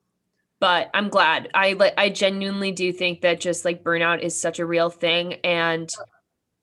but 0.60 0.90
I'm 0.94 1.10
glad. 1.10 1.50
I 1.54 1.74
like 1.74 1.94
I 1.98 2.10
genuinely 2.10 2.72
do 2.72 2.92
think 2.94 3.22
that 3.22 3.40
just 3.40 3.66
like 3.66 3.84
burnout 3.84 4.22
is 4.22 4.40
such 4.40 4.60
a 4.60 4.66
real 4.66 4.90
thing 4.90 5.34
and 5.44 5.92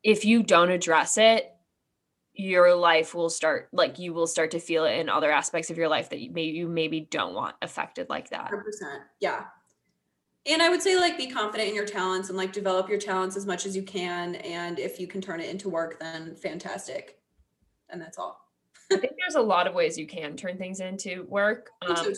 if 0.03 0.24
you 0.24 0.43
don't 0.43 0.70
address 0.70 1.16
it 1.18 1.49
your 2.35 2.74
life 2.74 3.14
will 3.14 3.28
start 3.28 3.68
like 3.72 3.99
you 3.99 4.14
will 4.14 4.26
start 4.26 4.51
to 4.53 4.59
feel 4.59 4.85
it 4.87 4.97
in 4.99 5.09
other 5.11 5.30
aspects 5.30 5.70
of 5.70 5.76
your 5.76 5.89
life 5.89 6.09
that 6.11 6.18
you 6.18 6.30
maybe 6.33 6.57
you 6.57 6.66
maybe 6.66 7.01
don't 7.01 7.35
want 7.35 7.55
affected 7.61 8.09
like 8.09 8.30
that. 8.30 8.51
100%. 8.51 8.62
Yeah. 9.20 9.45
And 10.47 10.61
I 10.62 10.70
would 10.70 10.83
say 10.83 10.97
like 10.97 11.18
be 11.18 11.28
confident 11.30 11.68
in 11.68 11.74
your 11.74 11.85
talents 11.85 12.30
and 12.30 12.39
like 12.39 12.53
develop 12.53 12.89
your 12.89 12.99
talents 12.99 13.37
as 13.37 13.45
much 13.47 13.66
as 13.66 13.76
you 13.76 13.83
can. 13.83 14.35
And 14.37 14.78
if 14.78 14.99
you 14.99 15.07
can 15.07 15.20
turn 15.20 15.41
it 15.41 15.51
into 15.51 15.68
work, 15.68 16.01
then 16.01 16.35
fantastic. 16.35 17.18
And 17.91 18.01
that's 18.01 18.18
all. 18.18 18.41
I 18.93 18.99
think 18.99 19.14
there's 19.18 19.34
a 19.34 19.40
lot 19.40 19.66
of 19.66 19.74
ways 19.74 19.99
you 19.99 20.07
can 20.07 20.36
turn 20.36 20.59
things 20.59 20.80
into 20.80 21.24
work. 21.28 21.70
Um, 21.86 22.12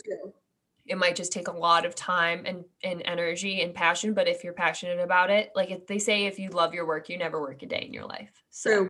it 0.85 0.97
might 0.97 1.15
just 1.15 1.31
take 1.31 1.47
a 1.47 1.51
lot 1.51 1.85
of 1.85 1.95
time 1.95 2.43
and, 2.45 2.63
and 2.83 3.01
energy 3.05 3.61
and 3.61 3.73
passion, 3.73 4.13
but 4.13 4.27
if 4.27 4.43
you're 4.43 4.53
passionate 4.53 4.99
about 4.99 5.29
it, 5.31 5.51
like 5.55 5.71
if 5.71 5.87
they 5.87 5.97
say 5.97 6.25
if 6.25 6.37
you 6.37 6.49
love 6.51 6.73
your 6.75 6.85
work, 6.85 7.09
you 7.09 7.17
never 7.17 7.41
work 7.41 7.63
a 7.63 7.65
day 7.65 7.83
in 7.87 7.93
your 7.93 8.05
life. 8.05 8.29
So 8.51 8.69
True. 8.69 8.89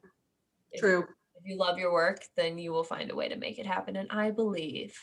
if- 0.72 0.82
True. 0.82 1.08
if 1.36 1.46
you 1.46 1.58
love 1.58 1.78
your 1.78 1.94
work, 1.94 2.20
then 2.36 2.58
you 2.58 2.72
will 2.74 2.84
find 2.84 3.10
a 3.12 3.16
way 3.16 3.30
to 3.30 3.38
make 3.38 3.60
it 3.60 3.66
happen. 3.66 3.96
And 3.96 4.10
I 4.12 4.32
believe, 4.32 4.98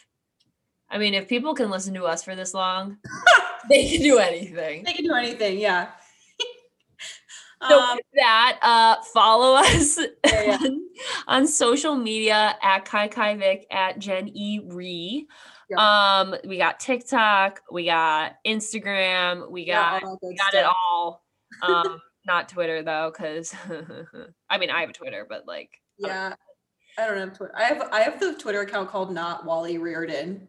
I 0.90 0.98
mean, 0.98 1.14
if 1.14 1.28
people 1.28 1.54
can 1.54 1.70
listen 1.70 1.94
to 1.94 2.04
us 2.04 2.22
for 2.22 2.34
this 2.36 2.52
long, 2.52 2.98
they 3.70 3.88
can 3.88 4.02
do 4.02 4.18
anything. 4.18 4.84
They 4.84 4.92
can 4.92 5.06
do 5.06 5.14
anything. 5.14 5.58
Yeah. 5.58 5.88
So 7.68 7.78
um, 7.80 7.96
with 7.96 8.04
that, 8.14 8.58
uh, 8.62 8.96
follow 9.12 9.54
us 9.58 9.98
Yeah, 9.98 10.42
yeah. 10.42 10.58
on, 10.60 10.82
on 11.28 11.46
social 11.46 11.94
media 11.96 12.56
at 12.62 12.84
Kai 12.84 13.08
Kai 13.08 13.36
Vic 13.36 13.66
at 13.70 13.98
Jen 13.98 14.28
E 14.34 14.60
Ree. 14.64 15.26
Yep. 15.70 15.78
Um, 15.78 16.34
we 16.46 16.58
got 16.58 16.80
TikTok, 16.80 17.60
we 17.70 17.86
got 17.86 18.34
Instagram, 18.46 19.50
we 19.50 19.64
got 19.64 20.02
we 20.22 20.34
got 20.36 20.54
it 20.54 20.64
all. 20.64 21.22
Um, 21.62 22.00
not 22.26 22.48
Twitter 22.48 22.82
though, 22.82 23.12
because 23.14 23.54
I 24.50 24.56
mean 24.58 24.70
I 24.70 24.80
have 24.80 24.90
a 24.90 24.92
Twitter, 24.94 25.26
but 25.28 25.46
like 25.46 25.70
Yeah. 25.98 26.34
I 26.98 27.06
don't 27.06 27.18
have 27.18 27.36
Twitter. 27.36 27.54
I 27.56 27.64
have 27.64 27.88
I 27.92 28.00
have 28.00 28.18
the 28.18 28.34
Twitter 28.34 28.62
account 28.62 28.88
called 28.88 29.12
not 29.12 29.44
Wally 29.44 29.76
Reardon. 29.78 30.48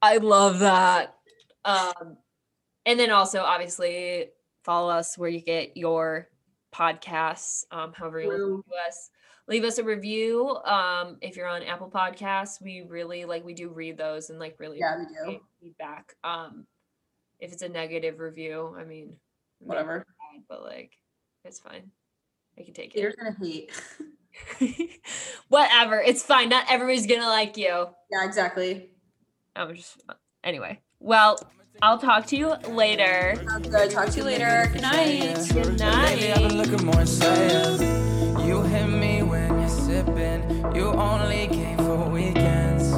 I 0.00 0.18
love 0.18 0.60
that. 0.60 1.16
Um, 1.64 2.16
and 2.86 2.98
then 2.98 3.10
also 3.10 3.40
obviously 3.42 4.28
follow 4.64 4.90
us 4.90 5.18
where 5.18 5.28
you 5.28 5.40
get 5.40 5.76
your 5.76 6.28
podcasts, 6.74 7.64
um, 7.70 7.92
however 7.92 8.20
you 8.20 8.28
listen 8.28 8.62
to 8.68 8.88
us. 8.88 9.10
Leave 9.46 9.64
us 9.64 9.78
a 9.78 9.84
review. 9.84 10.56
Um, 10.64 11.16
if 11.22 11.34
you're 11.36 11.48
on 11.48 11.62
Apple 11.62 11.90
Podcasts, 11.90 12.60
we 12.60 12.82
really 12.86 13.24
like 13.24 13.44
we 13.44 13.54
do 13.54 13.70
read 13.70 13.96
those 13.96 14.28
and 14.30 14.38
like 14.38 14.56
really 14.58 14.78
Yeah, 14.78 14.98
we 14.98 15.32
do. 15.32 15.40
feedback. 15.60 16.14
Um, 16.22 16.66
if 17.40 17.52
it's 17.52 17.62
a 17.62 17.68
negative 17.68 18.18
review, 18.18 18.76
I 18.78 18.84
mean, 18.84 19.16
Whatever. 19.60 19.98
bad, 20.34 20.42
but 20.48 20.62
like 20.62 20.92
it's 21.44 21.58
fine. 21.60 21.90
I 22.58 22.62
can 22.62 22.74
take 22.74 22.92
Haters 22.92 23.14
gonna 23.16 23.34
hate. 23.40 23.70
it. 24.60 25.00
Whatever, 25.48 26.00
it's 26.00 26.22
fine. 26.22 26.48
Not 26.50 26.66
everybody's 26.68 27.06
gonna 27.06 27.26
like 27.28 27.56
you. 27.56 27.88
Yeah, 28.10 28.24
exactly. 28.24 28.90
I 29.56 29.64
was 29.64 29.78
just 29.78 30.02
anyway. 30.44 30.80
Well, 31.00 31.38
I'll 31.80 31.98
talk 31.98 32.26
to 32.26 32.36
you 32.36 32.54
later. 32.68 33.40
Good. 33.70 33.90
Talk 33.92 34.08
to 34.10 34.16
you 34.18 34.24
later. 34.24 34.68
Good 34.72 34.82
night. 34.82 35.48
Good 35.52 35.78
night. 35.78 36.20
You 38.44 38.62
hit 38.62 38.86
me 38.88 39.22
when 39.22 39.60
you're 39.60 39.68
sipping. 39.68 40.74
You 40.74 40.86
only 40.88 41.46
came 41.46 41.78
for 41.78 42.10
weekends. 42.10 42.92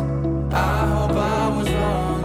I 0.55 0.87
hope 0.87 1.11
I 1.11 1.49
was 1.59 1.71
wrong. 1.71 2.25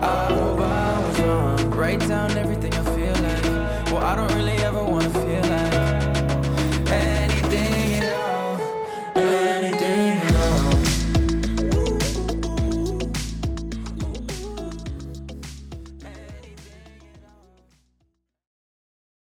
I 0.00 0.32
hope 0.32 0.60
I 0.60 1.06
was 1.06 1.20
wrong. 1.20 1.70
Write 1.72 2.00
down 2.08 2.30
everything 2.38 2.72
I 2.72 2.82
feel 2.96 3.14
like. 3.22 3.44
Well, 3.92 3.98
I 3.98 4.16
don't 4.16 4.32
really. 4.34 4.49